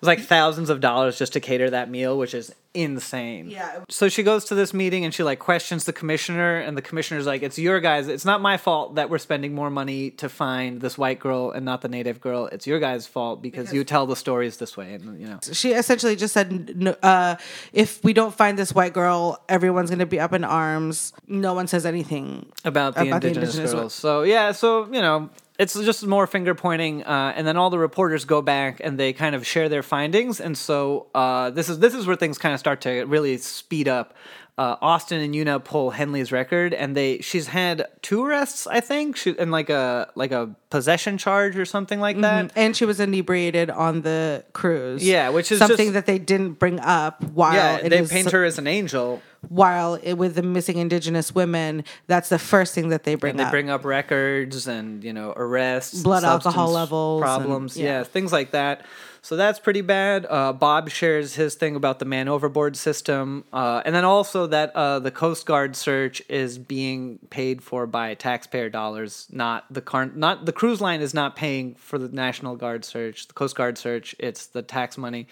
It's 0.00 0.06
like 0.06 0.20
thousands 0.20 0.70
of 0.70 0.80
dollars 0.80 1.18
just 1.18 1.34
to 1.34 1.40
cater 1.40 1.68
that 1.68 1.90
meal, 1.90 2.16
which 2.16 2.32
is 2.32 2.54
insane. 2.72 3.50
Yeah. 3.50 3.80
So 3.90 4.08
she 4.08 4.22
goes 4.22 4.46
to 4.46 4.54
this 4.54 4.72
meeting 4.72 5.04
and 5.04 5.12
she 5.12 5.22
like 5.22 5.40
questions 5.40 5.84
the 5.84 5.92
commissioner 5.92 6.56
and 6.56 6.74
the 6.74 6.80
commissioner's 6.80 7.26
like, 7.26 7.42
"It's 7.42 7.58
your 7.58 7.80
guys. 7.80 8.08
It's 8.08 8.24
not 8.24 8.40
my 8.40 8.56
fault 8.56 8.94
that 8.94 9.10
we're 9.10 9.18
spending 9.18 9.54
more 9.54 9.68
money 9.68 10.10
to 10.12 10.30
find 10.30 10.80
this 10.80 10.96
white 10.96 11.18
girl 11.18 11.50
and 11.50 11.66
not 11.66 11.82
the 11.82 11.88
native 11.88 12.18
girl. 12.18 12.46
It's 12.46 12.66
your 12.66 12.80
guys' 12.80 13.06
fault 13.06 13.42
because, 13.42 13.74
you 13.74 13.84
tell 13.84 14.06
the 14.06 14.16
stories 14.16 14.56
this 14.56 14.74
way." 14.74 14.94
And 14.94 15.20
you 15.20 15.26
know. 15.26 15.38
She 15.52 15.72
essentially 15.72 16.16
just 16.16 16.32
said, 16.32 16.96
uh, 17.02 17.36
if 17.74 18.02
we 18.02 18.14
don't 18.14 18.34
find 18.34 18.58
this 18.58 18.72
white 18.72 18.94
girl, 18.94 19.42
everyone's 19.50 19.90
going 19.90 19.98
to 19.98 20.06
be 20.06 20.18
up 20.18 20.32
in 20.32 20.44
arms. 20.44 21.12
No 21.26 21.52
one 21.52 21.66
says 21.66 21.84
anything. 21.84 22.50
about 22.64 22.94
the 22.94 23.02
About 23.02 23.20
the 23.20 23.28
indigenous, 23.28 23.54
indigenous 23.54 23.72
girls. 23.74 23.94
So 23.94 24.22
yeah, 24.22 24.52
so 24.52 24.86
you 24.86 25.02
know, 25.02 25.28
it's 25.60 25.74
just 25.74 26.06
more 26.06 26.26
finger 26.26 26.54
pointing, 26.54 27.04
uh, 27.04 27.34
and 27.36 27.46
then 27.46 27.58
all 27.58 27.68
the 27.68 27.78
reporters 27.78 28.24
go 28.24 28.40
back 28.40 28.80
and 28.82 28.98
they 28.98 29.12
kind 29.12 29.34
of 29.34 29.46
share 29.46 29.68
their 29.68 29.82
findings, 29.82 30.40
and 30.40 30.56
so 30.56 31.08
uh, 31.14 31.50
this 31.50 31.68
is 31.68 31.78
this 31.80 31.92
is 31.94 32.06
where 32.06 32.16
things 32.16 32.38
kind 32.38 32.54
of 32.54 32.58
start 32.58 32.80
to 32.80 33.04
really 33.04 33.36
speed 33.36 33.86
up. 33.86 34.14
Uh, 34.60 34.76
Austin 34.82 35.22
and 35.22 35.34
Yuna 35.34 35.64
pull 35.64 35.88
Henley's 35.88 36.30
record, 36.32 36.74
and 36.74 36.94
they 36.94 37.20
she's 37.20 37.46
had 37.46 37.86
two 38.02 38.26
arrests, 38.26 38.66
I 38.66 38.80
think, 38.80 39.16
she, 39.16 39.34
and 39.38 39.50
like 39.50 39.70
a 39.70 40.10
like 40.14 40.32
a 40.32 40.54
possession 40.68 41.16
charge 41.16 41.56
or 41.56 41.64
something 41.64 41.98
like 41.98 42.20
that. 42.20 42.52
And 42.54 42.76
she 42.76 42.84
was 42.84 43.00
inebriated 43.00 43.70
on 43.70 44.02
the 44.02 44.44
cruise. 44.52 45.02
Yeah, 45.02 45.30
which 45.30 45.50
is 45.50 45.60
something 45.60 45.86
just- 45.86 45.94
that 45.94 46.04
they 46.04 46.18
didn't 46.18 46.58
bring 46.58 46.78
up 46.78 47.24
while 47.24 47.54
Yeah, 47.54 47.88
they 47.88 48.06
paint 48.06 48.32
her 48.32 48.44
as 48.44 48.58
an 48.58 48.66
angel, 48.66 49.22
while 49.48 49.94
it, 49.94 50.12
with 50.18 50.34
the 50.34 50.42
missing 50.42 50.76
indigenous 50.76 51.34
women. 51.34 51.82
That's 52.06 52.28
the 52.28 52.38
first 52.38 52.74
thing 52.74 52.90
that 52.90 53.04
they 53.04 53.14
bring 53.14 53.30
up. 53.30 53.32
and 53.32 53.40
they 53.40 53.44
up. 53.44 53.50
bring 53.52 53.70
up 53.70 53.86
records 53.86 54.68
and 54.68 55.02
you 55.02 55.14
know 55.14 55.32
arrests 55.38 56.02
Blood 56.02 56.22
alcohol 56.22 56.70
levels 56.70 57.22
and- 57.22 57.24
problems 57.24 57.78
yeah. 57.78 57.84
yeah. 58.00 58.04
things 58.04 58.30
like 58.30 58.50
that 58.50 58.84
so 59.22 59.36
that's 59.36 59.58
pretty 59.58 59.80
bad 59.80 60.26
uh, 60.28 60.52
bob 60.52 60.88
shares 60.88 61.34
his 61.34 61.54
thing 61.54 61.76
about 61.76 61.98
the 61.98 62.04
man 62.04 62.28
overboard 62.28 62.76
system 62.76 63.44
uh, 63.52 63.82
and 63.84 63.94
then 63.94 64.04
also 64.04 64.46
that 64.46 64.74
uh, 64.74 64.98
the 64.98 65.10
coast 65.10 65.46
guard 65.46 65.76
search 65.76 66.22
is 66.28 66.58
being 66.58 67.18
paid 67.30 67.62
for 67.62 67.86
by 67.86 68.14
taxpayer 68.14 68.68
dollars 68.68 69.26
not 69.30 69.64
the 69.72 69.80
car- 69.80 70.10
not 70.14 70.46
the 70.46 70.52
cruise 70.52 70.80
line 70.80 71.00
is 71.00 71.14
not 71.14 71.36
paying 71.36 71.74
for 71.74 71.98
the 71.98 72.08
national 72.08 72.56
guard 72.56 72.84
search 72.84 73.28
the 73.28 73.34
coast 73.34 73.56
guard 73.56 73.76
search 73.78 74.14
it's 74.18 74.46
the 74.46 74.62
tax 74.62 74.98
money 74.98 75.26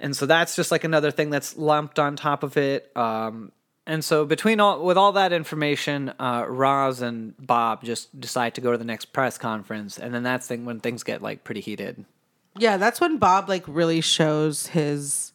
and 0.00 0.16
so 0.16 0.26
that's 0.26 0.56
just 0.56 0.70
like 0.70 0.82
another 0.84 1.10
thing 1.10 1.30
that's 1.30 1.56
lumped 1.56 1.98
on 1.98 2.16
top 2.16 2.42
of 2.42 2.56
it. 2.56 2.90
Um, 2.96 3.52
and 3.86 4.04
so 4.04 4.24
between 4.24 4.60
all 4.60 4.82
with 4.84 4.96
all 4.96 5.12
that 5.12 5.32
information, 5.32 6.12
uh, 6.18 6.44
Roz 6.48 7.02
and 7.02 7.34
Bob 7.38 7.84
just 7.84 8.18
decide 8.18 8.54
to 8.54 8.60
go 8.60 8.72
to 8.72 8.78
the 8.78 8.84
next 8.84 9.06
press 9.06 9.36
conference, 9.36 9.98
and 9.98 10.14
then 10.14 10.22
that's 10.22 10.46
thing 10.46 10.64
when 10.64 10.80
things 10.80 11.02
get 11.02 11.22
like 11.22 11.44
pretty 11.44 11.60
heated. 11.60 12.04
Yeah, 12.58 12.76
that's 12.76 13.00
when 13.00 13.18
Bob 13.18 13.48
like 13.48 13.64
really 13.66 14.00
shows 14.00 14.68
his 14.68 15.32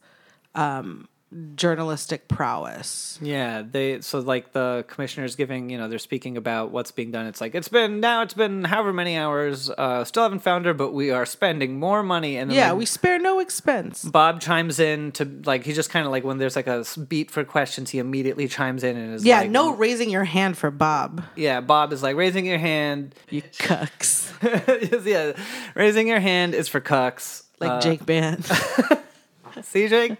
um, 0.54 1.08
journalistic 1.56 2.28
prowess. 2.28 3.20
Yeah, 3.22 3.64
they 3.70 4.02
so 4.02 4.20
like 4.20 4.54
the 4.54 4.86
commissioner's 4.88 5.36
giving 5.36 5.70
you 5.70 5.78
know 5.78 5.88
they're 5.88 6.00
speaking 6.00 6.38
about 6.38 6.72
what's 6.72 6.92
being 6.92 7.12
done. 7.12 7.26
It's 7.26 7.42
like 7.42 7.56
it's 7.56 7.68
been 7.68 8.00
now 8.00 8.22
it's 8.22 8.34
been 8.34 8.64
however 8.64 8.94
many 8.94 9.18
hours. 9.18 9.70
Uh, 9.70 10.04
still 10.06 10.24
haven't 10.24 10.40
found 10.40 10.66
her, 10.66 10.74
but 10.74 10.94
we 10.94 11.12
are 11.12 11.26
spending 11.26 11.80
more 11.80 12.04
money. 12.04 12.38
And 12.38 12.52
Yeah, 12.52 12.70
like, 12.72 12.80
we 12.80 12.86
spare 12.86 13.20
no 13.20 13.40
expense. 13.40 14.04
Bob 14.06 14.40
chimes 14.40 14.80
in 14.80 15.12
to 15.14 15.26
like 15.46 15.64
he 15.66 15.74
just 15.74 15.90
kind 15.90 16.06
of 16.06 16.12
like 16.12 16.24
when 16.24 16.38
there's 16.38 16.56
like 16.56 16.68
a 16.68 16.86
beat 17.08 17.32
for 17.32 17.44
questions, 17.44 17.90
he 17.90 18.00
immediately 18.00 18.48
chimes 18.48 18.84
in 18.84 18.96
and 18.96 19.14
is 19.16 19.26
Yeah, 19.26 19.42
like, 19.42 19.50
no 19.50 19.76
raising 19.76 20.10
your 20.10 20.24
hand 20.26 20.58
for 20.58 20.72
Bob. 20.72 21.24
Yeah, 21.36 21.60
Bob 21.62 21.92
is 21.92 22.02
like 22.04 22.16
raising 22.16 22.46
your 22.46 22.60
hand. 22.60 23.16
You 23.30 23.42
cucks. 23.42 24.32
yeah, 25.06 25.34
raising 25.76 26.08
your 26.08 26.20
hand 26.20 26.54
is 26.54 26.68
for 26.68 26.80
cucks. 26.80 27.44
Like 27.60 27.72
Uh, 27.72 27.82
Jake 27.82 28.06
Band. 28.06 28.46
See, 29.64 29.88
Jake, 29.88 30.18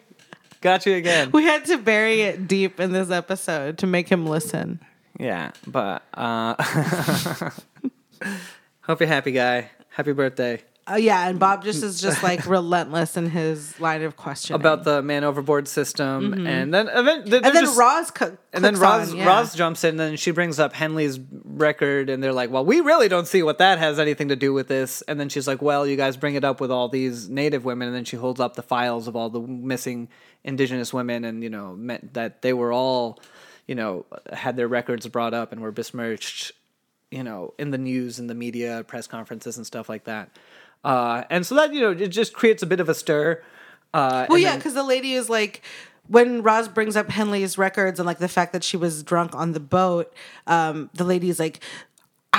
got 0.62 0.86
you 0.86 0.94
again. 0.96 1.32
we 1.32 1.44
had 1.44 1.66
to 1.66 1.78
bury 1.78 2.22
it 2.22 2.48
deep 2.48 2.80
in 2.80 2.92
this 2.92 3.10
episode 3.12 3.78
to 3.80 3.88
make 3.88 4.10
him 4.10 4.26
listen. 4.26 4.80
Yeah, 5.20 5.52
but 5.66 6.04
uh, 6.14 6.56
hope 8.82 9.00
you're 9.00 9.08
happy, 9.08 9.32
guy. 9.32 9.70
Happy 9.90 10.12
birthday. 10.12 10.62
Uh, 10.88 10.98
yeah, 10.98 11.28
and 11.28 11.40
Bob 11.40 11.64
just 11.64 11.82
is 11.82 12.00
just 12.00 12.22
like 12.22 12.46
relentless 12.48 13.18
in 13.18 13.28
his 13.32 13.80
line 13.80 14.04
of 14.04 14.16
questioning. 14.18 14.62
About 14.62 14.84
the 14.84 15.02
man 15.02 15.24
overboard 15.24 15.68
system, 15.68 16.34
and 16.46 16.72
then 16.72 16.86
they're 16.86 16.96
Mm-hmm. 17.04 17.34
and 17.34 17.44
then 17.44 17.54
just- 17.64 17.80
Roz 17.80 18.12
co- 18.12 18.38
and 18.54 18.64
then 18.64 18.76
Roz, 18.76 19.12
on, 19.12 19.18
yeah. 19.18 19.26
Roz 19.26 19.56
jumps 19.56 19.84
in, 19.84 19.92
and 19.92 20.00
then 20.00 20.16
she 20.16 20.30
brings 20.30 20.60
up 20.60 20.74
Henley's 20.74 21.20
record, 21.44 22.12
and 22.12 22.22
they're 22.22 22.34
like, 22.34 22.52
"Well, 22.52 22.64
we 22.66 22.82
really 22.82 23.08
don't 23.08 23.28
see 23.28 23.42
what 23.42 23.58
that 23.58 23.80
has 23.80 23.98
anything 23.98 24.28
to 24.28 24.36
do 24.36 24.54
with 24.54 24.68
this." 24.68 25.02
And 25.04 25.20
then 25.20 25.30
she's 25.30 25.48
like, 25.48 25.60
"Well, 25.60 25.88
you 25.88 25.96
guys 25.96 26.18
bring 26.18 26.36
it 26.36 26.44
up 26.44 26.62
with 26.62 26.70
all 26.70 26.88
these 26.88 27.30
Native 27.30 27.66
women," 27.66 27.88
and 27.88 27.96
then 27.98 28.06
she 28.06 28.18
holds 28.18 28.40
up 28.40 28.56
the 28.56 28.62
files 28.64 29.08
of 29.08 29.16
all 29.16 29.32
the 29.32 29.40
missing 29.40 30.08
Indigenous 30.46 30.94
women, 30.94 31.26
and 31.26 31.44
you 31.44 31.50
know, 31.50 31.76
meant 31.76 32.14
that 32.14 32.42
they 32.42 32.54
were 32.54 32.72
all, 32.72 33.20
you 33.68 33.76
know, 33.76 34.06
had 34.32 34.56
their 34.56 34.70
records 34.70 35.06
brought 35.08 35.34
up 35.34 35.52
and 35.52 35.60
were 35.60 35.72
besmirched, 35.72 36.54
you 37.12 37.24
know, 37.24 37.54
in 37.58 37.72
the 37.72 37.78
news, 37.78 38.20
in 38.20 38.28
the 38.28 38.36
media, 38.36 38.86
press 38.88 39.08
conferences, 39.08 39.58
and 39.58 39.66
stuff 39.66 39.90
like 39.90 40.06
that. 40.06 40.30
Uh, 40.84 41.24
and 41.32 41.46
so 41.46 41.56
that 41.56 41.74
you 41.74 41.82
know, 41.82 41.92
it 41.92 42.10
just 42.10 42.34
creates 42.34 42.64
a 42.64 42.66
bit 42.66 42.80
of 42.80 42.88
a 42.88 42.94
stir. 42.94 43.42
Uh, 43.94 44.28
Well, 44.30 44.36
and 44.36 44.44
yeah, 44.44 44.56
because 44.56 44.76
the 44.76 44.84
lady 44.84 45.14
is 45.14 45.30
like, 45.30 45.64
when 46.08 46.44
Roz 46.44 46.68
brings 46.68 46.96
up 46.96 47.10
Henley's 47.10 47.58
records 47.58 48.00
and 48.00 48.06
like 48.06 48.20
the 48.20 48.28
fact 48.28 48.54
that 48.54 48.64
she 48.64 48.78
was 48.78 49.02
drunk 49.02 49.34
on 49.34 49.54
the 49.54 49.60
boat, 49.60 50.14
um, 50.46 50.90
the 50.94 51.04
lady 51.04 51.30
is 51.30 51.40
like, 51.40 51.60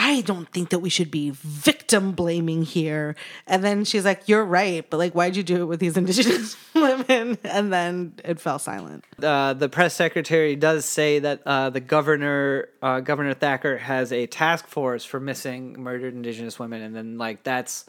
I 0.06 0.20
don't 0.20 0.48
think 0.52 0.70
that 0.70 0.78
we 0.78 0.88
should 0.88 1.10
be 1.10 1.30
victim 1.32 2.12
blaming 2.12 2.62
here. 2.62 3.16
And 3.44 3.64
then 3.64 3.84
she's 3.84 4.04
like, 4.04 4.28
You're 4.28 4.44
right, 4.44 4.88
but 4.88 4.98
like, 4.98 5.14
why'd 5.14 5.34
you 5.34 5.42
do 5.42 5.62
it 5.62 5.64
with 5.64 5.80
these 5.80 5.96
indigenous 5.96 6.56
women? 6.76 7.38
And 7.42 7.72
then 7.72 8.14
it 8.24 8.38
fell 8.38 8.60
silent. 8.60 9.04
uh, 9.20 9.54
the 9.54 9.68
press 9.68 9.94
secretary 9.94 10.54
does 10.54 10.84
say 10.84 11.18
that 11.18 11.42
uh, 11.44 11.70
the 11.70 11.80
governor, 11.80 12.68
uh, 12.80 13.00
Governor 13.00 13.34
Thacker, 13.34 13.78
has 13.78 14.12
a 14.12 14.28
task 14.28 14.68
force 14.68 15.04
for 15.04 15.18
missing 15.18 15.82
murdered 15.82 16.14
Indigenous 16.14 16.56
women, 16.56 16.82
and 16.82 16.94
then 16.94 17.18
like 17.18 17.42
that's 17.42 17.84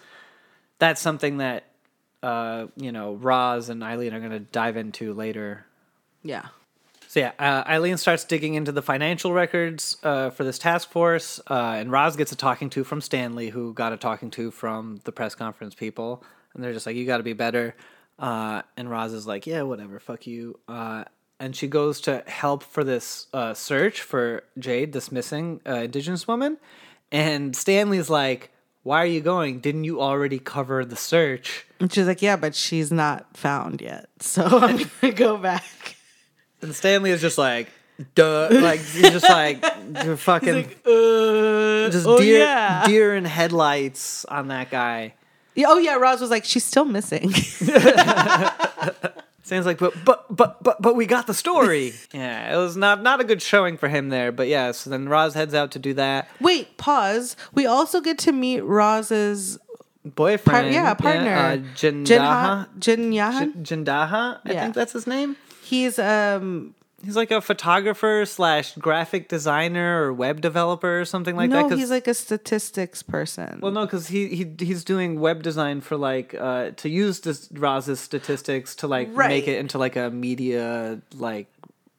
that's 0.79 0.99
something 0.99 1.37
that 1.37 1.65
uh, 2.23 2.65
you 2.75 2.91
know 2.91 3.13
Roz 3.13 3.69
and 3.69 3.83
Eileen 3.83 4.15
are 4.15 4.19
going 4.19 4.31
to 4.31 4.39
dive 4.39 4.75
into 4.75 5.13
later. 5.13 5.67
Yeah. 6.23 6.47
So 7.07 7.21
yeah, 7.21 7.31
uh, 7.39 7.63
Eileen 7.67 7.97
starts 7.97 8.25
digging 8.25 8.55
into 8.55 8.71
the 8.71 8.81
financial 8.81 9.33
records 9.33 9.97
uh, 10.03 10.29
for 10.29 10.43
this 10.43 10.59
task 10.59 10.89
force, 10.91 11.39
uh, 11.49 11.75
and 11.77 11.91
Roz 11.91 12.17
gets 12.17 12.31
a 12.31 12.35
talking 12.35 12.69
to 12.71 12.83
from 12.83 12.99
Stanley, 13.01 13.49
who 13.49 13.73
got 13.73 13.93
a 13.93 13.97
talking 13.97 14.29
to 14.31 14.51
from 14.51 14.99
the 15.05 15.11
press 15.11 15.33
conference 15.33 15.73
people, 15.73 16.23
and 16.53 16.63
they're 16.63 16.73
just 16.73 16.85
like, 16.85 16.95
"You 16.97 17.05
got 17.05 17.17
to 17.17 17.23
be 17.23 17.33
better." 17.33 17.75
Uh, 18.19 18.63
and 18.75 18.89
Roz 18.89 19.13
is 19.13 19.27
like, 19.27 19.45
yeah, 19.45 19.61
whatever, 19.61 19.99
fuck 19.99 20.25
you. 20.27 20.59
Uh, 20.67 21.03
and 21.39 21.55
she 21.55 21.67
goes 21.67 22.01
to 22.01 22.23
help 22.25 22.63
for 22.63 22.83
this 22.83 23.27
uh, 23.33 23.53
search 23.53 24.01
for 24.01 24.43
Jade, 24.57 24.93
this 24.93 25.11
missing 25.11 25.61
uh, 25.67 25.75
indigenous 25.75 26.27
woman. 26.27 26.57
And 27.11 27.55
Stanley's 27.55 28.09
like, 28.09 28.51
why 28.83 29.03
are 29.03 29.07
you 29.07 29.21
going? 29.21 29.59
Didn't 29.59 29.83
you 29.83 30.01
already 30.01 30.39
cover 30.39 30.83
the 30.83 30.95
search? 30.95 31.65
And 31.79 31.93
she's 31.93 32.07
like, 32.07 32.21
yeah, 32.21 32.37
but 32.37 32.55
she's 32.55 32.91
not 32.91 33.37
found 33.37 33.81
yet. 33.81 34.09
So 34.19 34.43
I'm 34.43 34.77
going 34.77 34.89
to 35.01 35.11
go 35.11 35.37
back. 35.37 35.96
And 36.61 36.73
Stanley 36.75 37.11
is 37.11 37.21
just 37.21 37.37
like, 37.37 37.69
duh. 38.15 38.49
Like, 38.51 38.79
he's 38.79 39.11
just 39.11 39.29
like, 39.29 39.63
you're 40.03 40.17
fucking, 40.17 40.53
Like, 40.55 40.79
uh, 40.85 41.89
just 41.89 42.07
oh, 42.07 42.17
deer, 42.19 42.39
yeah. 42.39 42.85
deer 42.85 43.15
in 43.15 43.25
headlights 43.25 44.25
on 44.25 44.47
that 44.49 44.69
guy. 44.71 45.13
Yeah, 45.55 45.67
Oh, 45.69 45.77
yeah. 45.77 45.95
Roz 45.95 46.21
was 46.21 46.29
like, 46.29 46.45
she's 46.45 46.63
still 46.63 46.85
missing. 46.85 47.31
Stan's 49.43 49.65
like, 49.65 49.77
but 49.77 49.93
but 50.03 50.25
but 50.35 50.61
but 50.61 50.81
but 50.81 50.95
we 50.97 51.05
got 51.05 51.25
the 51.25 51.33
story. 51.33 51.93
yeah, 52.13 52.53
it 52.53 52.57
was 52.57 52.75
not 52.75 53.01
not 53.01 53.21
a 53.21 53.23
good 53.23 53.41
showing 53.41 53.77
for 53.77 53.87
him 53.87 54.09
there. 54.09 54.33
But 54.33 54.49
yeah, 54.49 54.73
so 54.73 54.89
then 54.89 55.07
Roz 55.07 55.35
heads 55.35 55.53
out 55.53 55.71
to 55.71 55.79
do 55.79 55.93
that. 55.93 56.27
Wait, 56.41 56.75
pause. 56.77 57.37
We 57.53 57.65
also 57.65 58.01
get 58.01 58.17
to 58.19 58.33
meet 58.33 58.59
Roz's 58.59 59.57
Boyfriend, 60.03 60.65
par- 60.65 60.69
yeah, 60.71 60.93
partner. 60.95 61.33
uh, 61.33 61.57
Jinha, 61.75 62.05
Jindaha, 62.05 62.67
Jinyahan. 62.77 63.61
J- 63.63 63.75
Jindaha, 63.75 64.39
I 64.43 64.51
Yeah. 64.51 64.63
think 64.63 64.75
that's 64.75 64.91
his 64.91 65.07
name. 65.07 65.37
He's 65.69 65.99
um 65.99 66.73
He's 67.05 67.15
like 67.15 67.29
a 67.29 67.41
photographer 67.41 68.25
slash 68.25 68.73
graphic 68.75 69.29
designer 69.29 70.01
or 70.01 70.11
web 70.11 70.41
developer 70.41 70.99
or 71.01 71.05
something 71.05 71.35
like 71.35 71.51
that. 71.51 71.69
no, 71.69 71.75
he's 71.77 71.91
like 71.91 72.07
a 72.07 72.13
statistics 72.15 73.03
person. 73.03 73.59
well, 73.61 73.71
no, 73.71 73.85
because 73.85 74.07
he, 74.07 74.27
he 74.37 74.51
he's 74.57 74.83
doing 74.83 75.19
web 75.19 75.43
design 75.43 75.79
for 75.81 75.95
like 75.95 76.33
uh 76.33 76.71
to 76.81 76.89
use 76.89 77.19
this 77.19 77.49
Roz's 77.53 77.99
statistics 77.99 78.75
to 78.77 78.87
like 78.87 79.09
Right. 79.11 79.29
make 79.29 79.47
it 79.47 79.59
into 79.59 79.77
like 79.77 79.95
a 79.95 80.09
media 80.09 80.99
like 81.13 81.47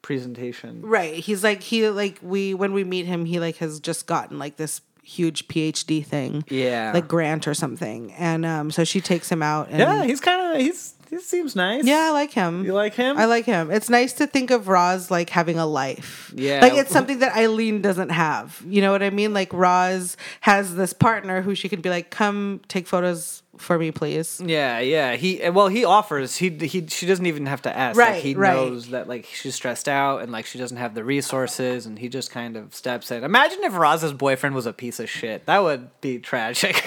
presentation. 0.01 0.81
right. 0.81 1.13
He's 1.15 1.43
like 1.43 1.61
he 1.63 1.87
like 1.89 2.19
we 2.21 2.53
when 2.53 2.73
we 2.73 2.83
meet 2.83 3.05
him, 3.05 3.25
he 3.25 3.39
like 3.39 3.57
has 3.57 3.79
just 3.79 4.05
gotten 4.07 4.37
like 4.39 4.57
this 4.57 4.81
huge 5.03 5.47
PhD 5.47 6.05
thing. 6.05 6.43
Yeah, 6.49 6.91
Like 6.93 7.07
grant 7.07 7.47
or 7.47 7.53
something. 7.53 8.11
And 8.13 8.45
um 8.45 8.69
so 8.71 8.83
she 8.83 9.01
takes 9.01 9.29
him 9.31 9.41
out 9.41 9.69
and 9.69 9.79
yeah, 9.79 10.03
he's 10.03 10.19
kind 10.19 10.55
of 10.55 10.61
he's 10.61 10.93
he 11.09 11.19
seems 11.19 11.55
nice. 11.55 11.85
Yeah, 11.85 12.07
I 12.07 12.11
like 12.11 12.31
him. 12.31 12.63
You 12.63 12.73
like 12.73 12.93
him? 12.93 13.17
I 13.17 13.25
like 13.25 13.45
him. 13.45 13.71
It's 13.71 13.89
nice 13.89 14.13
to 14.13 14.27
think 14.27 14.51
of 14.51 14.67
Roz 14.67 15.09
like 15.09 15.29
having 15.29 15.57
a 15.57 15.65
life. 15.65 16.31
Yeah. 16.35 16.61
Like 16.61 16.73
it's 16.73 16.91
something 16.91 17.19
that 17.19 17.35
Eileen 17.35 17.81
doesn't 17.81 18.09
have. 18.09 18.61
You 18.67 18.81
know 18.81 18.91
what 18.91 19.01
I 19.01 19.09
mean? 19.09 19.33
Like 19.33 19.51
Roz 19.51 20.17
has 20.41 20.75
this 20.75 20.93
partner 20.93 21.41
who 21.41 21.55
she 21.55 21.67
can 21.67 21.81
be 21.81 21.89
like, 21.89 22.11
come 22.11 22.61
take 22.67 22.87
photos 22.87 23.38
for 23.59 23.77
me, 23.77 23.91
please. 23.91 24.41
Yeah, 24.43 24.79
yeah. 24.79 25.15
He 25.15 25.47
well, 25.49 25.67
he 25.67 25.85
offers. 25.85 26.35
He 26.37 26.49
he. 26.49 26.87
She 26.87 27.05
doesn't 27.05 27.25
even 27.25 27.45
have 27.45 27.61
to 27.63 27.77
ask. 27.77 27.97
Right, 27.97 28.13
Like, 28.15 28.23
he 28.23 28.33
right. 28.35 28.53
knows 28.55 28.89
that 28.89 29.07
like 29.07 29.25
she's 29.25 29.55
stressed 29.55 29.87
out 29.87 30.21
and 30.21 30.31
like 30.31 30.45
she 30.45 30.57
doesn't 30.57 30.77
have 30.77 30.95
the 30.95 31.03
resources, 31.03 31.85
and 31.85 31.99
he 31.99 32.09
just 32.09 32.31
kind 32.31 32.57
of 32.57 32.73
steps 32.73 33.11
in. 33.11 33.23
Imagine 33.23 33.59
if 33.63 33.75
Roz's 33.75 34.13
boyfriend 34.13 34.55
was 34.55 34.65
a 34.65 34.73
piece 34.73 34.99
of 34.99 35.09
shit. 35.09 35.45
That 35.45 35.61
would 35.63 35.89
be 36.01 36.19
tragic. 36.19 36.83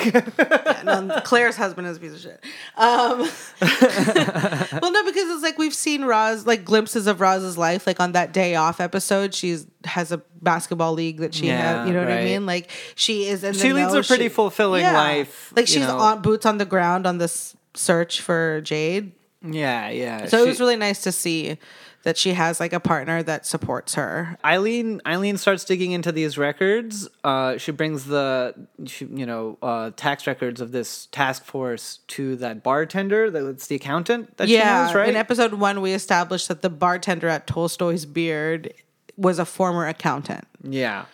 no, 0.85 1.21
Claire's 1.25 1.57
husband 1.57 1.87
is 1.87 1.97
a 1.99 2.01
piece 2.01 2.15
of 2.15 2.21
shit. 2.21 2.45
Um, 2.77 3.29
well, 4.81 4.93
no, 4.93 5.05
because 5.05 5.31
it's 5.31 5.43
like 5.43 5.59
we've 5.59 5.75
seen 5.75 6.05
Roz, 6.05 6.47
like 6.47 6.65
glimpses 6.65 7.07
of 7.07 7.21
Roz's 7.21 7.59
life. 7.59 7.87
Like 7.87 8.01
on 8.01 8.13
that 8.13 8.33
day 8.33 8.55
off 8.55 8.81
episode, 8.81 9.35
she's 9.35 9.67
has 9.87 10.13
a 10.13 10.19
basketball 10.41 10.93
league 10.93 11.19
that 11.19 11.35
she 11.35 11.47
Yeah, 11.47 11.79
has. 11.81 11.89
You 11.89 11.95
know 11.95 12.01
what 12.01 12.13
I 12.13 12.25
mean? 12.25 12.47
Like 12.47 12.71
she 12.95 13.27
is 13.27 13.45
in. 13.45 13.53
The 13.53 13.59
She 13.59 13.73
leads 13.73 13.93
know. 13.93 14.01
a 14.01 14.05
pretty 14.05 14.29
fulfilling 14.29 14.85
life, 14.85 15.53
Like 15.57 15.67
she's 15.69 15.87
know. 15.87 15.99
on 15.99 16.23
boots 16.23 16.47
on 16.47 16.59
the 16.59 16.67
ground 16.67 17.07
on 17.07 17.19
this 17.19 17.57
search 17.75 18.21
for 18.21 18.61
Jade. 18.63 19.13
yeah, 19.45 19.89
yeah. 19.91 20.27
So 20.27 20.43
it 20.45 20.47
was 20.49 20.61
really 20.61 20.77
nice 20.77 21.03
to 21.03 21.13
see 21.13 21.59
that 22.05 22.17
she 22.19 22.33
has 22.33 22.59
like 22.59 22.73
a 22.73 22.81
partner 22.81 23.23
that 23.23 23.47
supports 23.47 23.95
her. 23.95 24.37
Eileen 24.45 25.01
Eileen 25.07 25.37
starts 25.37 25.65
digging 25.65 25.93
into 25.93 26.11
these 26.11 26.37
records. 26.37 27.09
Uh, 27.23 27.59
she 27.59 27.71
brings 27.71 28.07
the 28.07 28.55
she, 28.87 29.05
you 29.07 29.25
know 29.25 29.57
uh, 29.63 29.93
tax 29.97 30.27
records 30.27 30.61
of 30.61 30.73
this 30.73 31.07
task 31.13 31.45
force 31.45 32.01
to 32.09 32.35
that 32.37 32.65
bartender. 32.65 33.31
That's 33.31 33.69
the 33.69 33.77
accountant 33.77 34.37
that 34.37 34.49
she 34.49 34.55
yeah, 34.55 34.87
knows, 34.87 34.95
right? 34.97 35.09
in 35.11 35.15
episode 35.17 35.55
one, 35.55 35.81
we 35.81 35.93
established 35.93 36.49
that 36.49 36.61
the 36.63 36.71
bartender 36.71 37.29
at 37.29 37.47
Tolstoy's 37.47 38.05
Beard 38.05 38.75
was 39.23 39.39
a 39.39 39.45
former 39.45 39.87
accountant. 39.87 40.47
yeah. 40.63 41.05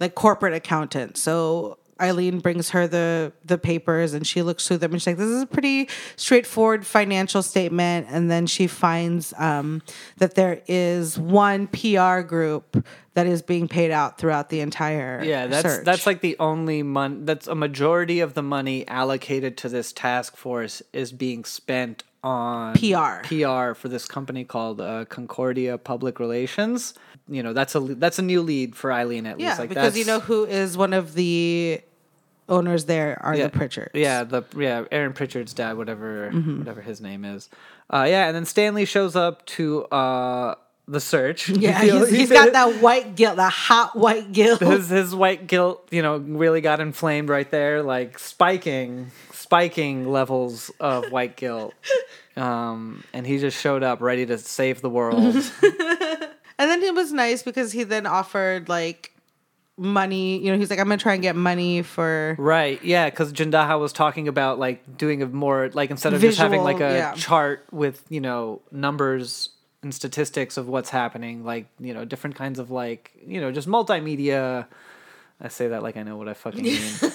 like 0.00 0.14
corporate 0.14 0.54
accountant. 0.54 1.16
So 1.18 1.78
Eileen 1.98 2.40
brings 2.40 2.70
her 2.70 2.86
the 2.86 3.32
the 3.44 3.56
papers 3.56 4.12
and 4.12 4.26
she 4.26 4.42
looks 4.42 4.68
through 4.68 4.76
them 4.78 4.92
and 4.92 5.00
she's 5.00 5.06
like, 5.06 5.16
"This 5.16 5.28
is 5.30 5.42
a 5.42 5.46
pretty 5.46 5.88
straightforward 6.16 6.84
financial 6.86 7.42
statement." 7.42 8.06
And 8.10 8.30
then 8.30 8.46
she 8.46 8.66
finds 8.66 9.32
um, 9.38 9.80
that 10.18 10.34
there 10.34 10.60
is 10.68 11.18
one 11.18 11.66
PR 11.68 12.20
group 12.20 12.84
that 13.14 13.26
is 13.26 13.40
being 13.40 13.66
paid 13.66 13.90
out 13.90 14.18
throughout 14.18 14.50
the 14.50 14.60
entire 14.60 15.24
Yeah, 15.24 15.46
that's 15.46 15.62
search. 15.66 15.84
that's 15.86 16.06
like 16.06 16.20
the 16.20 16.36
only 16.38 16.82
mon 16.82 17.24
that's 17.24 17.46
a 17.48 17.54
majority 17.54 18.20
of 18.20 18.34
the 18.34 18.42
money 18.42 18.86
allocated 18.88 19.56
to 19.58 19.70
this 19.70 19.90
task 19.94 20.36
force 20.36 20.82
is 20.92 21.12
being 21.12 21.46
spent 21.46 22.04
on 22.22 22.74
PR. 22.74 23.22
PR 23.26 23.72
for 23.72 23.88
this 23.88 24.04
company 24.06 24.44
called 24.44 24.82
uh, 24.82 25.06
Concordia 25.06 25.78
Public 25.78 26.20
Relations. 26.20 26.92
You 27.28 27.42
know, 27.42 27.52
that's 27.52 27.74
a 27.74 27.80
that's 27.80 28.18
a 28.18 28.22
new 28.22 28.40
lead 28.42 28.76
for 28.76 28.92
Eileen 28.92 29.26
at 29.26 29.40
yeah, 29.40 29.48
least. 29.48 29.58
Like 29.60 29.68
because 29.70 29.98
you 29.98 30.04
know 30.04 30.20
who 30.20 30.44
is 30.44 30.76
one 30.76 30.92
of 30.92 31.14
the 31.14 31.80
owners 32.48 32.84
there 32.84 33.18
are 33.22 33.34
yeah, 33.34 33.48
the 33.48 33.58
Pritchards. 33.58 33.90
Yeah, 33.94 34.22
the 34.24 34.42
yeah 34.56 34.84
Aaron 34.92 35.12
Pritchard's 35.12 35.52
dad, 35.52 35.76
whatever 35.76 36.30
Mm-hmm. 36.32 36.58
whatever 36.60 36.80
his 36.80 37.00
name 37.00 37.24
is. 37.24 37.48
Uh, 37.92 38.06
yeah, 38.08 38.26
and 38.26 38.34
then 38.36 38.44
Stanley 38.44 38.84
shows 38.84 39.16
up 39.16 39.44
to 39.46 39.84
uh, 39.86 40.54
the 40.86 41.00
search. 41.00 41.48
Yeah, 41.58 41.82
You 41.82 41.92
know, 41.94 42.04
he's, 42.06 42.16
he's 42.16 42.30
got 42.40 42.52
that 42.52 42.80
white 42.80 43.16
guilt, 43.16 43.36
that 43.36 43.52
hot 43.52 43.96
white 43.96 44.30
guilt. 44.32 44.60
his 44.60 44.88
his 44.88 45.12
white 45.14 45.48
guilt, 45.48 45.88
you 45.90 46.02
know, 46.02 46.18
really 46.18 46.60
got 46.60 46.78
inflamed 46.78 47.28
right 47.28 47.50
there, 47.50 47.82
like 47.82 48.20
spiking, 48.20 49.10
spiking 49.32 50.08
levels 50.12 50.70
of 50.78 51.10
white 51.10 51.36
guilt. 51.36 51.74
Um, 52.38 53.02
and 53.14 53.26
he 53.26 53.38
just 53.38 53.58
showed 53.58 53.82
up 53.82 54.02
ready 54.02 54.26
to 54.26 54.36
save 54.36 54.82
the 54.82 54.90
world. 54.90 55.34
And 56.58 56.70
then 56.70 56.82
it 56.82 56.94
was 56.94 57.12
nice 57.12 57.42
because 57.42 57.72
he 57.72 57.84
then 57.84 58.06
offered 58.06 58.68
like 58.68 59.12
money. 59.76 60.38
You 60.38 60.52
know, 60.52 60.58
he's 60.58 60.70
like, 60.70 60.78
I'm 60.78 60.86
gonna 60.86 60.96
try 60.98 61.14
and 61.14 61.22
get 61.22 61.36
money 61.36 61.82
for. 61.82 62.34
right? 62.38 62.82
Yeah, 62.82 63.10
because 63.10 63.32
Jindaha 63.32 63.78
was 63.78 63.92
talking 63.92 64.28
about 64.28 64.58
like 64.58 64.96
doing 64.96 65.22
a 65.22 65.26
more 65.26 65.70
like 65.72 65.90
instead 65.90 66.14
of 66.14 66.20
just 66.20 66.38
having 66.38 66.62
like 66.62 66.80
a 66.80 66.94
yeah. 66.94 67.14
chart 67.14 67.66
with 67.70 68.04
you 68.08 68.20
know 68.20 68.62
numbers 68.72 69.50
and 69.82 69.94
statistics 69.94 70.56
of 70.56 70.68
what's 70.68 70.90
happening, 70.90 71.44
like 71.44 71.66
you 71.78 71.92
know 71.92 72.04
different 72.04 72.36
kinds 72.36 72.58
of 72.58 72.70
like 72.70 73.12
you 73.26 73.40
know 73.40 73.52
just 73.52 73.68
multimedia. 73.68 74.66
I 75.38 75.48
say 75.48 75.68
that 75.68 75.82
like 75.82 75.98
I 75.98 76.02
know 76.02 76.16
what 76.16 76.28
I 76.28 76.34
fucking 76.34 76.62
mean. 76.62 76.92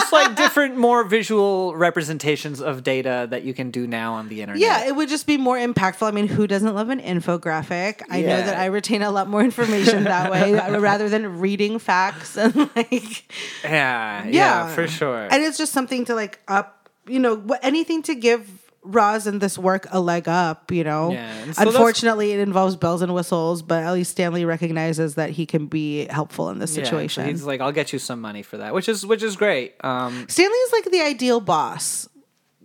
just 0.00 0.12
like 0.12 0.36
different, 0.36 0.76
more 0.76 1.04
visual 1.04 1.74
representations 1.74 2.60
of 2.60 2.82
data 2.82 3.26
that 3.30 3.42
you 3.42 3.54
can 3.54 3.70
do 3.70 3.86
now 3.86 4.14
on 4.14 4.28
the 4.28 4.40
internet. 4.42 4.60
Yeah, 4.60 4.86
it 4.86 4.94
would 4.94 5.08
just 5.08 5.26
be 5.26 5.36
more 5.36 5.56
impactful. 5.56 6.06
I 6.06 6.10
mean, 6.10 6.28
who 6.28 6.46
doesn't 6.46 6.74
love 6.74 6.88
an 6.90 7.00
infographic? 7.00 8.02
I 8.10 8.22
know 8.22 8.42
that 8.42 8.56
I 8.58 8.66
retain 8.66 9.02
a 9.02 9.10
lot 9.10 9.28
more 9.28 9.42
information 9.42 10.04
that 10.04 10.30
way 10.36 10.58
uh, 10.58 10.78
rather 10.78 11.08
than 11.08 11.40
reading 11.40 11.78
facts 11.78 12.36
and 12.36 12.54
like 12.76 13.24
Yeah, 13.64 14.24
yeah, 14.24 14.30
yeah, 14.30 14.74
for 14.74 14.86
sure. 14.86 15.28
And 15.30 15.42
it's 15.42 15.58
just 15.58 15.72
something 15.72 16.04
to 16.06 16.14
like 16.14 16.40
up, 16.48 16.88
you 17.06 17.18
know, 17.18 17.44
anything 17.62 18.02
to 18.04 18.14
give 18.14 18.65
Roz 18.86 19.26
and 19.26 19.40
this 19.40 19.58
work 19.58 19.86
a 19.90 20.00
leg 20.00 20.28
up. 20.28 20.70
You 20.72 20.84
know, 20.84 21.12
Yeah, 21.12 21.52
so 21.52 21.62
unfortunately, 21.68 22.32
it 22.32 22.40
involves 22.40 22.76
bells 22.76 23.02
and 23.02 23.14
whistles, 23.14 23.62
but 23.62 23.82
at 23.82 23.92
least 23.92 24.12
Stanley 24.12 24.44
recognizes 24.44 25.14
that 25.16 25.30
he 25.30 25.46
can 25.46 25.66
be 25.66 26.06
helpful 26.06 26.50
in 26.50 26.58
this 26.58 26.76
Yeah, 26.76 26.84
situation. 26.84 27.26
he's 27.26 27.44
like, 27.44 27.60
I'll 27.60 27.72
get 27.72 27.92
you 27.92 27.98
some 27.98 28.20
money 28.20 28.42
for 28.42 28.56
that, 28.58 28.72
which 28.74 28.88
is 28.88 29.04
which 29.04 29.22
is 29.22 29.36
great. 29.36 29.74
Um, 29.84 30.26
Stanley 30.28 30.56
is 30.56 30.72
like 30.72 30.90
the 30.90 31.00
ideal 31.02 31.40
boss. 31.40 32.08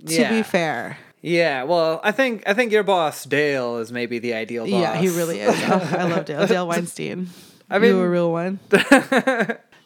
To 0.08 0.14
Yeah. 0.16 0.30
be 0.32 0.42
fair, 0.44 0.98
yeah, 1.22 1.62
well, 1.64 2.00
I 2.04 2.12
think 2.12 2.42
I 2.48 2.54
think 2.56 2.72
your 2.72 2.82
boss 2.84 3.24
Dale 3.26 3.78
is 3.78 3.92
maybe 3.92 4.18
the 4.18 4.34
ideal 4.34 4.64
boss. 4.66 4.72
yeah, 4.74 4.96
he 4.98 5.10
really 5.10 5.40
is. 5.40 5.54
Oh, 5.68 5.96
I 6.00 6.04
love 6.06 6.26
Dale. 6.26 6.48
Dale 6.48 6.68
Weinstein. 6.72 7.30
I 7.70 7.78
mean- 7.80 7.92
you 7.92 8.00
a 8.02 8.10
real 8.10 8.32
one. 8.32 8.60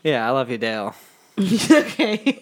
yeah, 0.03 0.25
I 0.25 0.29
love 0.31 0.49
you, 0.49 0.57
Dale. 0.57 0.95
okay, 1.38 2.39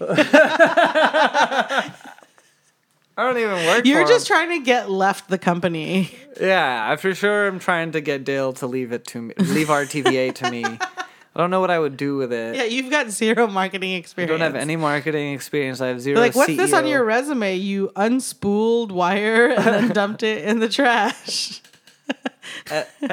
I 3.16 3.24
don't 3.24 3.38
even 3.38 3.68
work. 3.68 3.86
you're 3.86 4.07
just 4.07 4.30
him. 4.30 4.36
trying 4.36 4.59
to 4.59 4.66
get 4.66 4.89
left 4.89 5.30
the 5.30 5.38
company. 5.38 6.11
yeah. 6.41 6.91
I 6.91 6.95
for 6.95 7.14
sure 7.14 7.47
I'm 7.47 7.59
trying 7.59 7.91
to 7.91 8.01
get 8.01 8.24
Dale 8.24 8.53
to 8.53 8.68
leave 8.68 8.91
it 8.91 9.05
to 9.07 9.22
me, 9.22 9.34
leave 9.38 9.68
RTVA 9.68 10.34
to 10.36 10.51
me. 10.51 10.64
I 11.36 11.39
don't 11.39 11.49
know 11.49 11.61
what 11.61 11.72
I 11.72 11.80
would 11.80 11.97
do 11.97 12.18
with 12.18 12.32
it. 12.32 12.55
Yeah, 12.55 12.64
you've 12.64 12.91
got 12.91 13.09
zero 13.09 13.47
marketing 13.47 13.93
experience. 13.93 14.30
I 14.30 14.38
don't 14.38 14.53
have 14.53 14.55
any 14.55 14.76
marketing 14.76 15.34
experience. 15.34 15.82
I 15.82 15.88
have 15.88 15.99
0 15.99 16.16
They're 16.16 16.24
like, 16.28 16.36
what's 16.36 16.55
this 16.55 16.74
on 16.74 16.86
your 16.86 17.03
resume? 17.03 17.55
You 17.55 17.91
unspooled 17.95 18.91
wire 18.91 19.47
and 19.49 19.66
then 19.66 19.88
dumped 19.93 20.22
it 20.22 20.45
in 20.45 20.59
the 20.59 20.70
trash. 20.70 21.61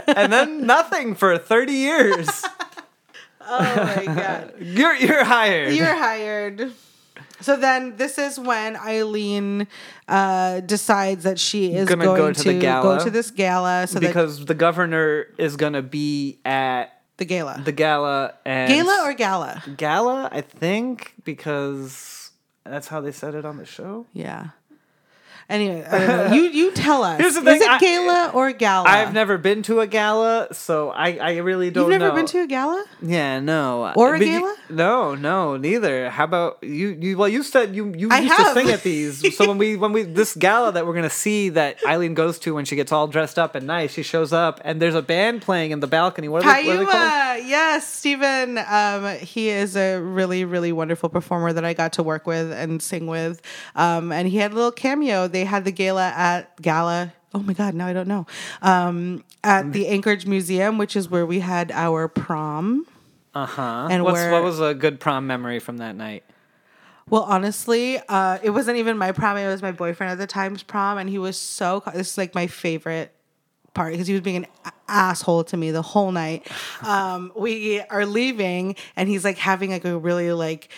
and 0.06 0.32
then 0.32 0.66
nothing 0.66 1.14
for 1.14 1.38
thirty 1.38 1.72
years. 1.72 2.44
Oh 3.40 3.94
my 3.96 4.04
god. 4.04 4.54
You're 4.60 4.94
you're 4.94 5.24
hired. 5.24 5.72
You're 5.72 5.94
hired. 5.96 6.72
So 7.40 7.56
then 7.56 7.96
this 7.96 8.18
is 8.18 8.38
when 8.38 8.76
Eileen 8.76 9.66
uh, 10.08 10.60
decides 10.60 11.24
that 11.24 11.38
she 11.38 11.74
is 11.74 11.88
Gonna 11.88 12.04
going 12.04 12.16
go 12.20 12.32
to 12.32 12.42
the 12.42 12.58
gala. 12.58 12.98
go 12.98 13.04
to 13.04 13.10
this 13.10 13.30
gala. 13.30 13.86
So 13.86 13.98
that 13.98 14.06
because 14.06 14.44
the 14.44 14.54
governor 14.54 15.26
is 15.38 15.56
gonna 15.56 15.82
be 15.82 16.38
at 16.44 16.86
the 17.16 17.24
gala, 17.24 17.62
the 17.64 17.72
gala 17.72 18.34
and 18.44 18.72
gala 18.72 19.08
or 19.08 19.14
gala? 19.14 19.62
gala, 19.76 20.28
I 20.32 20.40
think, 20.40 21.14
because 21.24 22.30
that's 22.64 22.88
how 22.88 23.00
they 23.00 23.12
said 23.12 23.34
it 23.34 23.44
on 23.44 23.56
the 23.58 23.66
show. 23.66 24.06
Yeah. 24.12 24.50
Anyway, 25.50 25.84
I 25.84 25.98
don't 26.06 26.30
know. 26.30 26.36
you 26.36 26.42
you 26.44 26.70
tell 26.72 27.02
us. 27.10 27.20
Here's 27.20 27.34
the 27.34 27.40
is 27.40 27.46
thing, 27.58 27.62
it 27.62 27.68
I- 27.68 27.78
gala 27.78 28.30
or 28.32 28.52
gala? 28.52 28.88
I've 28.88 29.12
never 29.12 29.36
been 29.36 29.62
to 29.64 29.80
a 29.80 29.86
gala, 29.86 30.48
so 30.52 30.90
I, 30.90 31.16
I 31.16 31.36
really 31.38 31.70
don't 31.70 31.90
You've 31.90 31.98
never 31.98 32.10
know. 32.10 32.14
been 32.14 32.26
to 32.26 32.42
a 32.42 32.46
gala? 32.46 32.84
Yeah, 33.02 33.40
no. 33.40 33.92
Or 33.96 34.14
a 34.14 34.18
But 34.18 34.26
you- 34.26 34.38
gala? 34.40 34.56
no, 34.70 35.14
no, 35.16 35.56
neither. 35.56 36.08
How 36.10 36.24
about 36.24 36.58
you? 36.62 36.88
You 37.00 37.18
well, 37.18 37.28
you 37.28 37.42
said 37.42 37.74
you 37.74 37.92
you 37.96 38.08
I 38.10 38.20
used 38.20 38.32
have. 38.34 38.54
to 38.54 38.60
sing 38.60 38.70
at 38.70 38.82
these. 38.82 39.20
So 39.40 39.48
when 39.48 39.58
we 39.58 39.76
when 39.76 39.92
we 39.92 40.02
this 40.02 40.34
gala 40.36 40.70
that 40.72 40.86
we're 40.86 40.94
gonna 40.94 41.08
see 41.10 41.48
that 41.50 41.78
Eileen 41.86 42.14
goes 42.14 42.38
to 42.40 42.54
when 42.54 42.64
she 42.64 42.76
gets 42.76 42.92
all 42.92 43.06
dressed 43.08 43.38
up 43.38 43.54
and 43.54 43.66
nice, 43.66 43.92
she 43.92 44.02
shows 44.02 44.32
up 44.32 44.60
and 44.64 44.80
there's 44.80 44.94
a 44.94 45.02
band 45.02 45.42
playing 45.42 45.70
in 45.72 45.80
the 45.80 45.86
balcony. 45.86 46.28
What 46.28 46.44
are 46.44 46.52
they, 46.62 46.66
what 46.68 46.76
are 46.76 46.78
they 46.78 46.84
called? 46.84 47.48
Yes, 47.48 47.86
Stephen. 47.90 48.58
Um, 48.58 49.16
he 49.16 49.48
is 49.48 49.76
a 49.76 49.98
really, 49.98 50.44
really 50.44 50.72
wonderful 50.72 51.08
performer 51.08 51.52
that 51.52 51.64
I 51.64 51.72
got 51.74 51.94
to 51.94 52.02
work 52.02 52.26
with 52.26 52.52
and 52.52 52.82
sing 52.82 53.06
with. 53.06 53.40
Um, 53.74 54.12
and 54.12 54.28
he 54.28 54.36
had 54.38 54.52
a 54.52 54.54
little 54.54 54.72
cameo. 54.72 55.26
They 55.26 55.39
had 55.44 55.64
the 55.64 55.72
gala 55.72 56.08
at 56.08 56.60
Gala. 56.60 57.12
Oh 57.32 57.38
my 57.40 57.52
God, 57.52 57.74
now 57.74 57.86
I 57.86 57.92
don't 57.92 58.08
know. 58.08 58.26
Um, 58.60 59.24
at 59.44 59.72
the 59.72 59.86
Anchorage 59.88 60.26
Museum, 60.26 60.78
which 60.78 60.96
is 60.96 61.08
where 61.08 61.24
we 61.24 61.40
had 61.40 61.70
our 61.70 62.08
prom. 62.08 62.86
Uh 63.34 63.46
huh. 63.46 63.88
And 63.90 64.02
What's, 64.04 64.14
where- 64.14 64.32
what 64.32 64.42
was 64.42 64.60
a 64.60 64.74
good 64.74 64.98
prom 64.98 65.26
memory 65.26 65.60
from 65.60 65.76
that 65.78 65.94
night? 65.94 66.24
Well, 67.08 67.22
honestly, 67.22 67.98
uh, 68.08 68.38
it 68.42 68.50
wasn't 68.50 68.78
even 68.78 68.96
my 68.96 69.10
prom. 69.12 69.36
It 69.36 69.46
was 69.46 69.62
my 69.62 69.72
boyfriend 69.72 70.12
at 70.12 70.18
the 70.18 70.26
time's 70.28 70.62
prom, 70.62 70.96
and 70.98 71.08
he 71.10 71.18
was 71.18 71.36
so. 71.36 71.82
This 71.92 72.12
is 72.12 72.18
like 72.18 72.34
my 72.36 72.46
favorite 72.46 73.12
part 73.74 73.92
because 73.92 74.06
he 74.06 74.12
was 74.12 74.22
being 74.22 74.36
an 74.36 74.46
asshole 74.88 75.44
to 75.44 75.56
me 75.56 75.70
the 75.70 75.82
whole 75.82 76.12
night. 76.12 76.46
Um, 76.82 77.30
we 77.36 77.80
are 77.80 78.06
leaving, 78.06 78.74
and 78.96 79.08
he's 79.08 79.24
like 79.24 79.38
having 79.38 79.70
like 79.70 79.84
a 79.84 79.96
really 79.98 80.32
like. 80.32 80.68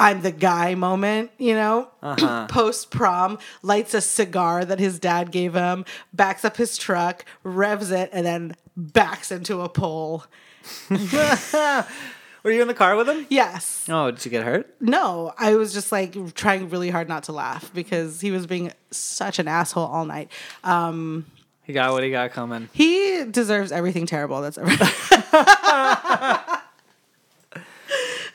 I'm 0.00 0.22
the 0.22 0.32
guy 0.32 0.74
moment, 0.74 1.30
you 1.38 1.52
know? 1.54 1.88
Post 2.48 2.90
prom, 2.90 3.38
lights 3.62 3.92
a 3.92 4.00
cigar 4.00 4.64
that 4.64 4.78
his 4.80 4.98
dad 4.98 5.30
gave 5.30 5.52
him, 5.54 5.84
backs 6.14 6.42
up 6.44 6.56
his 6.56 6.78
truck, 6.78 7.24
revs 7.44 7.90
it, 7.90 8.08
and 8.12 8.24
then 8.24 8.56
backs 8.76 9.30
into 9.30 9.60
a 9.60 9.68
pole. 9.68 10.24
Were 10.90 12.50
you 12.50 12.62
in 12.62 12.68
the 12.68 12.74
car 12.74 12.96
with 12.96 13.06
him? 13.10 13.26
Yes. 13.28 13.84
Oh, 13.90 14.10
did 14.10 14.24
you 14.24 14.30
get 14.30 14.42
hurt? 14.44 14.74
No, 14.80 15.34
I 15.36 15.56
was 15.56 15.74
just 15.74 15.92
like 15.92 16.34
trying 16.34 16.70
really 16.70 16.88
hard 16.88 17.06
not 17.06 17.24
to 17.24 17.32
laugh 17.32 17.70
because 17.74 18.22
he 18.22 18.30
was 18.30 18.46
being 18.46 18.72
such 18.90 19.38
an 19.38 19.46
asshole 19.48 19.84
all 19.84 20.06
night. 20.06 20.32
Um, 20.64 21.26
He 21.64 21.74
got 21.74 21.92
what 21.92 22.02
he 22.02 22.10
got 22.10 22.30
coming. 22.30 22.70
he 22.72 23.24
deserves 23.30 23.70
everything 23.72 24.06
terrible 24.06 24.40
that's 24.40 24.56
ever. 24.56 24.70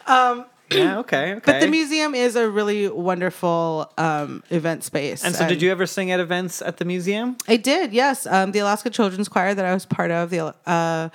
Yeah. 0.77 0.99
Okay. 0.99 1.33
Okay. 1.35 1.39
but 1.45 1.59
the 1.61 1.67
museum 1.67 2.15
is 2.15 2.35
a 2.35 2.49
really 2.49 2.87
wonderful 2.87 3.91
um, 3.97 4.43
event 4.49 4.83
space. 4.83 5.23
and 5.23 5.35
so, 5.35 5.47
did 5.47 5.61
you 5.61 5.71
ever 5.71 5.85
sing 5.85 6.11
at 6.11 6.19
events 6.19 6.61
at 6.61 6.77
the 6.77 6.85
museum? 6.85 7.37
I 7.47 7.57
did, 7.57 7.93
yes. 7.93 8.25
Um, 8.25 8.51
the 8.51 8.59
Alaska 8.59 8.89
Children's 8.89 9.29
Choir 9.29 9.53
that 9.53 9.65
I 9.65 9.73
was 9.73 9.85
part 9.85 10.11
of, 10.11 10.29
the 10.29 10.55
uh, 10.65 11.09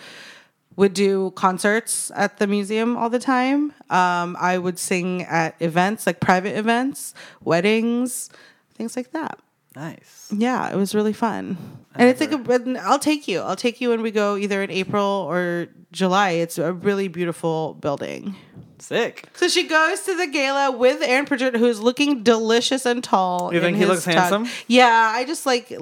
would 0.76 0.94
do 0.94 1.30
concerts 1.32 2.10
at 2.14 2.38
the 2.38 2.46
museum 2.46 2.96
all 2.96 3.10
the 3.10 3.18
time. 3.18 3.72
Um, 3.90 4.36
I 4.40 4.56
would 4.56 4.78
sing 4.78 5.22
at 5.24 5.54
events, 5.60 6.06
like 6.06 6.20
private 6.20 6.56
events, 6.56 7.12
weddings, 7.42 8.30
things 8.74 8.96
like 8.96 9.10
that. 9.12 9.38
Nice. 9.76 10.28
Yeah, 10.36 10.68
it 10.70 10.76
was 10.76 10.94
really 10.94 11.12
fun. 11.12 11.56
And 11.94 12.08
it's 12.08 12.20
like 12.20 12.32
a, 12.32 12.80
I'll 12.82 12.98
take 12.98 13.28
you. 13.28 13.40
I'll 13.40 13.56
take 13.56 13.80
you 13.80 13.90
when 13.90 14.02
we 14.02 14.10
go 14.10 14.36
either 14.36 14.62
in 14.62 14.70
April 14.70 15.26
or 15.28 15.68
July. 15.92 16.30
It's 16.30 16.58
a 16.58 16.72
really 16.72 17.08
beautiful 17.08 17.74
building. 17.74 18.34
Sick. 18.78 19.28
So 19.34 19.48
she 19.48 19.66
goes 19.68 20.00
to 20.02 20.16
the 20.16 20.26
gala 20.26 20.76
with 20.76 21.02
Aaron 21.02 21.26
Pritchard, 21.26 21.54
who's 21.56 21.80
looking 21.80 22.22
delicious 22.22 22.86
and 22.86 23.04
tall. 23.04 23.52
You 23.52 23.60
think 23.60 23.76
he 23.76 23.86
looks 23.86 24.06
tux. 24.06 24.14
handsome? 24.14 24.48
Yeah, 24.68 25.12
I 25.14 25.24
just 25.24 25.46
like. 25.46 25.72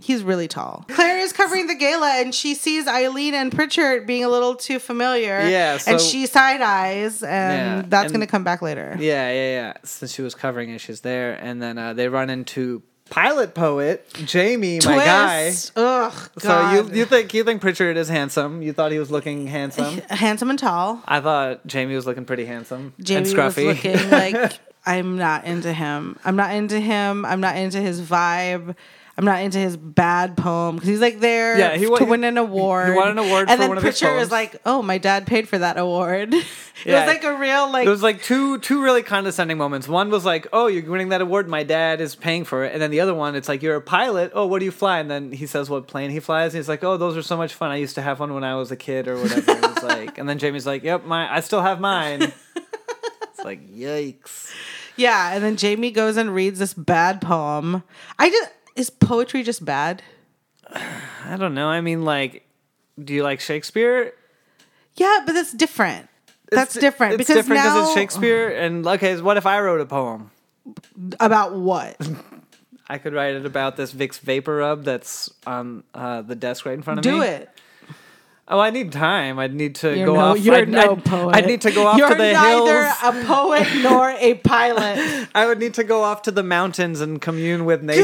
L- 0.00 0.06
He's 0.06 0.22
really 0.22 0.48
tall. 0.48 0.84
Claire 0.88 1.18
is 1.18 1.32
covering 1.32 1.66
the 1.66 1.74
gala, 1.74 2.20
and 2.20 2.34
she 2.34 2.54
sees 2.54 2.86
Eileen 2.86 3.34
and 3.34 3.52
Pritchard 3.52 4.06
being 4.06 4.24
a 4.24 4.28
little 4.28 4.54
too 4.54 4.78
familiar. 4.78 5.40
Yeah, 5.48 5.78
and 5.86 6.00
she 6.00 6.26
side 6.26 6.60
eyes, 6.60 7.22
and 7.22 7.82
Yeah, 7.82 7.82
that's 7.88 8.04
and- 8.06 8.12
going 8.14 8.20
to 8.26 8.30
come 8.30 8.44
back 8.44 8.62
later. 8.62 8.96
Yeah, 8.98 9.30
yeah, 9.30 9.50
yeah. 9.52 9.72
Since 9.84 10.12
she 10.12 10.22
was 10.22 10.34
covering 10.34 10.70
it, 10.70 10.80
she's 10.80 11.00
there, 11.02 11.34
and 11.34 11.62
then 11.62 11.78
uh, 11.78 11.92
they 11.92 12.08
run 12.08 12.30
into 12.30 12.82
pilot 13.10 13.54
poet 13.56 14.06
Jamie, 14.24 14.78
my 14.84 14.94
guy. 15.04 15.42
Twist. 15.48 15.72
Ugh. 15.74 16.30
So 16.38 16.70
you 16.70 16.90
you 17.00 17.04
think 17.06 17.34
you 17.34 17.42
think 17.42 17.60
Pritchard 17.60 17.96
is 17.96 18.08
handsome? 18.08 18.62
You 18.62 18.72
thought 18.72 18.92
he 18.92 19.00
was 19.00 19.10
looking 19.10 19.48
handsome? 19.48 19.98
handsome 20.10 20.48
and 20.48 20.58
tall. 20.58 21.02
I 21.08 21.20
thought 21.20 21.66
Jamie 21.66 21.96
was 21.96 22.06
looking 22.06 22.24
pretty 22.24 22.44
handsome 22.46 22.92
and 22.96 23.04
Jamie 23.06 23.22
was 23.22 23.34
scruffy. 23.34 23.64
looking 23.66 24.10
like 24.10 24.52
I'm 24.86 25.18
not 25.18 25.44
into 25.44 25.72
him. 25.72 26.20
I'm 26.24 26.36
not 26.36 26.54
into 26.54 26.78
him. 26.78 27.24
I'm 27.24 27.40
not 27.40 27.56
into 27.56 27.80
his 27.80 28.00
vibe. 28.00 28.76
I'm 29.20 29.26
not 29.26 29.42
into 29.42 29.58
his 29.58 29.76
bad 29.76 30.34
poem 30.34 30.76
because 30.76 30.88
he's 30.88 31.00
like 31.00 31.20
there 31.20 31.58
Yeah, 31.58 31.76
he 31.76 31.84
to 31.84 32.04
win 32.06 32.24
an 32.24 32.38
award. 32.38 32.88
he 32.88 32.94
won 32.96 33.08
an 33.10 33.18
award 33.18 33.50
and 33.50 33.50
for 33.50 33.56
then 33.58 33.68
one 33.68 33.76
of 33.76 33.84
his 33.84 34.00
Pritchard 34.00 34.18
is 34.22 34.30
like, 34.30 34.56
"Oh, 34.64 34.80
my 34.80 34.96
dad 34.96 35.26
paid 35.26 35.46
for 35.46 35.58
that 35.58 35.76
award." 35.76 36.32
it 36.34 36.46
Yeah. 36.86 37.00
was 37.04 37.06
like 37.14 37.24
a 37.24 37.34
real 37.36 37.70
like. 37.70 37.86
It 37.86 37.90
was 37.90 38.02
like 38.02 38.22
two 38.22 38.58
two 38.60 38.82
really 38.82 39.02
condescending 39.02 39.58
moments. 39.58 39.86
One 39.86 40.08
was 40.08 40.24
like, 40.24 40.46
"Oh, 40.54 40.68
you're 40.68 40.90
winning 40.90 41.10
that 41.10 41.20
award. 41.20 41.50
My 41.50 41.64
dad 41.64 42.00
is 42.00 42.14
paying 42.16 42.46
for 42.46 42.64
it." 42.64 42.72
And 42.72 42.80
then 42.80 42.90
the 42.90 43.00
other 43.00 43.12
one, 43.14 43.34
it's 43.36 43.46
like, 43.46 43.62
"You're 43.62 43.76
a 43.76 43.82
pilot. 43.82 44.32
Oh, 44.34 44.46
what 44.46 44.60
do 44.60 44.64
you 44.64 44.70
fly?" 44.70 45.00
And 45.00 45.10
then 45.10 45.32
he 45.32 45.44
says 45.46 45.68
what 45.68 45.86
plane 45.86 46.10
he 46.10 46.18
flies. 46.20 46.54
And 46.54 46.60
he's 46.60 46.68
like, 46.70 46.82
"Oh, 46.82 46.96
those 46.96 47.14
are 47.14 47.22
so 47.22 47.36
much 47.36 47.52
fun. 47.52 47.70
I 47.70 47.76
used 47.76 47.96
to 47.96 48.02
have 48.02 48.20
one 48.20 48.32
when 48.32 48.42
I 48.42 48.54
was 48.54 48.70
a 48.70 48.76
kid 48.76 49.06
or 49.06 49.18
whatever." 49.20 49.52
It's 49.52 49.82
like, 49.82 50.16
and 50.16 50.26
then 50.26 50.38
Jamie's 50.38 50.66
like, 50.66 50.82
"Yep, 50.82 51.04
my 51.04 51.30
I 51.30 51.40
still 51.40 51.60
have 51.60 51.78
mine." 51.78 52.22
it's 52.56 53.44
like, 53.44 53.70
yikes. 53.70 54.50
yeah, 54.96 55.34
and 55.34 55.44
then 55.44 55.56
Jamie 55.58 55.90
goes 55.90 56.16
and 56.16 56.34
reads 56.34 56.58
this 56.58 56.72
bad 56.72 57.20
poem. 57.20 57.82
I 58.18 58.30
just 58.30 58.48
is 58.80 58.90
poetry 58.90 59.42
just 59.42 59.64
bad? 59.64 60.02
I 60.72 61.36
don't 61.38 61.54
know. 61.54 61.68
I 61.68 61.80
mean, 61.80 62.04
like, 62.04 62.46
do 63.02 63.12
you 63.14 63.22
like 63.22 63.40
Shakespeare? 63.40 64.12
Yeah, 64.94 65.20
but 65.26 65.32
that's 65.34 65.52
different. 65.52 66.08
That's 66.50 66.76
It's- 66.76 66.80
different 66.90 67.14
It's 67.14 67.18
because 67.28 67.36
different 67.44 67.62
now 67.64 67.82
it's 67.84 67.94
Shakespeare. 67.94 68.48
And 68.48 68.86
okay, 68.86 69.20
what 69.20 69.36
if 69.36 69.46
I 69.46 69.60
wrote 69.60 69.80
a 69.80 69.86
poem? 69.86 70.30
about 71.20 71.54
what? 71.54 71.96
I 72.88 72.98
could 72.98 73.14
write 73.14 73.34
it 73.34 73.46
about 73.46 73.76
this 73.76 73.92
Vicks 73.92 74.18
VapoRub 74.20 74.82
that's 74.84 75.32
on 75.46 75.84
uh, 75.94 76.22
the 76.22 76.34
desk 76.34 76.66
right 76.66 76.74
in 76.74 76.82
front 76.82 76.98
of 76.98 77.04
me. 77.06 77.10
Do 77.12 77.22
it. 77.22 77.48
Oh, 78.48 78.58
I 78.58 78.70
need 78.70 78.90
time. 78.90 79.38
I'd 79.38 79.54
need 79.54 79.76
to 79.76 79.96
You're 79.96 80.06
go 80.06 80.14
no, 80.14 80.20
off. 80.20 80.40
you're 80.40 80.56
I'd, 80.56 80.68
no 80.68 80.92
I'd, 80.96 81.04
poet. 81.04 81.36
I'd 81.36 81.46
need 81.46 81.60
to 81.60 81.70
go 81.70 81.86
off 81.86 81.96
You're 81.98 82.08
to 82.08 82.14
the 82.16 82.32
neither 82.32 82.82
hills. 82.84 82.96
a 83.04 83.24
poet 83.24 83.68
nor 83.80 84.10
a 84.10 84.34
pilot. 84.44 85.28
I 85.36 85.46
would 85.46 85.60
need 85.60 85.74
to 85.74 85.84
go 85.84 86.02
off 86.02 86.22
to 86.22 86.32
the 86.32 86.42
mountains 86.42 87.00
and 87.00 87.22
commune 87.22 87.64
with 87.64 87.80
nature. 87.84 88.02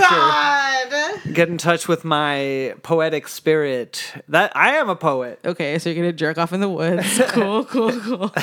Get 1.32 1.48
in 1.48 1.58
touch 1.58 1.88
with 1.88 2.04
my 2.04 2.74
poetic 2.82 3.28
spirit. 3.28 4.12
That 4.28 4.56
I 4.56 4.76
am 4.76 4.88
a 4.88 4.96
poet. 4.96 5.40
Okay, 5.44 5.78
so 5.78 5.88
you're 5.90 5.96
gonna 5.96 6.12
jerk 6.12 6.38
off 6.38 6.52
in 6.52 6.60
the 6.60 6.68
woods. 6.68 7.20
Cool, 7.28 7.64
cool, 7.64 7.92
cool. 8.00 8.32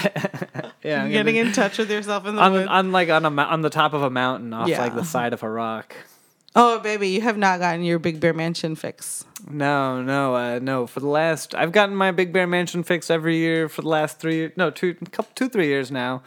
Yeah, 0.83 1.03
I'm 1.03 1.11
Getting 1.11 1.35
gonna- 1.35 1.47
in 1.47 1.53
touch 1.53 1.77
with 1.77 1.89
yourself 1.89 2.25
in 2.25 2.35
the 2.35 2.41
on, 2.41 2.51
woods. 2.51 2.67
on 2.69 2.91
like 2.91 3.09
on 3.09 3.25
a 3.25 3.29
on 3.41 3.61
the 3.61 3.69
top 3.69 3.93
of 3.93 4.01
a 4.03 4.09
mountain 4.09 4.53
off 4.53 4.67
Yeah. 4.67 4.81
like 4.81 4.95
the 4.95 5.05
side 5.05 5.31
of 5.33 5.41
a 5.43 5.49
rock. 5.49 5.95
oh, 6.55 6.79
baby, 6.79 7.07
you 7.09 7.21
have 7.21 7.37
not 7.37 7.59
gotten 7.59 7.83
your 7.83 7.99
Big 7.99 8.19
Bear 8.19 8.33
Mansion 8.33 8.75
fix. 8.75 9.23
No, 9.49 10.01
no, 10.03 10.35
uh, 10.35 10.59
no. 10.61 10.85
For 10.85 10.99
the 10.99 11.07
last, 11.07 11.55
I've 11.55 11.71
gotten 11.71 11.95
my 11.95 12.11
Big 12.11 12.31
Bear 12.33 12.45
Mansion 12.47 12.83
fix 12.83 13.09
every 13.09 13.37
year 13.37 13.67
for 13.69 13.81
the 13.81 13.87
last 13.89 14.19
three, 14.19 14.51
no, 14.55 14.69
two, 14.69 14.93
couple, 15.11 15.31
two, 15.35 15.49
three 15.49 15.67
years 15.67 15.89
now, 15.89 16.21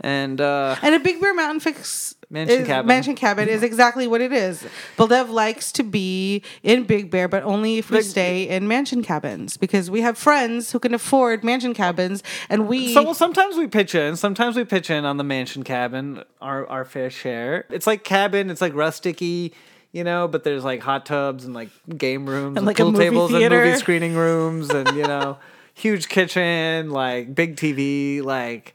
and 0.00 0.40
uh, 0.40 0.76
And 0.82 0.94
a 0.94 1.00
Big 1.00 1.20
Bear 1.20 1.34
Mountain 1.34 1.60
fix 1.60 2.14
Mansion 2.30 2.60
is, 2.60 2.66
cabin. 2.66 2.86
Mansion 2.86 3.14
cabin 3.14 3.48
is 3.48 3.62
exactly 3.62 4.06
what 4.06 4.20
it 4.20 4.32
is. 4.32 4.62
Baldev 4.98 5.30
likes 5.30 5.72
to 5.72 5.82
be 5.82 6.42
in 6.62 6.84
Big 6.84 7.10
Bear, 7.10 7.26
but 7.26 7.42
only 7.42 7.78
if 7.78 7.90
we 7.90 8.02
stay 8.02 8.46
in 8.46 8.68
mansion 8.68 9.02
cabins 9.02 9.56
because 9.56 9.90
we 9.90 10.02
have 10.02 10.18
friends 10.18 10.72
who 10.72 10.78
can 10.78 10.92
afford 10.92 11.42
mansion 11.42 11.72
cabins, 11.72 12.22
and 12.50 12.68
we. 12.68 12.92
So 12.92 13.02
well, 13.02 13.14
sometimes 13.14 13.56
we 13.56 13.66
pitch 13.66 13.94
in, 13.94 14.16
sometimes 14.16 14.56
we 14.56 14.64
pitch 14.64 14.90
in 14.90 15.06
on 15.06 15.16
the 15.16 15.24
mansion 15.24 15.62
cabin, 15.62 16.22
our 16.42 16.66
our 16.66 16.84
fair 16.84 17.08
share. 17.08 17.64
It's 17.70 17.86
like 17.86 18.04
cabin, 18.04 18.50
it's 18.50 18.60
like 18.60 18.74
rusticy, 18.74 19.52
you 19.92 20.04
know, 20.04 20.28
but 20.28 20.44
there's 20.44 20.64
like 20.64 20.82
hot 20.82 21.06
tubs 21.06 21.46
and 21.46 21.54
like 21.54 21.70
game 21.96 22.26
rooms 22.28 22.48
And, 22.48 22.58
and, 22.58 22.66
like, 22.66 22.76
pool 22.76 22.92
tables 22.92 23.30
theater. 23.30 23.56
and 23.56 23.64
movie 23.68 23.78
screening 23.78 24.14
rooms 24.16 24.68
and 24.68 24.86
you 24.94 25.04
know, 25.04 25.38
huge 25.72 26.08
kitchen, 26.10 26.90
like 26.90 27.34
big 27.34 27.56
TV, 27.56 28.22
like 28.22 28.74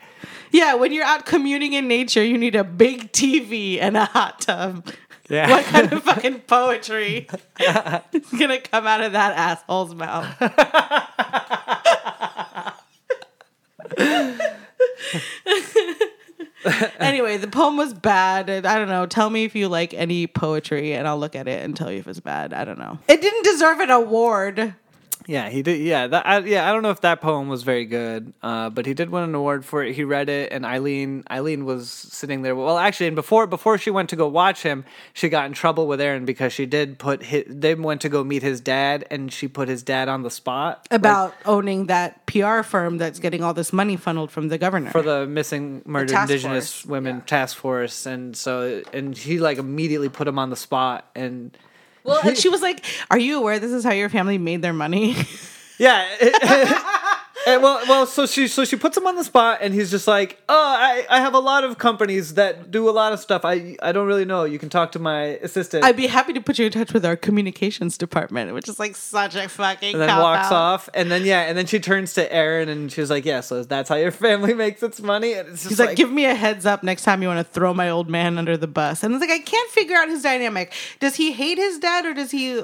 yeah, 0.52 0.74
when 0.76 0.92
you're 0.92 1.06
out 1.06 1.26
commuting 1.26 1.74
in 1.74 1.88
nature, 1.88 2.24
you 2.24 2.38
need 2.38 2.56
a 2.56 2.64
big 2.64 3.12
TV 3.12 3.80
and 3.80 3.98
a 3.98 4.06
hot 4.06 4.42
tub. 4.42 4.88
yeah. 5.30 5.50
What 5.50 5.66
kind 5.66 5.92
of 5.92 6.04
fucking 6.06 6.42
poetry 6.42 7.28
is 7.60 8.30
gonna 8.40 8.60
come 8.62 8.86
out 8.88 9.02
of 9.02 9.14
that 9.14 9.38
asshole's 9.38 9.96
mouth? 9.96 10.36
anyway, 17.00 17.38
the 17.38 17.48
poem 17.48 17.78
was 17.78 17.94
bad. 17.94 18.50
and 18.50 18.66
I 18.66 18.78
don't 18.78 18.88
know. 18.88 19.06
Tell 19.06 19.30
me 19.30 19.44
if 19.44 19.56
you 19.56 19.68
like 19.68 19.94
any 19.94 20.28
poetry, 20.28 20.94
and 20.94 21.08
I'll 21.08 21.18
look 21.20 21.36
at 21.36 21.48
it 21.48 21.64
and 21.64 21.76
tell 21.76 21.92
you 21.92 22.00
if 22.00 22.08
it's 22.08 22.20
bad. 22.20 22.54
I 22.54 22.66
don't 22.66 22.80
know. 22.80 23.00
It 23.08 23.22
didn't 23.22 23.44
deserve 23.44 23.80
an 23.80 23.90
award. 23.90 24.76
Yeah, 25.28 25.50
he 25.50 25.62
did. 25.62 25.82
Yeah, 25.82 26.08
that. 26.08 26.26
I, 26.26 26.40
yeah, 26.40 26.70
I 26.70 26.74
don't 26.74 26.84
know 26.84 26.90
if 26.90 27.02
that 27.02 27.22
poem 27.22 27.48
was 27.48 27.64
very 27.64 27.86
good, 27.86 28.34
uh, 28.42 28.70
but 28.70 28.86
he 28.86 28.94
did 28.94 29.10
win 29.10 29.24
an 29.24 29.36
award 29.36 29.66
for 29.66 29.84
it. 29.84 29.96
He 29.96 30.04
read 30.04 30.30
it, 30.30 30.52
and 30.52 30.66
Eileen, 30.66 31.24
Eileen 31.30 31.66
was 31.66 31.90
sitting 31.90 32.42
there. 32.42 32.56
Well, 32.56 32.78
actually, 32.78 33.08
and 33.08 33.16
before 33.16 33.48
before 33.48 33.78
she 33.78 33.90
went 33.90 34.10
to 34.10 34.16
go 34.16 34.28
watch 34.28 34.64
him, 34.64 34.86
she 35.14 35.30
got 35.30 35.46
in 35.46 35.54
trouble 35.54 35.88
with 35.88 36.02
Aaron 36.02 36.26
because 36.26 36.54
she 36.54 36.66
did 36.66 37.00
put 37.00 37.24
his. 37.24 37.44
They 37.48 37.76
went 37.76 38.02
to 38.02 38.10
go 38.10 38.24
meet 38.24 38.44
his 38.44 38.62
dad, 38.62 39.06
and 39.10 39.32
she 39.32 39.48
put 39.48 39.68
his 39.68 39.84
dad 39.84 40.10
on 40.10 40.24
the 40.24 40.32
spot 40.32 40.88
About 40.92 41.34
owning 41.46 41.88
that 41.88 42.26
PR 42.26 42.62
firm 42.62 42.98
that's 42.98 43.20
getting 43.20 43.44
all 43.44 43.54
this 43.54 43.74
money 43.74 43.96
funneled 43.96 44.32
from 44.32 44.50
the 44.50 44.58
governor. 44.58 44.92
for 44.92 45.02
the 45.02 45.26
missing 45.26 45.82
murdered 45.86 46.10
task 46.10 46.32
indigenous 46.32 46.74
force, 46.74 46.86
women 46.86 47.18
yeah. 47.18 47.24
task 47.26 47.58
force, 47.58 48.06
and 48.06 48.36
so 48.36 48.82
and 48.92 49.18
he 49.18 49.40
like 49.40 49.58
immediately 49.58 50.10
put 50.10 50.28
him 50.28 50.40
on 50.40 50.50
the 50.50 50.56
spot, 50.56 51.10
and 51.16 51.58
well, 52.04 52.22
and 52.24 52.38
she 52.38 52.50
was 52.50 52.62
like, 52.62 52.84
"Are 53.10 53.18
you 53.18 53.38
aware 53.38 53.60
this 53.60 53.72
is 53.72 53.84
how 53.84 53.92
your 53.92 54.10
family 54.10 54.38
made 54.38 54.62
their 54.62 54.74
money?" 54.74 55.16
Yeah. 55.80 56.06
And 57.46 57.62
well, 57.62 57.82
well, 57.90 58.06
so 58.06 58.26
she 58.26 58.48
so 58.48 58.64
she 58.64 58.76
puts 58.76 58.98
him 58.98 59.06
on 59.06 59.16
the 59.16 59.24
spot, 59.24 59.60
and 59.62 59.74
he's 59.74 59.92
just 59.92 60.08
like, 60.08 60.42
"Oh, 60.48 60.56
I, 60.56 61.06
I 61.10 61.20
have 61.20 61.34
a 61.34 61.40
lot 61.40 61.64
of 61.64 61.78
companies 61.78 62.36
that 62.36 62.72
do 62.72 62.90
a 62.90 62.92
lot 62.92 63.12
of 63.12 63.20
stuff. 63.20 63.44
I 63.44 63.76
I 63.82 63.92
don't 63.92 64.08
really 64.08 64.26
know. 64.26 64.46
You 64.46 64.60
can 64.60 64.70
talk 64.70 64.92
to 64.94 65.00
my 65.00 65.22
assistant." 65.42 65.84
I'd 65.84 65.98
be 65.98 66.08
happy 66.08 66.34
to 66.34 66.42
put 66.42 66.58
you 66.58 66.66
in 66.68 66.72
touch 66.72 66.94
with 66.94 67.06
our 67.06 67.16
communications 67.16 67.98
department, 67.98 68.54
which 68.54 68.70
is 68.70 68.80
like 68.80 68.96
such 68.96 69.36
a 69.36 69.50
fucking. 69.50 69.94
and 69.94 70.02
then 70.02 70.18
walks 70.18 70.48
out. 70.48 70.54
off, 70.54 70.90
and 70.94 71.12
then 71.12 71.26
yeah, 71.26 71.42
and 71.42 71.58
then 71.58 71.66
she 71.66 71.80
turns 71.80 72.14
to 72.14 72.34
Aaron, 72.34 72.70
and 72.70 72.92
she's 72.92 73.10
like, 73.10 73.26
"Yeah, 73.26 73.42
so 73.42 73.64
that's 73.64 73.90
how 73.90 73.96
your 73.96 74.12
family 74.12 74.54
makes 74.64 74.82
its 74.82 75.02
money." 75.02 75.34
And 75.34 75.50
it's 75.50 75.64
just 75.64 75.70
He's 75.70 75.80
like, 75.80 75.98
give 75.98 76.12
me 76.12 76.26
a 76.26 76.36
heads 76.36 76.66
up 76.66 76.84
next 76.84 77.04
time 77.04 77.22
you 77.22 77.28
want 77.28 77.46
to 77.46 77.54
throw 77.54 77.74
my 77.74 77.90
old 77.90 78.10
man 78.10 78.38
under 78.38 78.56
the 78.56 78.68
bus. 78.68 79.04
And 79.04 79.14
it's 79.14 79.22
like, 79.22 79.30
I 79.30 79.40
can't 79.40 79.70
figure 79.72 79.96
out 79.98 80.08
his 80.08 80.24
dynamic. 80.24 80.72
Does 81.00 81.16
he 81.16 81.34
hate 81.34 81.58
his 81.58 81.80
dad 81.80 82.06
or 82.06 82.14
does 82.14 82.32
he 82.32 82.62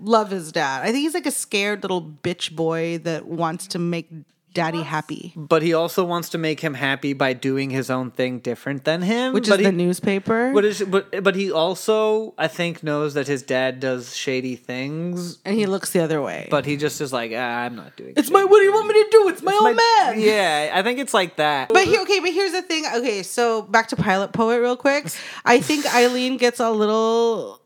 love 0.00 0.30
his 0.30 0.52
dad? 0.52 0.82
I 0.82 0.86
think 0.86 0.98
he's 0.98 1.14
like 1.14 1.26
a 1.26 1.30
scared 1.30 1.82
little 1.82 2.02
bitch 2.02 2.54
boy 2.54 2.98
that 2.98 3.26
wants 3.26 3.66
to 3.68 3.78
make 3.78 4.08
daddy 4.52 4.82
happy, 4.82 5.32
but 5.36 5.62
he 5.62 5.72
also 5.72 6.04
wants 6.04 6.28
to 6.30 6.36
make 6.36 6.58
him 6.58 6.74
happy 6.74 7.12
by 7.12 7.32
doing 7.32 7.70
his 7.70 7.88
own 7.88 8.10
thing 8.10 8.40
different 8.40 8.82
than 8.84 9.00
him, 9.00 9.32
which 9.32 9.48
but 9.48 9.60
is 9.60 9.66
he, 9.66 9.70
the 9.70 9.76
newspaper. 9.76 10.50
But, 10.52 10.64
is, 10.64 10.82
but 10.82 11.22
but 11.22 11.36
he 11.36 11.52
also, 11.52 12.34
I 12.36 12.48
think, 12.48 12.82
knows 12.82 13.14
that 13.14 13.28
his 13.28 13.44
dad 13.44 13.78
does 13.78 14.16
shady 14.16 14.56
things, 14.56 15.38
and 15.44 15.54
he 15.54 15.66
looks 15.66 15.90
the 15.92 16.00
other 16.00 16.20
way. 16.20 16.48
but 16.50 16.66
he 16.66 16.76
just 16.76 17.00
is 17.00 17.12
like, 17.12 17.30
ah, 17.32 17.38
I'm 17.60 17.76
not 17.76 17.94
doing. 17.96 18.14
it's 18.16 18.26
shady 18.26 18.34
my, 18.34 18.42
what 18.42 18.58
do 18.58 18.64
you 18.64 18.72
want 18.72 18.88
me 18.88 18.94
to 18.94 19.08
do? 19.12 19.28
It's 19.28 19.40
my 19.40 19.52
It's 19.52 19.60
old 19.62 19.76
my- 19.76 20.04
man. 20.06 20.20
Yeah, 20.20 20.70
I 20.74 20.82
think 20.82 20.98
it's 20.98 21.14
like 21.14 21.36
that. 21.36 21.68
But 21.68 21.84
here, 21.84 22.00
okay, 22.02 22.18
but 22.18 22.30
here's 22.32 22.50
the 22.50 22.62
thing. 22.62 22.86
Okay, 22.96 23.22
so 23.22 23.62
back 23.62 23.86
to 23.90 23.96
Pilot 23.96 24.32
Poet 24.32 24.58
real 24.60 24.76
quick. 24.76 25.06
I 25.44 25.60
think 25.60 25.86
Eileen 25.94 26.38
gets 26.38 26.58
a 26.58 26.70
little 26.72 27.59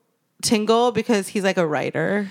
tingle 0.44 0.92
because 0.92 1.28
he's 1.28 1.42
like 1.44 1.56
a 1.58 1.66
writer. 1.66 2.28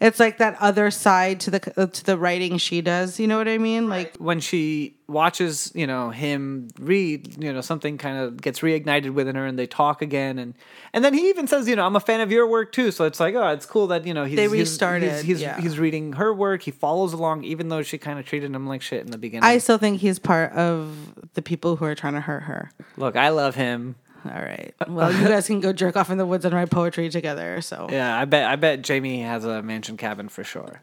It's 0.00 0.18
like 0.18 0.38
that 0.38 0.56
other 0.60 0.90
side 0.90 1.38
to 1.40 1.52
the 1.52 1.60
to 1.60 2.04
the 2.04 2.18
writing 2.18 2.58
she 2.58 2.80
does. 2.80 3.20
You 3.20 3.28
know 3.28 3.38
what 3.38 3.46
I 3.46 3.58
mean? 3.58 3.88
Like 3.88 4.16
when 4.16 4.40
she 4.40 4.96
watches, 5.06 5.70
you 5.74 5.86
know, 5.86 6.10
him 6.10 6.68
read, 6.80 7.42
you 7.42 7.52
know, 7.52 7.60
something 7.60 7.96
kind 7.96 8.18
of 8.18 8.42
gets 8.42 8.58
reignited 8.58 9.14
within 9.14 9.36
her, 9.36 9.46
and 9.46 9.56
they 9.56 9.68
talk 9.68 10.02
again, 10.02 10.40
and 10.40 10.54
and 10.92 11.04
then 11.04 11.14
he 11.14 11.28
even 11.28 11.46
says, 11.46 11.68
you 11.68 11.76
know, 11.76 11.86
I'm 11.86 11.94
a 11.94 12.00
fan 12.00 12.20
of 12.20 12.32
your 12.32 12.46
work 12.48 12.72
too. 12.72 12.90
So 12.90 13.04
it's 13.04 13.20
like, 13.20 13.36
oh, 13.36 13.46
it's 13.48 13.66
cool 13.66 13.86
that 13.86 14.04
you 14.04 14.12
know 14.12 14.24
he's 14.24 14.34
They 14.36 14.42
he's- 14.42 14.52
restarted, 14.52 15.12
He's 15.12 15.22
he's, 15.22 15.40
yeah. 15.42 15.60
he's 15.60 15.78
reading 15.78 16.14
her 16.14 16.34
work. 16.34 16.62
He 16.62 16.72
follows 16.72 17.12
along, 17.12 17.44
even 17.44 17.68
though 17.68 17.82
she 17.82 17.96
kind 17.96 18.18
of 18.18 18.26
treated 18.26 18.52
him 18.52 18.66
like 18.66 18.82
shit 18.82 19.00
in 19.04 19.12
the 19.12 19.16
beginning. 19.18 19.44
I 19.44 19.58
still 19.58 19.78
think 19.78 20.00
he's 20.00 20.18
part 20.18 20.52
of 20.54 21.14
the 21.34 21.40
people 21.40 21.76
who 21.76 21.84
are 21.84 21.94
trying 21.94 22.14
to 22.14 22.20
hurt 22.20 22.42
her. 22.42 22.72
Look, 22.96 23.14
I 23.16 23.28
love 23.28 23.54
him. 23.54 23.94
All 24.24 24.30
right. 24.40 24.74
Uh, 24.80 24.84
well, 24.88 25.12
you 25.12 25.28
guys 25.28 25.46
can 25.46 25.60
go 25.60 25.72
jerk 25.72 25.96
off 25.96 26.10
in 26.10 26.18
the 26.18 26.26
woods 26.26 26.44
and 26.44 26.54
write 26.54 26.70
poetry 26.70 27.08
together. 27.10 27.60
So 27.60 27.88
Yeah, 27.90 28.18
I 28.18 28.24
bet 28.24 28.44
I 28.50 28.56
bet 28.56 28.82
Jamie 28.82 29.20
has 29.22 29.44
a 29.44 29.62
mansion 29.62 29.96
cabin 29.96 30.28
for 30.28 30.44
sure. 30.44 30.80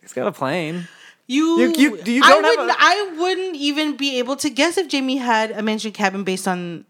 He's 0.00 0.12
got 0.14 0.26
a 0.26 0.32
plane. 0.32 0.88
You, 1.28 1.58
You- 1.60 1.74
you- 1.76 2.02
you 2.04 2.22
I 2.24 2.30
don't 2.30 2.44
have 2.44 2.52
wouldn't. 2.56 2.70
a- 2.70 2.76
I 2.78 3.14
wouldn't 3.18 3.56
even 3.56 3.96
be 3.96 4.18
able 4.18 4.36
to 4.36 4.48
guess 4.50 4.76
if 4.78 4.88
Jamie 4.88 5.16
had 5.16 5.50
a 5.50 5.62
mansion 5.62 5.90
cabin 5.92 6.22
based 6.24 6.46
on 6.46 6.84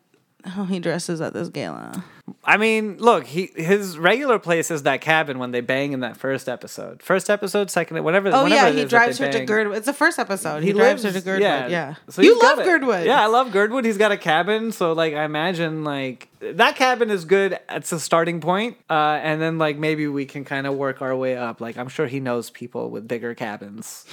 how 0.44 0.64
he 0.64 0.78
dresses 0.78 1.20
at 1.20 1.32
this 1.32 1.49
gala. 1.49 2.05
I 2.49 2.59
mean, 2.59 2.99
look, 2.99 3.26
he 3.26 3.51
his 3.57 3.99
regular 3.99 4.38
place 4.38 4.70
is 4.70 4.84
that 4.84 5.01
cabin 5.01 5.40
when 5.40 5.51
they 5.51 5.61
bang 5.61 5.92
in 5.92 6.01
that 6.01 6.16
first 6.16 6.49
episode. 6.49 7.03
First 7.03 7.28
episode, 7.28 7.72
second, 7.72 8.05
whatever. 8.05 8.28
Oh 8.32 8.44
whenever 8.44 8.68
yeah, 8.68 8.82
he 8.82 8.84
drives 8.84 9.18
her 9.18 9.32
to. 9.32 9.44
Girdwood. 9.44 9.78
It's 9.78 9.86
the 9.86 9.92
first 9.92 10.20
episode. 10.20 10.62
He, 10.62 10.72
drives 10.72 11.03
her 11.03 11.11
to 11.11 11.20
Girdwood. 11.20 11.42
Yeah. 11.42 11.66
yeah. 11.66 11.94
So 12.09 12.22
you 12.22 12.40
love. 12.40 12.59
Girdwood. 12.59 13.05
Yeah, 13.05 13.20
I 13.20 13.26
love 13.26 13.51
Girdwood. 13.51 13.84
He's 13.84 13.99
got 13.99 14.12
a 14.12 14.16
cabin, 14.16 14.70
so 14.70 14.92
like 14.92 15.14
I 15.14 15.24
imagine 15.24 15.82
like 15.82 16.28
that 16.40 16.76
cabin 16.76 17.11
is 17.11 17.24
good. 17.24 17.59
It's 17.68 17.90
a 17.90 17.99
starting 17.99 18.40
point, 18.40 18.76
uh, 18.88 19.18
and 19.20 19.42
then 19.42 19.59
like 19.59 19.76
maybe 19.76 20.07
we 20.07 20.24
can 20.24 20.44
kind 20.44 20.68
of 20.68 20.76
work 20.76 21.03
our 21.03 21.16
way 21.16 21.36
up. 21.36 21.61
Like 21.61 21.76
I'm 21.76 21.88
sure 21.88 22.07
he 22.07 22.20
knows 22.20 22.51
people 22.51 22.90
with 22.90 23.09
bigger 23.09 23.34
cabins. 23.34 24.07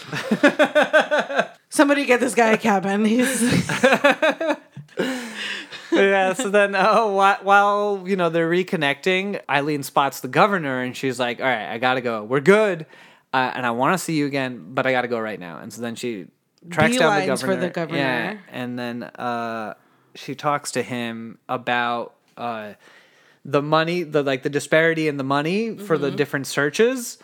Somebody 1.69 2.05
get 2.05 2.19
this 2.19 2.33
guy 2.33 2.53
a 2.53 2.57
cabin. 2.57 3.05
He's 3.05 3.41
yeah. 5.93 6.33
So 6.33 6.49
then, 6.49 6.75
uh, 6.75 7.07
while, 7.07 8.03
you 8.05 8.15
know 8.15 8.29
they're 8.29 8.49
reconnecting, 8.49 9.39
Eileen 9.49 9.83
spots 9.83 10.19
the 10.21 10.27
governor, 10.27 10.81
and 10.81 10.95
she's 10.95 11.19
like, 11.19 11.39
"All 11.39 11.45
right, 11.45 11.71
I 11.71 11.77
gotta 11.77 12.01
go. 12.01 12.23
We're 12.23 12.39
good, 12.41 12.85
uh, 13.33 13.51
and 13.55 13.65
I 13.65 13.71
want 13.71 13.93
to 13.93 13.97
see 13.97 14.15
you 14.15 14.25
again, 14.25 14.73
but 14.73 14.85
I 14.85 14.91
gotta 14.91 15.07
go 15.07 15.19
right 15.19 15.39
now." 15.39 15.59
And 15.59 15.71
so 15.71 15.81
then 15.81 15.95
she 15.95 16.27
tracks 16.69 16.97
down 16.97 17.19
the 17.19 17.27
Beelines 17.27 17.41
for 17.41 17.47
governor. 17.47 17.61
the 17.61 17.69
governor. 17.69 17.97
Yeah, 17.97 18.37
and 18.51 18.77
then 18.79 19.03
uh, 19.03 19.73
she 20.15 20.35
talks 20.35 20.71
to 20.71 20.83
him 20.83 21.37
about 21.49 22.13
uh, 22.37 22.73
the 23.45 23.61
money, 23.61 24.03
the 24.03 24.23
like 24.23 24.43
the 24.43 24.49
disparity 24.49 25.07
in 25.07 25.17
the 25.17 25.23
money 25.23 25.77
for 25.77 25.95
Mm-hmm. 25.95 26.03
the 26.03 26.11
different 26.11 26.47
searches. 26.47 27.17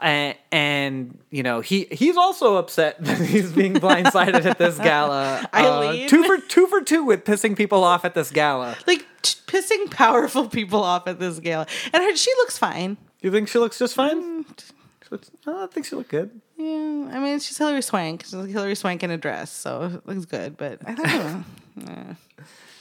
And, 0.00 0.36
and 0.50 1.18
you 1.30 1.42
know 1.42 1.60
he 1.60 1.86
he's 1.90 2.16
also 2.16 2.56
upset 2.56 2.96
that 3.04 3.18
he's 3.18 3.52
being 3.52 3.74
blindsided 3.74 4.44
at 4.44 4.58
this 4.58 4.78
gala. 4.78 5.46
Uh, 5.52 5.56
Eileen? 5.56 6.08
two 6.08 6.24
for 6.24 6.38
two 6.38 6.66
for 6.68 6.80
two 6.82 7.04
with 7.04 7.24
pissing 7.24 7.56
people 7.56 7.84
off 7.84 8.04
at 8.04 8.14
this 8.14 8.30
gala. 8.30 8.76
like 8.86 9.04
t- 9.22 9.38
pissing 9.46 9.90
powerful 9.90 10.48
people 10.48 10.82
off 10.82 11.06
at 11.06 11.18
this 11.18 11.38
gala, 11.38 11.66
and 11.92 12.02
her, 12.02 12.16
she 12.16 12.30
looks 12.38 12.56
fine. 12.58 12.96
You 13.20 13.30
think 13.30 13.48
she 13.48 13.58
looks 13.58 13.78
just 13.78 13.94
fine? 13.94 14.44
Mm. 14.44 14.58
She 14.58 15.08
looks, 15.10 15.30
oh, 15.46 15.64
I 15.64 15.66
think 15.66 15.86
she 15.86 15.94
looked 15.96 16.10
good. 16.10 16.30
Yeah, 16.56 17.10
I 17.12 17.18
mean 17.18 17.38
she's 17.40 17.56
Hilary 17.58 17.82
Swank. 17.82 18.22
She's 18.24 18.34
like 18.34 18.50
Hilary 18.50 18.74
Swank 18.74 19.02
in 19.02 19.10
a 19.10 19.16
dress, 19.18 19.50
so 19.50 19.84
it 19.84 20.06
looks 20.06 20.24
good. 20.26 20.56
But 20.56 20.78
I 20.86 20.94
don't 20.94 21.44
know. 21.76 22.16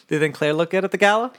Do 0.07 0.15
you 0.15 0.19
think 0.19 0.35
Claire 0.35 0.53
looked 0.53 0.71
good 0.71 0.83
at 0.85 0.91
the 0.91 0.97
gala? 0.97 1.31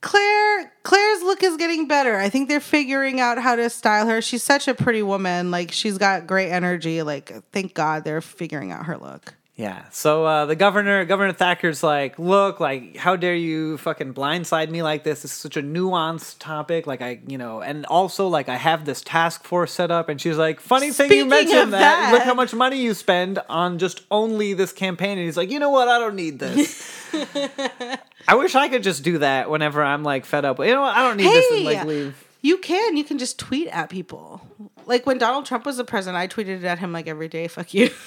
Claire 0.00 0.72
Claire's 0.82 1.22
look 1.22 1.42
is 1.42 1.56
getting 1.56 1.88
better. 1.88 2.16
I 2.16 2.28
think 2.28 2.48
they're 2.48 2.60
figuring 2.60 3.20
out 3.20 3.38
how 3.38 3.56
to 3.56 3.68
style 3.70 4.06
her. 4.06 4.22
She's 4.22 4.42
such 4.42 4.68
a 4.68 4.74
pretty 4.74 5.02
woman. 5.02 5.50
Like 5.50 5.72
she's 5.72 5.98
got 5.98 6.26
great 6.26 6.50
energy. 6.50 7.02
Like 7.02 7.32
thank 7.52 7.74
God 7.74 8.04
they're 8.04 8.20
figuring 8.20 8.72
out 8.72 8.86
her 8.86 8.96
look. 8.96 9.34
Yeah. 9.58 9.86
So 9.90 10.24
uh, 10.24 10.46
the 10.46 10.54
governor, 10.54 11.04
Governor 11.04 11.32
Thacker's 11.32 11.82
like, 11.82 12.16
look, 12.16 12.60
like, 12.60 12.96
how 12.96 13.16
dare 13.16 13.34
you 13.34 13.76
fucking 13.78 14.14
blindside 14.14 14.70
me 14.70 14.84
like 14.84 15.02
this? 15.02 15.22
This 15.22 15.32
is 15.32 15.36
such 15.36 15.56
a 15.56 15.62
nuanced 15.62 16.36
topic. 16.38 16.86
Like, 16.86 17.02
I, 17.02 17.18
you 17.26 17.38
know, 17.38 17.60
and 17.60 17.84
also 17.86 18.28
like 18.28 18.48
I 18.48 18.54
have 18.54 18.84
this 18.84 19.00
task 19.00 19.42
force 19.42 19.72
set 19.72 19.90
up, 19.90 20.08
and 20.08 20.20
she's 20.20 20.38
like, 20.38 20.60
funny 20.60 20.92
thing 20.92 21.10
you 21.10 21.26
mentioned 21.26 21.58
of 21.58 21.70
that. 21.72 22.12
Look 22.12 22.22
how 22.22 22.34
much 22.34 22.54
money 22.54 22.80
you 22.80 22.94
spend 22.94 23.40
on 23.48 23.80
just 23.80 24.02
only 24.12 24.54
this 24.54 24.72
campaign. 24.72 25.18
And 25.18 25.26
he's 25.26 25.36
like, 25.36 25.50
you 25.50 25.58
know 25.58 25.70
what? 25.70 25.88
I 25.88 25.98
don't 25.98 26.14
need 26.14 26.38
this. 26.38 26.88
I 28.26 28.34
wish 28.34 28.54
I 28.54 28.68
could 28.68 28.82
just 28.82 29.04
do 29.04 29.18
that 29.18 29.50
whenever 29.50 29.82
I'm 29.82 30.02
like 30.02 30.24
fed 30.24 30.44
up. 30.44 30.58
You 30.58 30.66
know 30.66 30.82
what? 30.82 30.96
I 30.96 31.02
don't 31.06 31.16
need 31.16 31.26
this 31.26 31.52
and 31.52 31.64
like 31.64 31.84
leave. 31.84 32.24
You 32.40 32.58
can. 32.58 32.96
You 32.96 33.04
can 33.04 33.18
just 33.18 33.38
tweet 33.38 33.68
at 33.68 33.90
people. 33.90 34.40
Like 34.86 35.06
when 35.06 35.18
Donald 35.18 35.46
Trump 35.46 35.66
was 35.66 35.76
the 35.76 35.84
president, 35.84 36.16
I 36.16 36.28
tweeted 36.28 36.64
at 36.64 36.78
him 36.78 36.92
like 36.92 37.06
every 37.06 37.28
day, 37.28 37.48
fuck 37.48 37.74
you. 37.74 37.90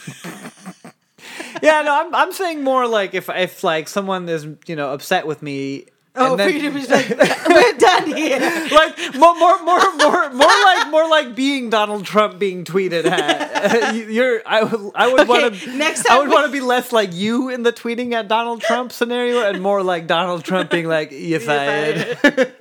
Yeah, 1.61 1.81
no, 1.83 1.93
I'm 1.93 2.15
I'm 2.15 2.31
saying 2.31 2.63
more 2.63 2.87
like 2.87 3.13
if 3.13 3.29
if 3.29 3.63
like 3.63 3.87
someone 3.87 4.27
is 4.27 4.47
you 4.65 4.75
know 4.75 4.93
upset 4.93 5.27
with 5.27 5.41
me. 5.41 5.85
Oh, 6.13 6.35
then- 6.35 6.53
you 6.61 6.71
like, 6.71 7.09
we're 7.47 7.73
done 7.77 8.07
here. 8.15 8.39
like 8.71 8.97
more, 9.15 9.33
more, 9.39 9.63
more, 9.63 9.93
more, 9.95 10.29
more 10.29 10.47
like 10.65 10.91
more 10.91 11.07
like 11.09 11.35
being 11.35 11.69
Donald 11.69 12.05
Trump 12.05 12.37
being 12.37 12.65
tweeted 12.65 13.05
at. 13.05 13.95
You- 13.95 14.07
You're, 14.09 14.41
I, 14.45 14.63
would- 14.63 14.91
I 14.93 15.07
would 15.07 15.21
Okay, 15.21 15.29
want 15.29 15.55
to. 15.55 15.77
next 15.77 16.03
time 16.03 16.17
I 16.17 16.19
would 16.19 16.27
we- 16.29 16.33
want 16.35 16.45
to 16.47 16.51
be 16.51 16.59
less 16.59 16.91
like 16.91 17.13
you 17.13 17.47
in 17.49 17.63
the 17.63 17.71
tweeting 17.71 18.11
at 18.13 18.27
Donald 18.27 18.61
Trump 18.61 18.91
scenario, 18.91 19.41
and 19.49 19.61
more 19.61 19.83
like 19.83 20.05
Donald 20.07 20.43
Trump 20.43 20.69
being 20.69 20.87
like, 20.87 21.11
"You 21.11 21.39
fired." 21.39 22.53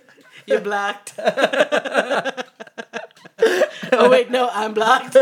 You're 0.46 0.60
blocked. 0.60 1.14
oh 3.92 4.08
wait, 4.10 4.30
no, 4.30 4.48
I'm 4.52 4.74
blocked. 4.74 5.16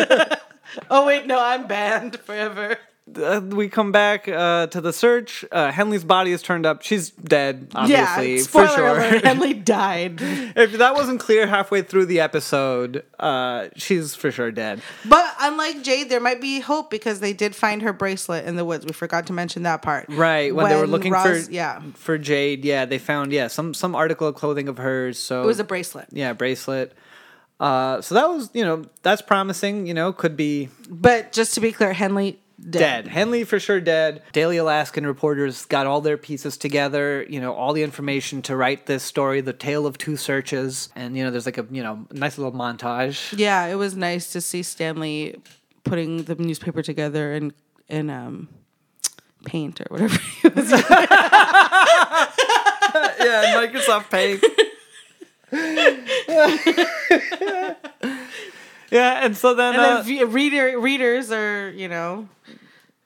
oh 0.91 1.07
wait, 1.07 1.27
no, 1.27 1.39
I'm 1.41 1.67
banned 1.67 2.19
forever. 2.21 2.79
Uh, 3.17 3.41
we 3.41 3.69
come 3.69 3.93
back 3.93 4.29
uh, 4.29 4.67
to 4.69 4.81
the 4.81 4.93
search. 4.93 5.45
Uh, 5.51 5.71
Henley's 5.71 6.05
body 6.05 6.33
is 6.33 6.43
turned 6.43 6.67
up. 6.67 6.83
She's 6.83 7.11
dead, 7.11 7.69
obviously, 7.75 8.37
yeah, 8.37 8.43
spoiler 8.43 8.69
for 8.69 8.75
sure. 8.75 8.89
alert, 8.89 9.25
Henley 9.25 9.55
died. 9.69 10.19
if 10.21 10.73
that 10.73 10.95
wasn't 10.95 11.21
clear 11.21 11.47
halfway 11.47 11.83
through 11.83 12.07
the 12.07 12.21
episode, 12.21 13.05
uh, 13.19 13.69
she's 13.77 14.15
for 14.15 14.31
sure 14.31 14.51
dead. 14.51 14.83
But 15.05 15.35
unlike 15.41 15.83
Jade, 15.83 16.09
there 16.09 16.21
might 16.21 16.41
be 16.41 16.61
hope 16.61 16.91
because 16.91 17.21
they 17.21 17.33
did 17.33 17.55
find 17.55 17.83
her 17.83 17.93
bracelet 17.93 18.45
in 18.45 18.57
the 18.57 18.65
woods. 18.65 18.85
We 18.85 18.93
forgot 18.93 19.27
to 19.29 19.33
mention 19.33 19.63
that 19.63 19.83
part. 19.83 20.07
Right 20.09 20.55
when, 20.55 20.69
they 20.69 20.77
were 20.77 20.87
looking 20.87 21.13
Roz- 21.13 21.47
for 21.47 21.53
yeah, 21.53 21.81
for 21.95 22.19
Jade, 22.19 22.65
yeah, 22.65 22.85
they 22.85 22.99
found 22.99 23.33
yeah 23.33 23.47
some 23.47 23.75
some 23.75 23.95
article 23.95 24.29
of 24.29 24.35
clothing 24.35 24.69
of 24.69 24.79
hers. 24.79 25.19
So 25.19 25.43
it 25.43 25.47
was 25.47 25.61
a 25.61 25.65
bracelet. 25.65 26.09
yeah 26.13 26.33
bracelet. 26.33 26.93
Uh, 27.61 28.01
so 28.01 28.15
that 28.15 28.29
was 28.29 28.51
you 28.53 28.65
know 28.65 28.85
that's 29.03 29.23
promising. 29.23 29.87
You 29.87 29.95
know 29.95 30.13
could 30.13 30.37
be 30.37 30.69
But 30.89 31.33
just 31.33 31.55
to 31.55 31.61
be 31.61 31.73
clear, 31.73 31.93
Henley 31.93 32.39
dead. 32.61 33.05
dead. 33.05 33.09
Henley 33.09 33.45
for 33.45 33.59
sure 33.59 33.81
dead. 33.81 34.23
Daily 34.33 34.57
Alaskan 34.57 35.07
reporters 35.07 35.65
got 35.65 35.87
all 35.87 36.01
their 36.01 36.17
pieces 36.17 36.57
together, 36.57 37.25
you 37.29 37.41
know, 37.41 37.55
all 37.55 37.73
the 37.73 37.83
information 37.83 38.43
to 38.43 38.57
write 38.57 38.87
this 38.87 39.03
story, 39.03 39.41
the 39.41 39.53
tale 39.53 39.87
of 39.87 39.99
two 39.99 40.17
searches. 40.17 40.89
And, 40.97 41.17
you 41.17 41.25
know, 41.25 41.31
there's 41.31 41.47
like 41.47 41.59
a, 41.59 41.67
you 41.71 41.83
know, 41.83 42.07
nice 42.13 42.39
little 42.39 42.53
montage. 42.53 43.37
Yeah, 43.39 43.67
it 43.67 43.77
was 43.77 43.97
nice 43.97 44.33
to 44.33 44.41
see 44.41 44.63
Stanley 44.63 45.41
putting 45.85 46.25
the 46.25 46.35
newspaper 46.35 46.83
together 46.83 47.33
and, 47.33 47.53
in 47.89 48.11
um 48.11 48.49
paint 49.45 49.81
or 49.81 49.87
whatever 49.89 50.19
he 50.43 50.49
was 50.49 50.71
using. 50.71 50.79
yeah, 53.21 53.55
Microsoft 53.57 54.11
Paint. 54.11 54.45
yeah, 58.91 59.25
and 59.25 59.37
so 59.37 59.55
then, 59.55 59.75
and 59.75 59.83
uh, 59.83 59.95
then 59.97 60.05
v- 60.05 60.25
reader 60.25 60.79
readers 60.81 61.31
are 61.31 61.71
you 61.71 61.89
know 61.89 62.29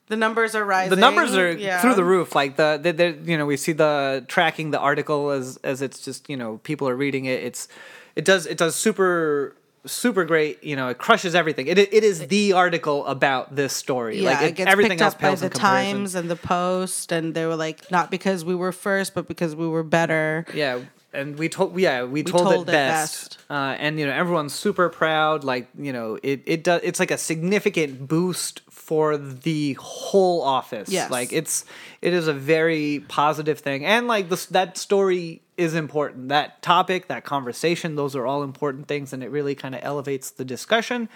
the 0.08 0.16
numbers 0.16 0.54
are 0.54 0.64
rising. 0.64 0.90
the 0.90 1.00
numbers 1.00 1.34
are 1.36 1.52
Yeah. 1.52 1.80
through 1.80 1.94
the 1.94 2.04
roof. 2.04 2.34
Like 2.34 2.56
the, 2.56 2.78
the, 2.82 2.92
the, 2.92 3.18
you 3.24 3.38
know, 3.38 3.46
we 3.46 3.56
see 3.56 3.72
the 3.72 4.24
tracking 4.28 4.70
the 4.70 4.78
article 4.78 5.30
as 5.30 5.58
as 5.64 5.80
it's 5.82 6.00
just 6.04 6.28
you 6.28 6.36
know 6.36 6.58
people 6.64 6.88
are 6.88 6.96
reading 6.96 7.24
it. 7.24 7.42
It's 7.42 7.68
it 8.16 8.24
does 8.24 8.46
it 8.46 8.58
does 8.58 8.74
super 8.76 9.56
super 9.86 10.24
great. 10.24 10.62
You 10.62 10.76
know, 10.76 10.88
it 10.88 10.98
crushes 10.98 11.34
everything. 11.34 11.66
It 11.66 11.78
it 11.78 12.04
is 12.04 12.26
the 12.28 12.52
article 12.52 13.06
about 13.06 13.56
this 13.56 13.72
story. 13.72 14.20
Yeah, 14.20 14.30
like 14.32 14.42
it, 14.50 14.54
gets 14.56 14.70
everything 14.70 14.98
picked 14.98 15.02
else 15.02 15.14
up 15.14 15.20
by 15.20 15.34
the. 15.34 15.48
Times 15.48 16.14
and 16.14 16.30
the 16.30 16.36
Post, 16.36 17.10
and 17.10 17.34
they 17.34 17.46
were 17.46 17.56
like, 17.56 17.90
not 17.90 18.10
because 18.10 18.44
we 18.44 18.54
were 18.54 18.72
first, 18.72 19.14
but 19.14 19.26
because 19.26 19.56
we 19.56 19.66
were 19.66 19.82
better. 19.82 20.44
Yeah, 20.54 20.80
and 21.12 21.38
we 21.38 21.48
told 21.48 21.78
yeah 21.78 22.04
we 22.04 22.22
told, 22.22 22.44
told 22.44 22.54
it 22.54 22.60
it 22.70 22.72
best, 22.72 23.38
best. 23.38 23.50
Uh, 23.50 23.76
and 23.78 23.98
you 23.98 24.06
know 24.06 24.12
everyone's 24.12 24.54
super 24.54 24.88
proud. 24.88 25.44
Like 25.44 25.68
you 25.78 25.92
know 25.92 26.18
it 26.22 26.42
it 26.46 26.64
does 26.64 26.80
it's 26.82 27.00
like 27.00 27.10
a 27.10 27.18
significant 27.18 28.08
boost 28.08 28.62
for 28.70 29.16
the 29.16 29.74
whole 29.74 30.42
office. 30.42 30.88
Yes. 30.88 31.10
like 31.10 31.32
it's 31.32 31.64
it 32.00 32.12
is 32.12 32.28
a 32.28 32.32
very 32.32 33.04
positive 33.08 33.58
thing, 33.60 33.84
and 33.84 34.06
like 34.06 34.28
this 34.28 34.46
that 34.46 34.76
story 34.76 35.42
is 35.56 35.74
important. 35.74 36.30
That 36.30 36.62
topic, 36.62 37.08
that 37.08 37.24
conversation, 37.24 37.96
those 37.96 38.16
are 38.16 38.26
all 38.26 38.42
important 38.42 38.88
things, 38.88 39.12
and 39.12 39.22
it 39.22 39.30
really 39.30 39.54
kind 39.54 39.74
of 39.74 39.82
elevates 39.84 40.30
the 40.30 40.44
discussion. 40.44 41.08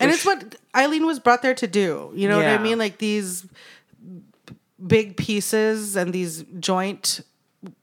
And 0.00 0.10
it's 0.10 0.26
what 0.26 0.56
Eileen 0.76 1.06
was 1.06 1.20
brought 1.20 1.42
there 1.42 1.54
to 1.54 1.66
do. 1.66 2.12
You 2.14 2.28
know 2.28 2.36
what 2.36 2.46
I 2.46 2.58
mean? 2.58 2.78
Like 2.78 2.98
these 2.98 3.46
big 4.84 5.16
pieces 5.16 5.96
and 5.96 6.12
these 6.12 6.44
joint 6.58 7.20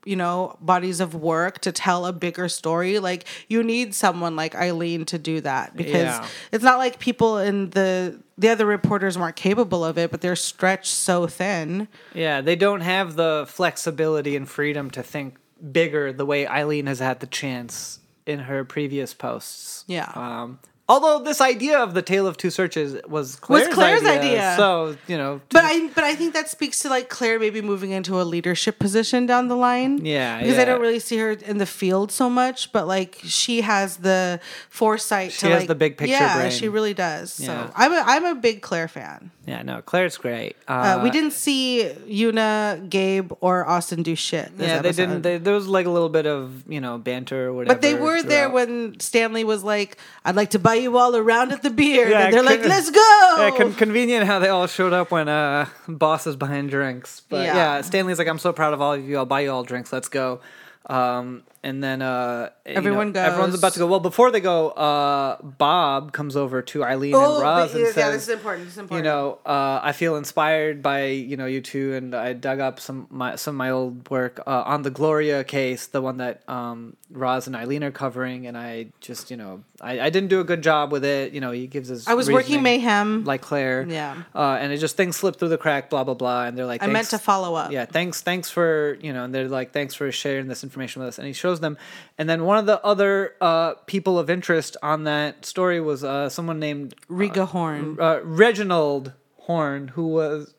you 0.05 0.15
know 0.15 0.55
bodies 0.61 0.99
of 0.99 1.15
work 1.15 1.59
to 1.61 1.71
tell 1.71 2.05
a 2.05 2.13
bigger 2.13 2.47
story 2.49 2.99
like 2.99 3.25
you 3.49 3.63
need 3.63 3.93
someone 3.95 4.35
like 4.35 4.55
Eileen 4.55 5.05
to 5.05 5.17
do 5.17 5.41
that 5.41 5.75
because 5.75 5.93
Yeah. 6.03 6.27
it's 6.51 6.63
not 6.63 6.77
like 6.77 6.99
people 6.99 7.37
in 7.37 7.69
the 7.71 8.19
the 8.37 8.49
other 8.49 8.65
reporters 8.65 9.17
weren't 9.17 9.35
capable 9.35 9.83
of 9.85 9.97
it 9.97 10.11
but 10.11 10.21
they're 10.21 10.35
stretched 10.35 10.93
so 10.93 11.27
thin 11.27 11.87
Yeah, 12.13 12.41
they 12.41 12.55
don't 12.55 12.81
have 12.81 13.15
the 13.15 13.45
flexibility 13.47 14.35
and 14.35 14.47
freedom 14.49 14.89
to 14.91 15.03
think 15.03 15.37
bigger 15.71 16.11
the 16.11 16.25
way 16.25 16.47
Eileen 16.47 16.87
has 16.87 16.99
had 16.99 17.19
the 17.19 17.27
chance 17.27 17.99
in 18.25 18.39
her 18.39 18.63
previous 18.63 19.13
posts. 19.13 19.83
Yeah. 19.87 20.11
Um, 20.15 20.59
although 20.89 21.23
this 21.23 21.39
idea 21.39 21.79
of 21.79 21.93
the 21.93 22.01
tale 22.01 22.27
of 22.27 22.35
two 22.37 22.49
searches 22.49 22.95
was 23.07 23.35
Claire's, 23.37 23.73
Claire's 23.73 24.03
idea. 24.03 24.55
So 24.57 24.97
you 25.07 25.17
know, 25.17 25.41
But 25.49 25.63
I 25.65 25.87
but 25.89 26.03
I 26.03 26.15
think 26.15 26.33
that 26.33 26.49
speaks 26.49 26.79
to 26.79 26.89
like 26.89 27.09
Claire 27.09 27.39
maybe 27.39 27.61
moving 27.61 27.91
into 27.91 28.19
a 28.21 28.23
leadership 28.23 28.77
position 28.79 29.25
down 29.25 29.47
the 29.47 29.55
line. 29.55 30.05
Yeah, 30.05 30.39
Because 30.39 30.55
yeah. 30.55 30.61
I 30.61 30.65
don't 30.65 30.81
really 30.81 30.99
see 30.99 31.17
her 31.17 31.31
in 31.31 31.57
the 31.59 31.65
field 31.65 32.11
so 32.11 32.29
much, 32.29 32.71
but 32.73 32.87
like 32.87 33.19
she 33.23 33.61
has 33.61 33.97
the 33.97 34.39
foresight 34.69 35.31
She 35.31 35.39
to 35.41 35.49
has 35.49 35.61
like 35.61 35.67
the 35.67 35.75
big 35.75 35.97
picture 35.97 36.13
Yeah, 36.13 36.37
brain. 36.37 36.51
she 36.51 36.67
really 36.69 36.93
does. 36.93 37.39
Yeah. 37.39 37.47
So 37.67 37.71
I'm 37.75 37.93
a 37.93 38.03
I'm 38.05 38.25
a 38.25 38.35
big 38.35 38.61
Claire 38.61 38.87
fan. 38.87 39.31
yeah, 39.47 39.61
no, 39.63 39.81
Claire's 39.81 40.17
great. 40.17 40.55
Uh, 40.67 40.99
we 41.03 41.09
didn't 41.09 41.31
see 41.33 41.89
Yuna, 42.07 42.89
Gabe, 42.89 43.31
or 43.41 43.67
Austin 43.67 44.03
do 44.03 44.15
shit. 44.15 44.51
Yeah, 44.57 44.79
they 44.81 44.89
episode. 44.89 44.95
didn't. 45.07 45.21
They, 45.23 45.37
there 45.37 45.53
was 45.53 45.67
like 45.67 45.85
a 45.85 45.89
little 45.89 46.09
bit 46.09 46.25
of 46.25 46.63
you 46.69 46.79
know 46.81 46.97
banter 46.97 47.47
or 47.47 47.53
whatever. 47.53 47.75
But 47.75 47.81
they 47.81 47.95
were 47.95 48.21
there 48.21 48.49
when 48.49 48.99
Stanley 48.99 49.43
was 49.43 49.63
like, 49.63 49.97
"I'd 50.25 50.35
like 50.35 50.51
to 50.51 50.59
buy 50.59 50.70
you 50.75 50.97
all 50.97 51.13
a 51.15 51.21
round 51.21 51.51
at 51.51 51.61
the 51.63 51.69
beer," 51.69 52.09
Yeah, 52.09 52.25
and 52.25 52.33
they're 52.33 52.43
like, 52.43 52.65
"Let's 52.65 52.89
go!" 52.89 53.35
Yeah, 53.37 53.51
con- 53.57 53.73
convenient 53.73 54.25
how 54.25 54.39
they 54.39 54.49
all 54.49 54.67
showed 54.67 54.93
up 54.93 55.11
when 55.11 55.27
uh 55.29 55.67
boss 55.87 56.27
is 56.27 56.35
buying 56.35 56.67
drinks. 56.67 57.21
But 57.29 57.45
yeah. 57.45 57.55
Yeah. 57.55 57.81
Stanley's 57.81 58.17
like, 58.17 58.27
I'm 58.27 58.39
so 58.39 58.53
proud 58.53 58.73
of 58.73 58.81
all 58.81 58.93
of 58.93 59.07
you. 59.07 59.17
I'll 59.17 59.25
buy 59.25 59.41
you 59.41 59.51
all 59.51 59.63
drinks. 59.63 59.91
Let's 59.93 60.07
go. 60.09 60.41
Um, 60.87 61.43
and 61.63 61.83
then 61.83 62.01
uh, 62.01 62.49
you 62.65 62.73
know, 62.73 62.77
Everyone 62.77 63.15
Everyone's 63.15 63.55
about 63.55 63.73
to 63.73 63.79
go. 63.79 63.87
Well, 63.87 63.99
before 63.99 64.31
they 64.31 64.39
go, 64.39 64.69
uh, 64.69 65.41
Bob 65.41 66.11
comes 66.11 66.35
over 66.35 66.61
to 66.63 66.83
Eileen 66.83 67.13
oh, 67.15 67.35
and 67.35 67.43
Roz 67.43 67.71
but- 67.71 67.77
and 67.77 67.85
yeah, 67.87 67.91
says, 67.93 68.13
this 68.13 68.23
is 68.23 68.29
important. 68.29 68.65
This 68.65 68.77
is 68.77 68.91
you 68.91 69.01
know, 69.01 69.39
uh, 69.45 69.79
I 69.83 69.91
feel 69.91 70.15
inspired 70.15 70.81
by 70.81 71.05
you 71.07 71.37
know 71.37 71.45
you 71.45 71.61
two, 71.61 71.93
and 71.93 72.15
I 72.15 72.33
dug 72.33 72.59
up 72.59 72.79
some 72.79 73.07
my 73.09 73.35
some 73.35 73.55
of 73.55 73.57
my 73.57 73.69
old 73.69 74.09
work 74.09 74.41
uh, 74.47 74.63
on 74.65 74.81
the 74.81 74.89
Gloria 74.89 75.43
case, 75.43 75.87
the 75.87 76.01
one 76.01 76.17
that 76.17 76.47
um, 76.49 76.95
Roz 77.11 77.45
and 77.47 77.55
Eileen 77.55 77.83
are 77.83 77.91
covering, 77.91 78.47
and 78.47 78.57
I 78.57 78.87
just 78.99 79.29
you 79.29 79.37
know 79.37 79.63
I, 79.79 79.99
I 79.99 80.09
didn't 80.09 80.29
do 80.29 80.39
a 80.39 80.43
good 80.43 80.63
job 80.63 80.91
with 80.91 81.05
it. 81.05 81.33
You 81.33 81.41
know, 81.41 81.51
he 81.51 81.67
gives 81.67 81.89
his 81.89 82.07
I 82.07 82.15
was 82.15 82.29
working 82.29 82.63
mayhem. 82.63 83.23
like 83.23 83.41
Claire, 83.41 83.85
Yeah. 83.87 84.23
uh, 84.33 84.57
and 84.59 84.73
it 84.73 84.77
just 84.77 84.97
things 84.97 85.15
slip 85.15 85.37
through 85.37 85.49
the 85.49 85.57
crack, 85.59 85.89
blah 85.91 86.03
blah 86.03 86.15
blah, 86.15 86.45
and 86.45 86.57
they're 86.57 86.65
like, 86.65 86.81
I 86.81 86.87
meant 86.87 87.09
to 87.09 87.19
follow 87.19 87.53
up. 87.53 87.71
yeah, 87.71 87.85
thanks, 87.85 88.21
thanks 88.21 88.49
for 88.49 88.97
you 89.01 89.13
know, 89.13 89.25
and 89.25 89.35
they're 89.35 89.47
like, 89.47 89.73
thanks 89.73 89.93
for 89.93 90.11
sharing 90.11 90.47
this 90.47 90.63
information 90.63 91.01
with 91.01 91.09
us, 91.09 91.17
and 91.19 91.27
he 91.27 91.33
shows 91.33 91.50
them, 91.59 91.77
and 92.17 92.29
then 92.29 92.45
one 92.45 92.57
of 92.57 92.65
the 92.65 92.83
other 92.85 93.35
uh, 93.41 93.73
people 93.85 94.17
of 94.17 94.29
interest 94.29 94.77
on 94.81 95.03
that 95.03 95.45
story 95.45 95.81
was 95.81 96.03
uh, 96.03 96.29
someone 96.29 96.59
named 96.59 96.95
Riga 97.09 97.45
Horn. 97.47 97.97
uh, 97.99 98.19
Reginald 98.23 99.13
Horn, 99.39 99.89
who 99.89 100.07
was. 100.07 100.53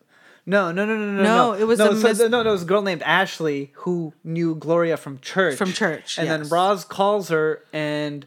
No, 0.44 0.72
no, 0.72 0.84
no, 0.84 0.96
no, 0.96 1.12
no, 1.12 1.22
No, 1.22 1.52
it 1.52 1.64
was 1.64 1.78
no, 1.78 1.90
a 1.92 1.96
so- 1.96 2.08
mis- 2.08 2.18
no, 2.18 2.26
no, 2.26 2.40
it 2.40 2.52
was 2.52 2.62
a 2.62 2.66
girl 2.66 2.82
named 2.82 3.02
Ashley 3.02 3.70
who 3.74 4.12
knew 4.24 4.56
Gloria 4.56 4.96
from 4.96 5.20
church. 5.20 5.56
From 5.56 5.72
church, 5.72 6.18
and 6.18 6.28
then. 6.28 6.48
Roz 6.48 6.84
calls 6.84 7.28
her, 7.28 7.62
and 7.72 8.26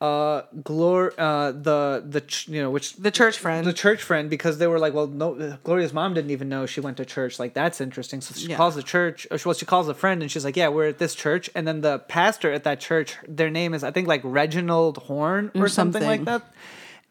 uh, 0.00 0.42
Glor, 0.62 1.12
uh, 1.16 1.52
the 1.52 2.04
the 2.06 2.20
ch- 2.20 2.48
you 2.48 2.60
know 2.60 2.70
which 2.70 2.96
The 2.96 3.10
church 3.10 3.38
friend. 3.38 3.66
the 3.66 3.72
church 3.72 4.02
friend 4.02 4.28
because 4.28 4.58
they 4.58 4.66
were 4.66 4.78
like, 4.78 4.92
well, 4.92 5.06
no, 5.06 5.56
Gloria's 5.64 5.94
mom 5.94 6.12
didn't 6.12 6.30
even 6.32 6.48
know 6.50 6.66
she 6.66 6.80
went 6.80 6.98
to 6.98 7.04
church. 7.06 7.38
Like 7.38 7.54
that's 7.54 7.80
interesting. 7.80 8.20
So 8.20 8.34
she 8.34 8.48
Yeah. 8.48 8.56
calls 8.58 8.74
the 8.74 8.82
church. 8.82 9.26
Or 9.30 9.38
she, 9.38 9.48
well, 9.48 9.54
she 9.54 9.64
calls 9.64 9.88
a 9.88 9.94
friend 9.94 10.20
and 10.20 10.30
she's 10.30 10.44
like, 10.44 10.54
yeah, 10.56 10.68
we're 10.68 10.88
at 10.88 10.98
this 10.98 11.14
church. 11.14 11.48
And 11.54 11.66
then 11.66 11.80
the 11.80 11.98
pastor 12.00 12.52
at 12.52 12.64
that 12.64 12.78
church, 12.80 13.16
their 13.26 13.48
name 13.50 13.72
is 13.72 13.82
I 13.82 13.90
think 13.90 14.06
like 14.06 14.20
Reginald 14.22 14.98
Horn 14.98 15.50
or, 15.54 15.64
Or 15.64 15.68
something. 15.68 16.02
like 16.04 16.24
that. 16.26 16.42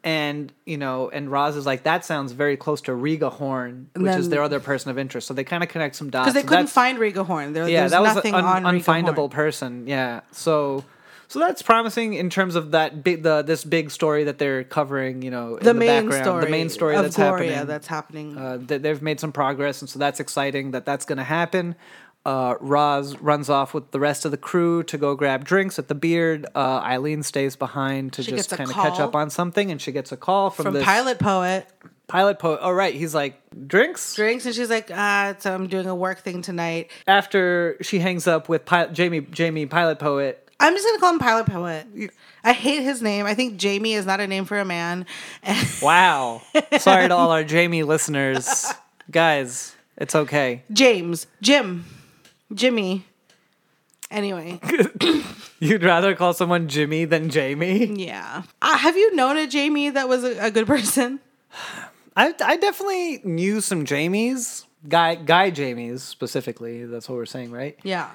And 0.04 0.52
you 0.64 0.78
know, 0.78 1.10
and 1.10 1.28
Roz 1.28 1.56
is 1.56 1.66
like, 1.66 1.82
that 1.82 2.04
sounds 2.04 2.30
very 2.30 2.56
close 2.56 2.82
to 2.82 2.94
Riga 2.94 3.28
Horn, 3.30 3.88
which 3.96 4.14
is 4.14 4.28
their 4.28 4.42
other 4.44 4.60
person 4.60 4.92
of 4.92 4.98
interest. 4.98 5.26
So 5.26 5.34
they 5.34 5.42
kind 5.42 5.64
of 5.64 5.68
connect 5.68 5.96
some 5.96 6.10
dots. 6.10 6.26
because 6.26 6.40
they 6.40 6.46
couldn't 6.46 6.68
find 6.68 7.00
Riga 7.00 7.24
Horn. 7.24 7.52
There, 7.52 7.68
yeah, 7.68 7.80
there's 7.80 7.90
that 7.90 8.02
was 8.02 8.14
nothing 8.14 8.34
an 8.34 8.44
un- 8.44 8.62
unfindable 8.62 9.16
Horn. 9.16 9.30
person. 9.30 9.88
Yeah, 9.88 10.20
so 10.30 10.84
so 11.28 11.38
that's 11.38 11.62
promising 11.62 12.14
in 12.14 12.30
terms 12.30 12.54
of 12.54 12.70
that 12.72 13.02
big 13.02 13.22
the 13.22 13.42
this 13.42 13.64
big 13.64 13.90
story 13.90 14.24
that 14.24 14.38
they're 14.38 14.64
covering. 14.64 15.22
You 15.22 15.30
know, 15.30 15.56
in 15.56 15.64
The, 15.64 15.72
the, 15.72 15.74
main 15.74 16.02
background, 16.04 16.24
story, 16.24 16.44
the 16.44 16.50
main 16.50 16.68
story 16.68 16.96
that's 16.96 17.16
Gloria 17.16 17.50
happening. 17.52 17.66
that's 17.66 17.86
happening. 17.86 18.38
uh, 18.38 18.58
that 18.62 18.82
they've 18.82 19.02
made 19.02 19.20
some 19.20 19.32
progress, 19.32 19.80
and 19.80 19.88
so 19.88 19.98
that's 19.98 20.20
exciting 20.20 20.72
that 20.72 20.84
that's 20.84 21.04
going 21.04 21.18
to 21.18 21.24
happen. 21.24 21.74
Uh, 22.24 22.56
Roz 22.58 23.16
runs 23.18 23.48
off 23.48 23.72
with 23.72 23.92
the 23.92 24.00
rest 24.00 24.24
of 24.24 24.32
the 24.32 24.36
crew 24.36 24.82
to 24.82 24.98
go 24.98 25.14
grab 25.14 25.44
drinks 25.44 25.78
at 25.78 25.86
the 25.86 25.94
Beard. 25.94 26.44
Uh, 26.56 26.78
Eileen 26.82 27.22
stays 27.22 27.54
behind 27.54 28.14
to 28.14 28.22
She 28.24 28.32
just 28.32 28.50
kind 28.50 28.68
of 28.68 28.74
catch 28.74 28.98
up 28.98 29.14
on 29.14 29.30
something, 29.30 29.70
and 29.70 29.80
she 29.80 29.92
gets 29.92 30.10
a 30.10 30.16
call 30.16 30.50
from, 30.50 30.64
From 30.64 30.74
this 30.74 30.84
Pilot 30.84 31.20
Poet 31.20 31.68
pilot 32.08 32.38
poet. 32.38 32.60
Oh, 32.62 32.70
right, 32.70 32.94
he's 32.94 33.14
like 33.14 33.40
drinks. 33.66 34.14
drinks, 34.14 34.46
and 34.46 34.54
she's 34.54 34.70
like, 34.70 34.90
"Ah, 34.92 35.34
so 35.38 35.54
I'm 35.54 35.66
doing 35.66 35.86
a 35.86 35.94
work 35.94 36.20
thing 36.20 36.42
tonight. 36.42 36.90
After 37.06 37.76
she 37.80 37.98
hangs 37.98 38.26
up 38.26 38.48
with 38.48 38.64
Pil- 38.64 38.90
Jamie, 38.92 39.20
Jamie 39.20 39.66
Pilot 39.66 39.98
Poet, 39.98 40.45
I'm 40.58 40.74
just 40.74 40.86
gonna 40.86 40.98
call 40.98 41.12
him 41.12 41.18
Pilot 41.18 41.46
Poet. 41.46 41.86
I 42.42 42.52
hate 42.52 42.82
his 42.82 43.02
name. 43.02 43.26
I 43.26 43.34
think 43.34 43.56
Jamie 43.58 43.92
is 43.94 44.06
not 44.06 44.20
a 44.20 44.26
name 44.26 44.44
for 44.44 44.58
a 44.58 44.64
man. 44.64 45.06
Wow. 45.82 46.42
Sorry 46.78 47.08
to 47.08 47.14
all 47.14 47.30
our 47.30 47.44
Jamie 47.44 47.82
listeners. 47.82 48.72
Guys, 49.10 49.76
it's 49.96 50.14
okay. 50.14 50.62
James, 50.72 51.26
Jim, 51.42 51.84
Jimmy. 52.54 53.04
Anyway, 54.10 54.60
You'd 55.58 55.82
rather 55.82 56.14
call 56.14 56.32
someone 56.32 56.68
Jimmy 56.68 57.04
than 57.06 57.28
Jamie? 57.28 57.86
yeah. 57.86 58.42
Uh, 58.62 58.78
have 58.78 58.96
you 58.96 59.14
known 59.16 59.36
a 59.36 59.46
Jamie 59.46 59.90
that 59.90 60.08
was 60.08 60.22
a, 60.24 60.46
a 60.46 60.50
good 60.50 60.66
person? 60.66 61.18
I 62.16 62.32
I 62.40 62.56
definitely 62.56 63.20
knew 63.24 63.60
some 63.60 63.84
Jamies, 63.84 64.64
guy 64.88 65.16
guy 65.16 65.50
Jamies 65.50 66.00
specifically. 66.00 66.84
That's 66.86 67.08
what 67.08 67.16
we're 67.16 67.26
saying, 67.26 67.50
right? 67.50 67.76
Yeah. 67.82 68.10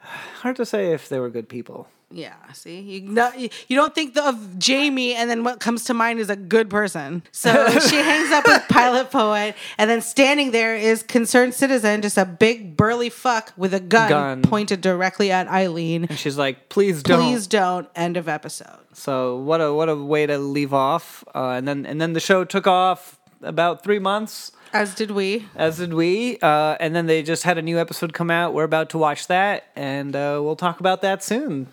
Hard 0.00 0.56
to 0.56 0.66
say 0.66 0.92
if 0.92 1.08
they 1.08 1.18
were 1.18 1.30
good 1.30 1.48
people. 1.48 1.88
Yeah, 2.10 2.32
see, 2.54 2.80
you 2.80 3.00
no, 3.02 3.30
you 3.36 3.50
you 3.68 3.76
don't 3.76 3.94
think 3.94 4.16
of 4.16 4.58
Jamie, 4.58 5.14
and 5.14 5.28
then 5.28 5.44
what 5.44 5.60
comes 5.60 5.84
to 5.84 5.94
mind 5.94 6.20
is 6.20 6.30
a 6.30 6.36
good 6.36 6.70
person. 6.70 7.22
So 7.32 7.50
she 7.80 7.96
hangs 8.10 8.30
up 8.30 8.46
with 8.46 8.62
Pilot 8.70 9.10
Poet, 9.10 9.54
and 9.76 9.90
then 9.90 10.00
standing 10.00 10.50
there 10.52 10.74
is 10.74 11.02
concerned 11.02 11.52
citizen, 11.52 12.00
just 12.00 12.16
a 12.16 12.24
big 12.24 12.78
burly 12.78 13.10
fuck 13.10 13.52
with 13.58 13.74
a 13.74 13.80
gun, 13.80 14.08
Gun. 14.08 14.40
pointed 14.42 14.80
directly 14.80 15.30
at 15.30 15.48
Eileen. 15.48 16.04
And 16.08 16.18
she's 16.18 16.38
like, 16.38 16.70
"Please 16.70 17.02
don't." 17.02 17.20
Please 17.20 17.46
don't. 17.46 17.86
End 17.94 18.16
of 18.16 18.26
episode. 18.26 18.78
So 18.94 19.36
what 19.36 19.60
a 19.60 19.74
what 19.74 19.90
a 19.90 19.94
way 19.96 20.24
to 20.24 20.38
leave 20.38 20.72
off. 20.72 21.22
Uh, 21.34 21.50
and 21.50 21.68
then 21.68 21.84
and 21.84 22.00
then 22.00 22.14
the 22.14 22.20
show 22.20 22.42
took 22.42 22.66
off 22.66 23.17
about 23.42 23.82
three 23.82 23.98
months, 23.98 24.52
As 24.72 24.94
did 24.94 25.10
we. 25.10 25.46
as 25.56 25.78
did 25.78 25.94
we. 25.94 26.38
Uh, 26.40 26.76
and 26.80 26.94
then 26.94 27.06
they 27.06 27.22
just 27.22 27.42
had 27.44 27.58
a 27.58 27.62
new 27.62 27.78
episode 27.78 28.12
come 28.12 28.30
out. 28.30 28.54
We're 28.54 28.64
about 28.64 28.90
to 28.90 28.98
watch 28.98 29.26
that, 29.28 29.64
and 29.76 30.14
uh, 30.16 30.40
we'll 30.42 30.56
talk 30.56 30.80
about 30.80 31.02
that 31.02 31.22
soon. 31.22 31.68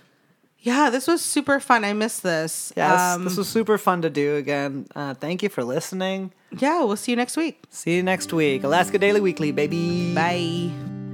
Yeah, 0.59 0.89
this 0.89 1.05
was 1.05 1.21
super 1.23 1.59
fun. 1.59 1.83
I 1.85 1.93
missed 1.93 2.23
this. 2.23 2.73
Yes, 2.75 2.99
Um, 2.99 3.23
this 3.23 3.37
was 3.37 3.47
super 3.47 3.77
fun 3.77 4.01
to 4.01 4.09
do 4.09 4.35
again. 4.37 4.87
Uh, 4.95 5.13
thank 5.13 5.43
you 5.43 5.49
for 5.49 5.63
listening. 5.63 6.31
yeah, 6.57 6.83
we'll 6.83 6.95
see 6.95 7.11
you 7.11 7.15
next 7.15 7.37
week. 7.37 7.61
See 7.69 7.95
you 7.95 8.01
next 8.01 8.33
week. 8.33 8.63
Alaska 8.63 8.97
Daily 8.97 9.21
Weekly, 9.21 9.51
baby. 9.51 10.15
Bye. 10.15 11.04